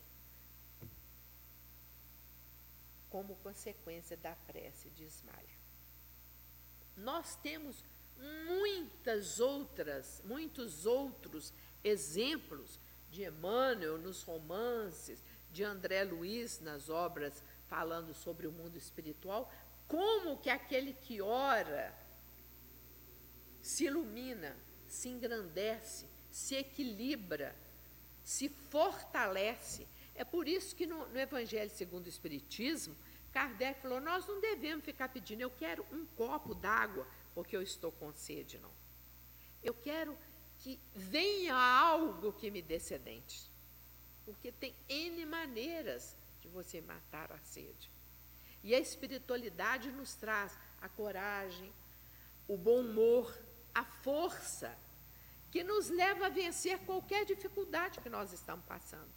como 3.09 3.37
consequência 3.37 4.17
da 4.17 4.35
prece 4.35 4.91
de 4.91 5.05
Ismael. 5.05 5.61
Nós 6.97 7.37
temos 7.37 7.85
muitas 8.47 9.41
outras, 9.41 10.21
muitos 10.25 10.87
outros 10.87 11.53
exemplos 11.83 12.79
de 13.11 13.25
Emmanuel 13.25 13.99
nos 13.99 14.23
romances, 14.23 15.23
de 15.51 15.65
André 15.65 16.05
Luiz 16.05 16.61
nas 16.61 16.89
obras 16.89 17.43
falando 17.67 18.15
sobre 18.15 18.47
o 18.47 18.53
mundo 18.53 18.77
espiritual, 18.77 19.53
como 19.87 20.39
que 20.39 20.51
aquele 20.51 20.93
que 20.93 21.21
ora 21.21 21.95
se 23.61 23.85
ilumina 23.85 24.57
se 24.91 25.09
engrandece, 25.09 26.07
se 26.31 26.57
equilibra, 26.57 27.55
se 28.25 28.49
fortalece. 28.49 29.87
É 30.15 30.25
por 30.25 30.49
isso 30.49 30.75
que 30.75 30.87
no, 30.87 31.09
no 31.09 31.19
Evangelho 31.19 31.71
segundo 31.71 32.07
o 32.07 32.09
Espiritismo, 32.09 32.97
Kardec 33.33 33.81
falou: 33.81 34.01
nós 34.01 34.27
não 34.27 34.41
devemos 34.41 34.85
ficar 34.85 35.09
pedindo, 35.09 35.41
eu 35.41 35.51
quero 35.51 35.87
um 35.93 36.05
copo 36.05 36.55
d'água, 36.55 37.07
porque 37.35 37.57
eu 37.57 37.63
estou 37.63 37.93
com 37.93 38.13
sede, 38.13 38.59
não. 38.59 38.73
Eu 39.63 39.75
quero 39.75 40.19
que 40.61 40.79
venha 40.95 41.55
algo 41.55 42.33
que 42.33 42.51
me 42.51 42.63
dê 42.63 42.79
sedente. 42.79 43.51
Porque 44.25 44.53
tem 44.53 44.75
N 44.89 45.27
maneiras 45.27 46.17
de 46.41 46.49
você 46.49 46.81
matar 46.81 47.33
a 47.33 47.39
sede. 47.39 47.91
E 48.63 48.75
a 48.75 48.79
espiritualidade 48.79 49.91
nos 49.91 50.15
traz 50.15 50.57
a 50.81 50.89
coragem, 50.89 51.73
o 52.47 52.57
bom 52.57 52.81
humor, 52.81 53.37
a 53.75 53.85
força 53.85 54.77
que 55.51 55.65
nos 55.65 55.89
leva 55.89 56.27
a 56.27 56.31
vencer 56.31 56.79
qualquer 56.81 57.25
dificuldade 57.25 58.01
que 58.01 58.09
nós 58.09 58.33
estamos 58.33 58.65
passando. 58.67 59.11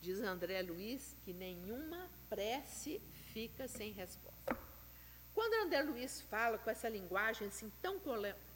Diz 0.00 0.20
André 0.20 0.62
Luiz 0.62 1.16
que 1.24 1.32
nenhuma 1.32 2.10
prece 2.28 3.00
fica 3.32 3.66
sem 3.66 3.92
resposta. 3.92 4.63
Quando 5.34 5.66
André 5.66 5.82
Luiz 5.82 6.20
fala 6.20 6.58
com 6.58 6.70
essa 6.70 6.88
linguagem 6.88 7.48
assim 7.48 7.70
tão 7.82 8.00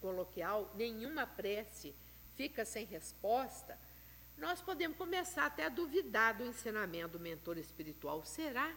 coloquial, 0.01 0.73
nenhuma 0.77 1.27
prece 1.27 1.95
fica 2.37 2.65
sem 2.65 2.87
resposta, 2.87 3.77
nós 4.37 4.61
podemos 4.61 4.97
começar 4.97 5.47
até 5.47 5.67
a 5.67 5.69
duvidar 5.69 6.39
do 6.39 6.47
ensinamento 6.47 7.19
do 7.19 7.21
mentor 7.21 7.59
espiritual. 7.59 8.25
Será? 8.25 8.73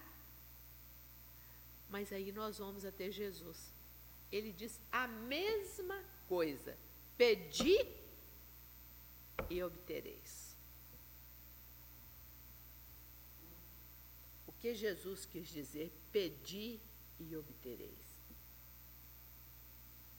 Mas 1.87 2.11
aí 2.11 2.31
nós 2.31 2.57
vamos 2.57 2.83
até 2.83 3.11
Jesus. 3.11 3.71
Ele 4.31 4.51
diz 4.51 4.81
a 4.91 5.07
mesma 5.07 6.03
coisa: 6.27 6.75
pedi 7.15 7.77
e 9.47 9.61
obtereis. 9.61 10.57
O 14.47 14.53
que 14.53 14.73
Jesus 14.73 15.25
quis 15.25 15.47
dizer? 15.49 15.91
Pedi 16.11 16.79
e 17.29 17.37
obtereis. 17.37 18.21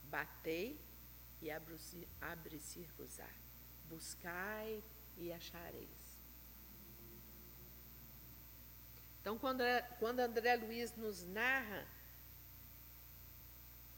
Batei 0.03 0.79
e 1.41 1.49
abre-se-vos-á. 2.21 3.29
Buscai 3.89 4.81
e 5.17 5.31
achareis. 5.31 6.13
Então, 9.19 9.37
quando, 9.37 9.63
quando 9.99 10.19
André 10.19 10.55
Luiz 10.55 10.95
nos 10.95 11.23
narra 11.23 11.87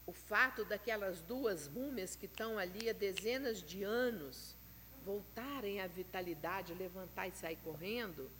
o 0.06 0.12
fato 0.12 0.64
daquelas 0.64 1.20
duas 1.20 1.68
múmias 1.68 2.14
que 2.14 2.26
estão 2.26 2.58
ali 2.58 2.88
há 2.88 2.92
dezenas 2.92 3.60
de 3.60 3.82
anos 3.82 4.56
voltarem 5.04 5.80
à 5.80 5.86
vitalidade, 5.86 6.74
levantar 6.74 7.26
e 7.26 7.32
sair 7.32 7.56
correndo, 7.56 8.30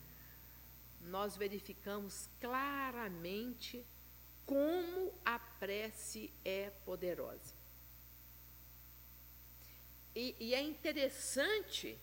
nós 1.00 1.36
verificamos 1.36 2.28
claramente 2.40 3.84
como 4.46 5.12
a 5.24 5.38
prece 5.38 6.32
é 6.44 6.70
poderosa. 6.84 7.54
E, 10.14 10.34
e 10.38 10.54
é 10.54 10.62
interessante 10.62 11.98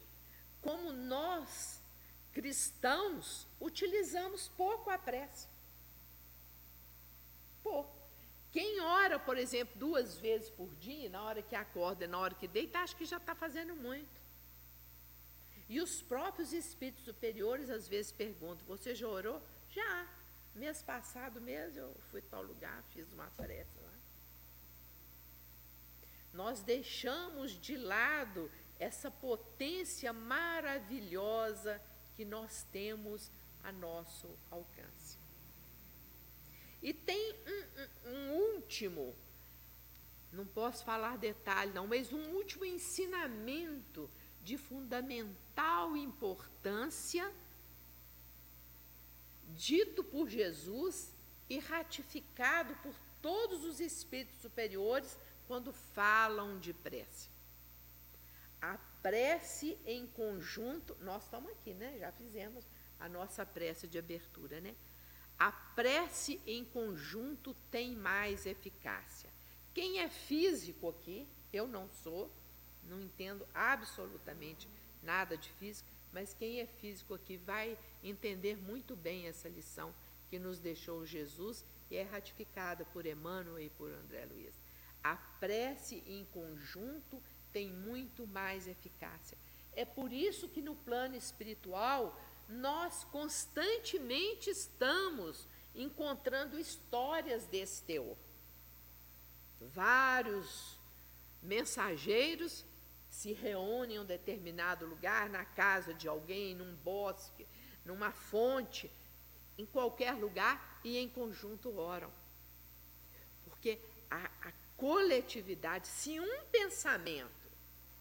como 0.62 0.92
nós 0.92 1.82
cristãos 2.32 3.48
utilizamos 3.60 4.50
pouco 4.50 4.90
a 4.90 4.98
prece. 4.98 5.48
Pouco. 7.64 8.04
Quem 8.52 8.82
ora, 8.82 9.18
por 9.18 9.38
exemplo, 9.38 9.80
duas 9.80 10.18
vezes 10.18 10.50
por 10.50 10.76
dia, 10.76 11.10
na 11.10 11.24
hora 11.24 11.42
que 11.42 11.56
acorda 11.56 12.08
na 12.08 12.20
hora 12.20 12.36
que 12.36 12.48
deita, 12.48 12.80
acha 12.80 12.96
que 12.96 13.06
já 13.06 13.18
está 13.18 13.34
fazendo 13.34 13.76
muito. 13.76 14.22
E 15.68 15.82
os 15.82 16.02
próprios 16.04 16.54
espíritos 16.54 17.04
superiores 17.04 17.70
às 17.70 17.88
vezes 17.88 18.12
perguntam: 18.12 18.68
Você 18.68 18.94
já 18.94 19.08
orou? 19.08 19.42
Já. 19.70 20.08
Mês 20.56 20.82
passado 20.82 21.42
mesmo 21.42 21.80
eu 21.80 21.96
fui 22.12 22.20
a 22.20 22.30
tal 22.30 22.44
lugar, 22.44 22.84
fiz 22.94 23.12
uma 23.12 23.28
prece 23.32 23.80
lá. 23.80 23.94
Nós 26.32 26.62
deixamos 26.62 27.60
de 27.60 27.76
lado 27.76 28.52
essa 28.80 29.10
potência 29.10 30.12
maravilhosa 30.14 31.82
que 32.16 32.26
nós 32.26 32.66
temos 32.72 33.32
a 33.64 33.72
nosso 33.72 34.28
alcance. 34.52 35.18
E 36.82 36.94
tem 36.94 37.36
um, 37.48 38.10
um, 38.10 38.16
um 38.16 38.32
último, 38.56 39.16
não 40.32 40.46
posso 40.46 40.84
falar 40.84 41.18
detalhe 41.18 41.72
não, 41.72 41.88
mas 41.88 42.12
um 42.12 42.32
último 42.34 42.66
ensinamento 42.66 44.10
de 44.44 44.58
fundamental 44.58 45.96
importância, 45.96 47.32
dito 49.56 50.04
por 50.04 50.30
Jesus 50.30 51.14
e 51.50 51.60
ratificado 51.60 52.76
por 52.78 52.96
todos 53.22 53.64
os 53.64 53.80
espíritos 53.80 54.40
superiores 54.42 55.18
quando 55.48 55.72
falam 55.72 56.60
de 56.60 56.74
prece. 56.74 57.30
A 58.62 58.78
prece 59.02 59.78
em 59.86 60.08
conjunto, 60.08 60.96
nós 61.02 61.24
estamos 61.24 61.52
aqui, 61.52 61.74
né? 61.74 61.98
Já 62.00 62.12
fizemos 62.12 62.66
a 63.00 63.10
nossa 63.10 63.46
prece 63.46 63.88
de 63.88 63.98
abertura, 63.98 64.62
né? 64.62 64.76
A 65.38 65.52
prece 65.52 66.40
em 66.48 66.64
conjunto 66.64 67.54
tem 67.70 67.96
mais 67.96 68.46
eficácia. 68.46 69.30
Quem 69.74 70.00
é 70.00 70.08
físico 70.08 70.90
aqui, 70.90 71.28
eu 71.52 71.68
não 71.68 71.90
sou, 71.90 72.32
não 72.84 73.02
entendo 73.02 73.46
absolutamente 73.54 74.70
nada 75.02 75.36
de 75.36 75.50
física, 75.54 75.92
mas 76.14 76.34
quem 76.34 76.60
é 76.60 76.66
físico 76.66 77.14
aqui 77.14 77.38
vai 77.38 77.78
entender 78.04 78.56
muito 78.56 78.96
bem 78.96 79.28
essa 79.28 79.50
lição 79.50 79.94
que 80.30 80.38
nos 80.40 80.60
deixou 80.60 81.06
Jesus 81.06 81.66
e 81.90 81.96
é 81.98 82.04
ratificada 82.04 82.86
por 82.86 83.06
Emmanuel 83.06 83.60
e 83.60 83.70
por 83.72 83.92
André 83.92 84.26
Luiz. 84.26 84.54
A 85.04 85.16
prece 85.16 86.04
em 86.08 86.24
conjunto 86.26 87.22
tem 87.52 87.72
muito 87.72 88.26
mais 88.28 88.68
eficácia. 88.68 89.38
É 89.76 89.84
por 89.84 90.14
isso 90.14 90.48
que 90.48 90.62
no 90.62 90.76
plano 90.76 91.16
espiritual 91.16 92.20
nós 92.48 93.04
constantemente 93.06 94.50
estamos 94.50 95.48
encontrando 95.76 96.60
histórias 96.60 97.46
desse 97.48 97.82
teor. 97.84 98.16
Vários 99.60 100.78
mensageiros 101.42 102.66
se 103.14 103.32
reúnem 103.32 103.98
em 103.98 104.00
um 104.00 104.06
determinado 104.06 104.88
lugar, 104.88 105.30
na 105.30 105.46
casa 105.46 105.94
de 105.94 106.08
alguém, 106.08 106.56
num 106.56 106.76
bosque, 106.78 107.46
numa 107.86 108.12
fonte, 108.12 108.92
em 109.56 109.68
qualquer 109.68 110.14
lugar, 110.14 110.82
e 110.84 110.98
em 110.98 111.08
conjunto 111.08 111.78
oram. 111.78 112.12
Porque 113.46 113.78
a, 114.10 114.32
a 114.42 114.52
coletividade, 114.76 115.88
se 115.88 116.20
um 116.20 116.44
pensamento 116.46 117.30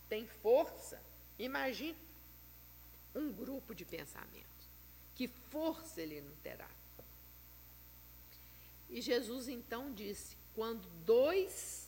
tem 0.09 0.27
força, 0.27 0.99
imagine 1.39 1.99
um 3.15 3.31
grupo 3.31 3.75
de 3.75 3.85
pensamentos. 3.85 4.49
Que 5.15 5.29
força 5.29 6.01
ele 6.01 6.23
não 6.23 6.35
terá? 6.37 6.71
E 8.89 9.03
Jesus 9.03 9.47
então 9.47 9.93
disse: 9.93 10.39
quando 10.55 10.89
dois 11.05 11.82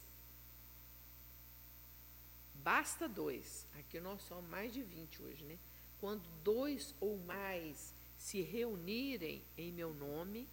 Basta 2.65 3.07
dois. 3.07 3.67
Aqui 3.79 4.01
nós 4.01 4.23
somos 4.23 4.49
mais 4.49 4.73
de 4.73 4.83
20 4.83 5.23
hoje, 5.23 5.45
né? 5.45 5.59
Quando 6.01 6.27
dois 6.43 6.95
ou 6.99 7.19
mais 7.19 7.95
se 8.17 8.41
reunirem 8.41 9.45
em 9.59 9.71
meu 9.71 9.93
nome, 9.93 10.49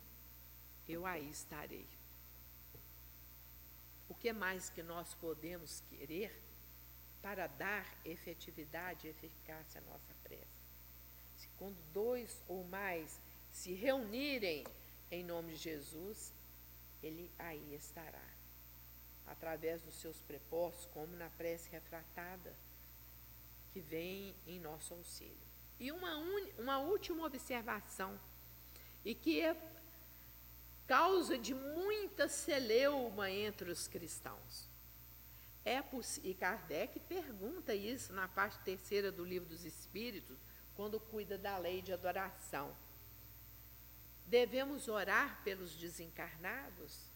eu 0.89 1.05
aí 1.05 1.29
estarei. 1.29 1.87
O 4.09 4.13
que 4.13 4.33
mais 4.33 4.69
que 4.69 4.83
nós 4.83 5.13
podemos 5.13 5.81
querer 5.89 6.37
para 7.21 7.47
dar 7.47 7.87
efetividade 8.03 9.07
e 9.07 9.09
eficácia 9.09 9.79
à 9.79 9.89
nossa 9.89 10.13
prece? 10.21 10.45
Se 11.37 11.47
quando 11.57 11.77
dois 11.93 12.43
ou 12.45 12.65
mais 12.65 13.17
se 13.53 13.71
reunirem 13.71 14.65
em 15.09 15.23
nome 15.23 15.53
de 15.53 15.59
Jesus, 15.59 16.33
ele 17.01 17.31
aí 17.39 17.73
estará 17.73 18.30
através 19.31 19.81
dos 19.81 19.95
seus 19.95 20.17
prepostos, 20.21 20.85
como 20.93 21.15
na 21.15 21.29
prece 21.31 21.69
refratada, 21.69 22.53
que 23.71 23.79
vem 23.79 24.35
em 24.45 24.59
nosso 24.59 24.93
auxílio. 24.93 25.37
E 25.79 25.91
uma, 25.91 26.17
un... 26.17 26.49
uma 26.59 26.77
última 26.79 27.25
observação, 27.25 28.19
e 29.03 29.15
que 29.15 29.41
é 29.41 29.55
causa 30.85 31.37
de 31.37 31.53
muita 31.53 32.27
celeuma 32.27 33.31
entre 33.31 33.71
os 33.71 33.87
cristãos. 33.87 34.69
É 35.63 35.81
e 36.23 36.33
Kardec 36.33 36.99
pergunta 37.01 37.73
isso 37.73 38.11
na 38.13 38.27
parte 38.27 38.59
terceira 38.63 39.11
do 39.11 39.23
Livro 39.23 39.47
dos 39.47 39.63
Espíritos, 39.63 40.37
quando 40.75 40.99
cuida 40.99 41.37
da 41.37 41.57
lei 41.57 41.81
de 41.81 41.93
adoração. 41.93 42.75
Devemos 44.25 44.87
orar 44.87 45.41
pelos 45.43 45.75
desencarnados? 45.75 47.10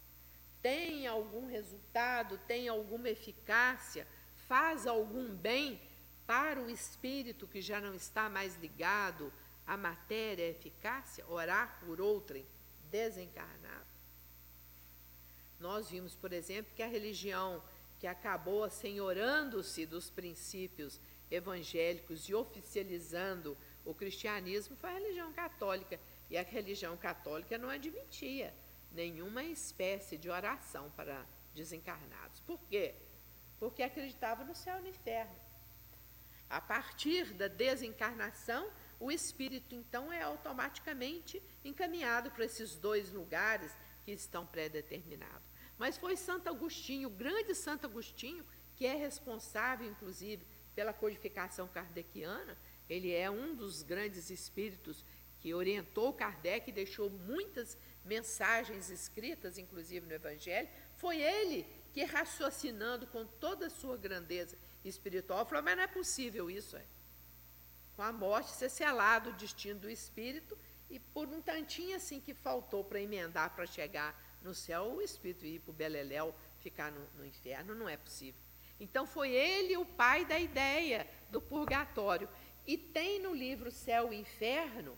Tem 0.66 1.06
algum 1.06 1.46
resultado, 1.46 2.40
tem 2.48 2.68
alguma 2.68 3.08
eficácia, 3.08 4.08
faz 4.48 4.88
algum 4.88 5.36
bem 5.36 5.80
para 6.26 6.60
o 6.60 6.68
espírito 6.72 7.46
que 7.46 7.62
já 7.62 7.80
não 7.80 7.94
está 7.94 8.28
mais 8.32 8.56
ligado 8.56 9.32
à 9.68 9.78
matéria 9.78 10.44
à 10.44 10.50
eficácia, 10.50 11.24
orar 11.28 11.80
por 11.80 12.02
outrem 12.02 12.44
desencarnado. 12.90 13.86
Nós 15.60 15.92
vimos, 15.92 16.16
por 16.16 16.34
exemplo, 16.34 16.74
que 16.76 16.82
a 16.82 16.88
religião 16.88 17.64
que 18.00 18.08
acabou 18.08 18.64
assenhorando-se 18.64 19.86
dos 19.86 20.10
princípios 20.10 21.00
evangélicos 21.30 22.28
e 22.28 22.34
oficializando 22.34 23.56
o 23.86 23.94
cristianismo 23.94 24.76
foi 24.78 24.90
a 24.90 24.94
religião 24.94 25.32
católica. 25.32 26.00
E 26.28 26.36
a 26.36 26.42
religião 26.42 26.98
católica 26.98 27.56
não 27.56 27.70
admitia 27.70 28.52
nenhuma 28.96 29.44
espécie 29.44 30.18
de 30.18 30.30
oração 30.30 30.90
para 30.96 31.26
desencarnados. 31.54 32.40
Por 32.40 32.60
quê? 32.68 32.96
Porque 33.60 33.84
acreditava 33.84 34.44
no 34.44 34.56
céu 34.56 34.80
e 34.80 34.82
no 34.82 34.88
inferno. 34.88 35.36
A 36.50 36.62
partir 36.62 37.34
da 37.34 37.48
desencarnação, 37.48 38.72
o 39.00 39.12
espírito 39.12 39.76
então 39.76 40.12
é 40.12 40.22
automaticamente 40.22 41.42
encaminhado 41.64 42.32
para 42.32 42.46
esses 42.46 42.76
dois 42.76 43.12
lugares 43.12 43.76
que 44.04 44.12
estão 44.12 44.46
pré-determinados. 44.46 45.50
Mas 45.78 45.98
foi 45.98 46.16
Santo 46.16 46.48
Agostinho, 46.48 47.10
o 47.10 47.12
grande 47.12 47.54
Santo 47.54 47.86
Agostinho, 47.86 48.46
que 48.76 48.86
é 48.86 48.96
responsável, 48.96 49.88
inclusive, 49.90 50.46
pela 50.74 50.94
codificação 50.94 51.68
kardeciana. 51.68 52.58
Ele 52.90 53.12
é 53.12 53.30
um 53.30 53.56
dos 53.56 53.82
grandes 53.82 54.30
espíritos 54.30 55.04
que 55.40 55.54
orientou 55.54 56.14
Kardec 56.14 56.70
e 56.70 56.74
deixou 56.74 57.10
muitas 57.10 57.78
mensagens 58.06 58.90
escritas, 58.90 59.58
inclusive 59.58 60.06
no 60.06 60.14
Evangelho, 60.14 60.70
foi 60.96 61.20
ele 61.20 61.66
que, 61.92 62.04
raciocinando 62.04 63.08
com 63.08 63.26
toda 63.26 63.68
a 63.68 63.70
sua 63.70 63.98
grandeza 63.98 64.58
espiritual, 64.84 65.46
falou: 65.46 65.64
Mas 65.64 65.76
não 65.76 65.84
é 65.84 65.88
possível 65.88 66.50
isso. 66.50 66.78
Com 67.96 68.04
a 68.04 68.12
morte 68.12 68.52
ser 68.52 68.70
selado 68.70 69.30
o 69.30 69.34
destino 69.34 69.80
do 69.80 69.90
espírito, 69.90 70.58
e 70.90 71.00
por 71.00 71.28
um 71.28 71.42
tantinho 71.42 71.96
assim 71.96 72.20
que 72.20 72.34
faltou 72.34 72.84
para 72.84 73.02
emendar 73.02 73.56
para 73.56 73.66
chegar 73.66 74.22
no 74.42 74.54
céu, 74.54 74.94
o 74.94 75.02
espírito 75.02 75.46
ir 75.46 75.60
para 75.60 75.72
o 75.72 75.74
Beleléu, 75.74 76.36
ficar 76.60 76.92
no, 76.92 77.08
no 77.18 77.26
inferno, 77.26 77.74
não 77.74 77.90
é 77.90 77.98
possível. 77.98 78.40
Então 78.80 79.08
foi 79.08 79.32
ele 79.32 79.78
o 79.78 79.86
pai 79.86 80.26
da 80.26 80.38
ideia 80.38 81.10
do 81.30 81.42
purgatório. 81.42 82.30
E 82.68 82.78
tem 82.78 83.20
no 83.20 83.34
livro 83.34 83.72
Céu 83.72 84.12
e 84.12 84.20
Inferno 84.20 84.98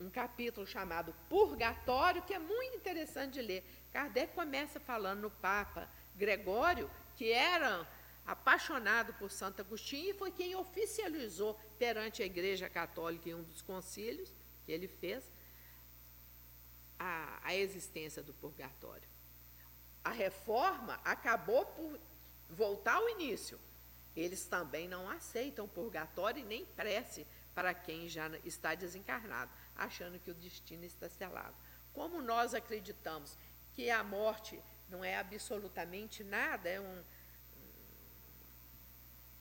um 0.00 0.10
capítulo 0.10 0.66
chamado 0.66 1.14
Purgatório, 1.28 2.22
que 2.22 2.34
é 2.34 2.38
muito 2.38 2.76
interessante 2.76 3.34
de 3.34 3.42
ler. 3.42 3.64
Kardec 3.92 4.34
começa 4.34 4.80
falando 4.80 5.20
no 5.20 5.30
Papa 5.30 5.88
Gregório, 6.16 6.90
que 7.16 7.30
era 7.30 7.86
apaixonado 8.26 9.12
por 9.14 9.30
Santo 9.30 9.60
Agostinho 9.60 10.10
e 10.10 10.14
foi 10.14 10.30
quem 10.30 10.56
oficializou 10.56 11.58
perante 11.78 12.22
a 12.22 12.26
Igreja 12.26 12.68
Católica 12.68 13.28
em 13.28 13.34
um 13.34 13.42
dos 13.42 13.60
concílios 13.62 14.32
que 14.64 14.72
ele 14.72 14.88
fez 14.88 15.22
a, 16.98 17.38
a 17.42 17.54
existência 17.54 18.22
do 18.22 18.32
purgatório. 18.32 19.08
A 20.02 20.10
reforma 20.10 21.00
acabou 21.04 21.66
por 21.66 21.98
voltar 22.48 22.94
ao 22.94 23.08
início. 23.10 23.58
Eles 24.16 24.46
também 24.46 24.88
não 24.88 25.08
aceitam 25.08 25.68
purgatório 25.68 26.40
e 26.40 26.44
nem 26.44 26.64
prece 26.64 27.26
para 27.54 27.74
quem 27.74 28.08
já 28.08 28.28
está 28.44 28.74
desencarnado 28.74 29.50
achando 29.76 30.18
que 30.18 30.30
o 30.30 30.34
destino 30.34 30.84
está 30.84 31.08
selado. 31.08 31.54
Como 31.92 32.20
nós 32.20 32.54
acreditamos 32.54 33.36
que 33.72 33.90
a 33.90 34.02
morte 34.02 34.60
não 34.88 35.04
é 35.04 35.16
absolutamente 35.16 36.22
nada, 36.22 36.68
é 36.68 36.80
um, 36.80 37.04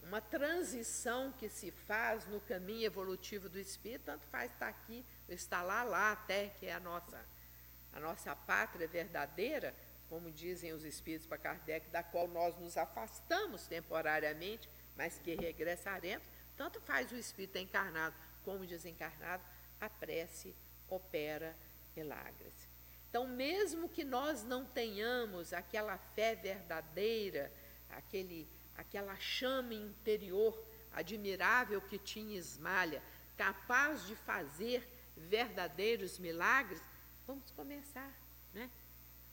uma 0.04 0.22
transição 0.22 1.32
que 1.34 1.50
se 1.50 1.72
faz 1.72 2.26
no 2.28 2.40
caminho 2.42 2.86
evolutivo 2.86 3.50
do 3.50 3.60
espírito, 3.60 4.06
tanto 4.06 4.26
faz 4.28 4.52
estar 4.52 4.68
aqui, 4.68 5.06
estar 5.30 5.62
lá, 5.62 5.84
lá 5.84 6.12
até 6.12 6.50
que 6.50 6.66
é 6.66 6.74
a 6.74 6.80
nossa 6.80 7.24
a 7.94 8.00
nossa 8.00 8.36
pátria 8.36 8.88
verdadeira, 8.88 9.74
como 10.10 10.32
dizem 10.32 10.74
os 10.74 10.84
espíritos 10.84 11.28
para 11.28 11.38
Kardec, 11.38 11.90
da 11.90 12.04
qual 12.04 12.28
nós 12.28 12.58
nos 12.58 12.76
afastamos 12.76 13.68
temporariamente, 13.68 14.70
mas 14.96 15.20
que 15.20 15.36
regressaremos, 15.36 16.28
tanto 16.58 16.82
faz 16.82 17.12
o 17.12 17.16
espírito 17.16 17.58
encarnado 17.58 18.16
como 18.44 18.66
desencarnado, 18.66 19.44
a 19.86 19.90
prece 19.90 20.56
opera 20.88 21.56
milagres. 21.96 22.70
Então, 23.10 23.28
mesmo 23.28 23.90
que 23.90 24.04
nós 24.04 24.44
não 24.44 24.66
tenhamos 24.66 25.54
aquela 25.54 25.98
fé 25.98 26.36
verdadeira, 26.36 27.54
aquele, 27.90 28.48
aquela 28.76 29.16
chama 29.18 29.74
interior 29.74 30.66
admirável 30.92 31.82
que 31.82 32.00
tinha 32.00 32.38
Ismalha, 32.38 33.04
capaz 33.38 34.08
de 34.08 34.16
fazer 34.16 34.88
verdadeiros 35.16 36.18
milagres, 36.18 36.82
vamos 37.28 37.52
começar, 37.52 38.12
né? 38.54 38.70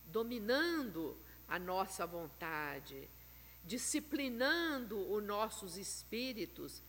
Dominando 0.06 1.16
a 1.48 1.58
nossa 1.58 2.06
vontade, 2.06 3.08
disciplinando 3.64 5.10
os 5.10 5.22
nossos 5.22 5.76
espíritos, 5.78 6.82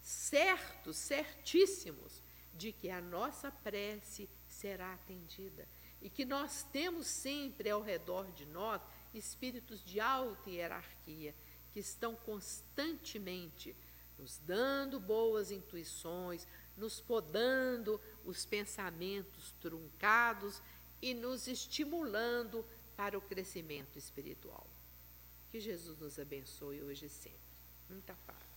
certos, 0.00 0.96
certíssimos 0.96 2.19
de 2.54 2.72
que 2.72 2.90
a 2.90 3.00
nossa 3.00 3.50
prece 3.50 4.28
será 4.48 4.92
atendida 4.94 5.66
e 6.00 6.08
que 6.08 6.24
nós 6.24 6.62
temos 6.72 7.06
sempre 7.06 7.70
ao 7.70 7.82
redor 7.82 8.30
de 8.32 8.46
nós 8.46 8.80
espíritos 9.12 9.84
de 9.84 10.00
alta 10.00 10.50
hierarquia 10.50 11.34
que 11.72 11.80
estão 11.80 12.16
constantemente 12.16 13.76
nos 14.18 14.38
dando 14.38 15.00
boas 15.00 15.50
intuições, 15.50 16.46
nos 16.76 17.00
podando 17.00 18.00
os 18.24 18.44
pensamentos 18.44 19.52
truncados 19.60 20.60
e 21.00 21.14
nos 21.14 21.46
estimulando 21.46 22.64
para 22.96 23.16
o 23.16 23.22
crescimento 23.22 23.98
espiritual. 23.98 24.66
Que 25.50 25.58
Jesus 25.58 25.98
nos 25.98 26.18
abençoe 26.18 26.82
hoje 26.82 27.06
e 27.06 27.10
sempre. 27.10 27.40
Muita 27.88 28.14
paz. 28.26 28.49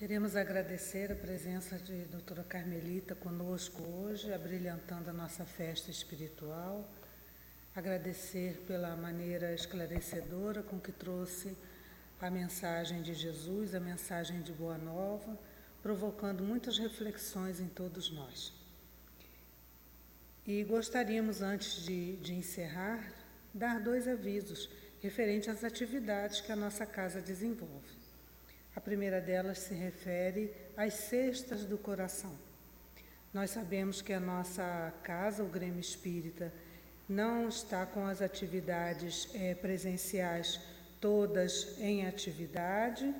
Queremos 0.00 0.34
agradecer 0.34 1.12
a 1.12 1.14
presença 1.14 1.76
de 1.76 2.06
doutora 2.06 2.42
Carmelita 2.42 3.14
conosco 3.14 3.82
hoje, 3.82 4.32
abrilhantando 4.32 5.10
a 5.10 5.12
nossa 5.12 5.44
festa 5.44 5.90
espiritual. 5.90 6.90
Agradecer 7.76 8.64
pela 8.66 8.96
maneira 8.96 9.52
esclarecedora 9.52 10.62
com 10.62 10.80
que 10.80 10.90
trouxe 10.90 11.54
a 12.18 12.30
mensagem 12.30 13.02
de 13.02 13.12
Jesus, 13.12 13.74
a 13.74 13.78
mensagem 13.78 14.40
de 14.40 14.52
Boa 14.52 14.78
Nova, 14.78 15.38
provocando 15.82 16.42
muitas 16.42 16.78
reflexões 16.78 17.60
em 17.60 17.68
todos 17.68 18.10
nós. 18.10 18.54
E 20.46 20.64
gostaríamos, 20.64 21.42
antes 21.42 21.84
de, 21.84 22.16
de 22.16 22.32
encerrar, 22.32 23.06
dar 23.52 23.78
dois 23.78 24.08
avisos 24.08 24.70
referentes 25.02 25.50
às 25.50 25.62
atividades 25.62 26.40
que 26.40 26.50
a 26.50 26.56
nossa 26.56 26.86
casa 26.86 27.20
desenvolve. 27.20 27.99
A 28.74 28.80
primeira 28.80 29.20
delas 29.20 29.58
se 29.58 29.74
refere 29.74 30.52
às 30.76 30.94
cestas 30.94 31.64
do 31.64 31.76
coração. 31.76 32.36
Nós 33.32 33.50
sabemos 33.50 34.02
que 34.02 34.12
a 34.12 34.20
nossa 34.20 34.92
casa, 35.02 35.42
o 35.42 35.48
Grêmio 35.48 35.80
Espírita, 35.80 36.52
não 37.08 37.48
está 37.48 37.84
com 37.86 38.06
as 38.06 38.22
atividades 38.22 39.28
é, 39.34 39.54
presenciais 39.54 40.60
todas 41.00 41.78
em 41.80 42.06
atividade, 42.06 43.12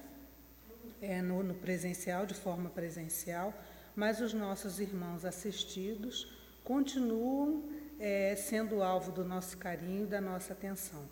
é, 1.01 1.23
no, 1.23 1.43
no 1.43 1.55
presencial, 1.55 2.27
de 2.27 2.35
forma 2.35 2.69
presencial, 2.71 3.55
mas 3.97 4.21
os 4.21 4.33
nossos 4.33 4.79
irmãos 4.79 5.25
assistidos 5.25 6.33
continuam 6.63 7.65
é, 7.99 8.37
sendo 8.37 8.83
alvo 8.83 9.11
do 9.11 9.25
nosso 9.25 9.59
carinho, 9.59 10.07
da 10.07 10.21
nossa 10.21 10.53
atenção. 10.53 11.09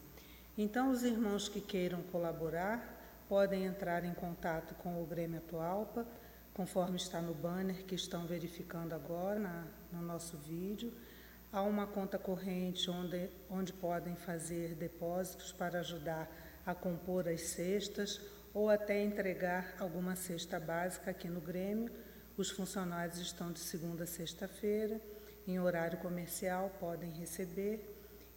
Então, 0.56 0.90
os 0.90 1.02
irmãos 1.02 1.48
que 1.48 1.60
queiram 1.60 2.02
colaborar, 2.02 2.97
podem 3.28 3.66
entrar 3.66 4.04
em 4.04 4.14
contato 4.14 4.74
com 4.76 5.02
o 5.02 5.06
Grêmio 5.06 5.38
Atualpa, 5.38 6.06
conforme 6.54 6.96
está 6.96 7.20
no 7.20 7.34
banner 7.34 7.84
que 7.84 7.94
estão 7.94 8.26
verificando 8.26 8.94
agora 8.94 9.38
na, 9.38 9.66
no 9.92 10.00
nosso 10.00 10.36
vídeo. 10.38 10.92
Há 11.52 11.62
uma 11.62 11.86
conta 11.86 12.18
corrente 12.18 12.90
onde, 12.90 13.30
onde 13.50 13.72
podem 13.72 14.16
fazer 14.16 14.74
depósitos 14.74 15.52
para 15.52 15.80
ajudar 15.80 16.28
a 16.64 16.74
compor 16.74 17.28
as 17.28 17.42
cestas 17.42 18.20
ou 18.54 18.70
até 18.70 19.02
entregar 19.02 19.74
alguma 19.78 20.16
cesta 20.16 20.58
básica 20.58 21.10
aqui 21.10 21.28
no 21.28 21.40
Grêmio. 21.40 21.92
Os 22.36 22.50
funcionários 22.50 23.18
estão 23.18 23.52
de 23.52 23.60
segunda 23.60 24.04
a 24.04 24.06
sexta-feira, 24.06 25.00
em 25.46 25.60
horário 25.60 25.98
comercial, 25.98 26.70
podem 26.80 27.10
receber. 27.10 27.94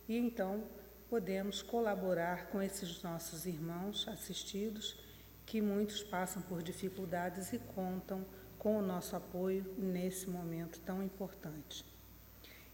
E 0.08 0.18
então 0.18 0.64
podemos 1.12 1.62
colaborar 1.62 2.48
com 2.48 2.62
esses 2.62 3.04
nossos 3.04 3.46
irmãos 3.46 4.08
assistidos, 4.08 4.98
que 5.46 5.62
muitos 5.62 6.02
passam 6.02 6.42
por 6.42 6.64
dificuldades 6.64 7.52
e 7.52 7.60
contam 7.60 8.26
com 8.58 8.78
o 8.78 8.82
nosso 8.82 9.18
apoio 9.18 9.76
nesse 9.78 10.30
momento 10.30 10.80
tão 10.80 11.04
importante. 11.04 11.86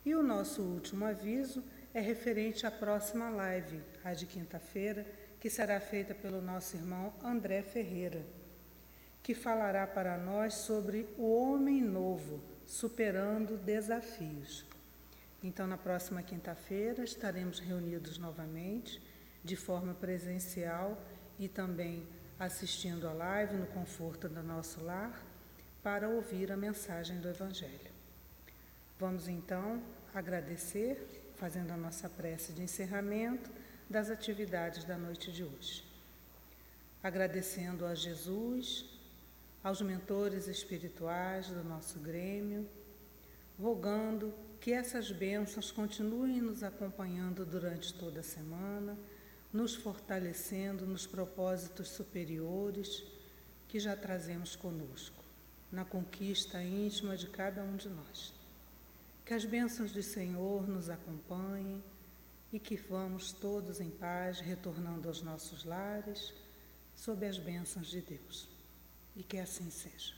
E 0.05 0.13
o 0.13 0.21
nosso 0.21 0.61
último 0.61 1.03
aviso 1.03 1.63
é 1.91 1.99
referente 1.99 2.67
à 2.67 2.69
próxima 2.69 3.27
live, 3.31 3.81
a 4.03 4.13
de 4.13 4.27
quinta-feira, 4.27 5.03
que 5.39 5.49
será 5.49 5.79
feita 5.79 6.13
pelo 6.13 6.39
nosso 6.39 6.75
irmão 6.77 7.15
André 7.23 7.63
Ferreira, 7.63 8.23
que 9.23 9.33
falará 9.33 9.87
para 9.87 10.15
nós 10.15 10.53
sobre 10.53 11.09
o 11.17 11.35
homem 11.35 11.81
novo, 11.81 12.39
superando 12.67 13.57
desafios. 13.57 14.63
Então, 15.43 15.67
na 15.67 15.77
próxima 15.77 16.23
quinta-feira, 16.23 17.03
estaremos 17.03 17.59
reunidos 17.59 18.17
novamente, 18.17 19.01
de 19.43 19.55
forma 19.55 19.93
presencial 19.93 21.01
e 21.39 21.47
também 21.47 22.07
assistindo 22.39 23.07
a 23.07 23.13
live 23.13 23.55
no 23.55 23.67
conforto 23.67 24.27
do 24.27 24.41
nosso 24.43 24.83
lar, 24.83 25.23
para 25.83 26.09
ouvir 26.09 26.51
a 26.51 26.57
mensagem 26.57 27.19
do 27.19 27.29
Evangelho. 27.29 27.91
Vamos 28.99 29.27
então 29.27 29.81
agradecer, 30.13 31.31
fazendo 31.35 31.71
a 31.71 31.77
nossa 31.77 32.09
prece 32.09 32.51
de 32.51 32.63
encerramento 32.63 33.49
das 33.89 34.09
atividades 34.09 34.83
da 34.83 34.97
noite 34.97 35.31
de 35.31 35.43
hoje. 35.43 35.83
Agradecendo 37.01 37.85
a 37.85 37.93
Jesus, 37.93 38.85
aos 39.63 39.81
mentores 39.81 40.47
espirituais 40.47 41.47
do 41.47 41.63
nosso 41.63 41.99
Grêmio, 41.99 42.67
rogando 43.59 44.33
que 44.59 44.73
essas 44.73 45.11
bênçãos 45.11 45.71
continuem 45.71 46.41
nos 46.41 46.63
acompanhando 46.63 47.45
durante 47.45 47.93
toda 47.93 48.21
a 48.21 48.23
semana, 48.23 48.97
nos 49.53 49.75
fortalecendo 49.75 50.85
nos 50.85 51.05
propósitos 51.05 51.89
superiores 51.89 53.03
que 53.67 53.79
já 53.79 53.95
trazemos 53.95 54.55
conosco, 54.55 55.23
na 55.71 55.85
conquista 55.85 56.61
íntima 56.61 57.15
de 57.15 57.27
cada 57.27 57.63
um 57.63 57.75
de 57.75 57.89
nós. 57.89 58.33
Que 59.25 59.33
as 59.33 59.45
bênçãos 59.45 59.91
do 59.91 60.01
Senhor 60.01 60.67
nos 60.67 60.89
acompanhem 60.89 61.83
e 62.51 62.59
que 62.59 62.75
vamos 62.75 63.31
todos 63.31 63.79
em 63.79 63.89
paz, 63.89 64.39
retornando 64.39 65.07
aos 65.07 65.21
nossos 65.21 65.63
lares, 65.63 66.33
sob 66.95 67.25
as 67.25 67.37
bênçãos 67.37 67.87
de 67.87 68.01
Deus. 68.01 68.49
E 69.15 69.23
que 69.23 69.37
assim 69.37 69.69
seja. 69.69 70.16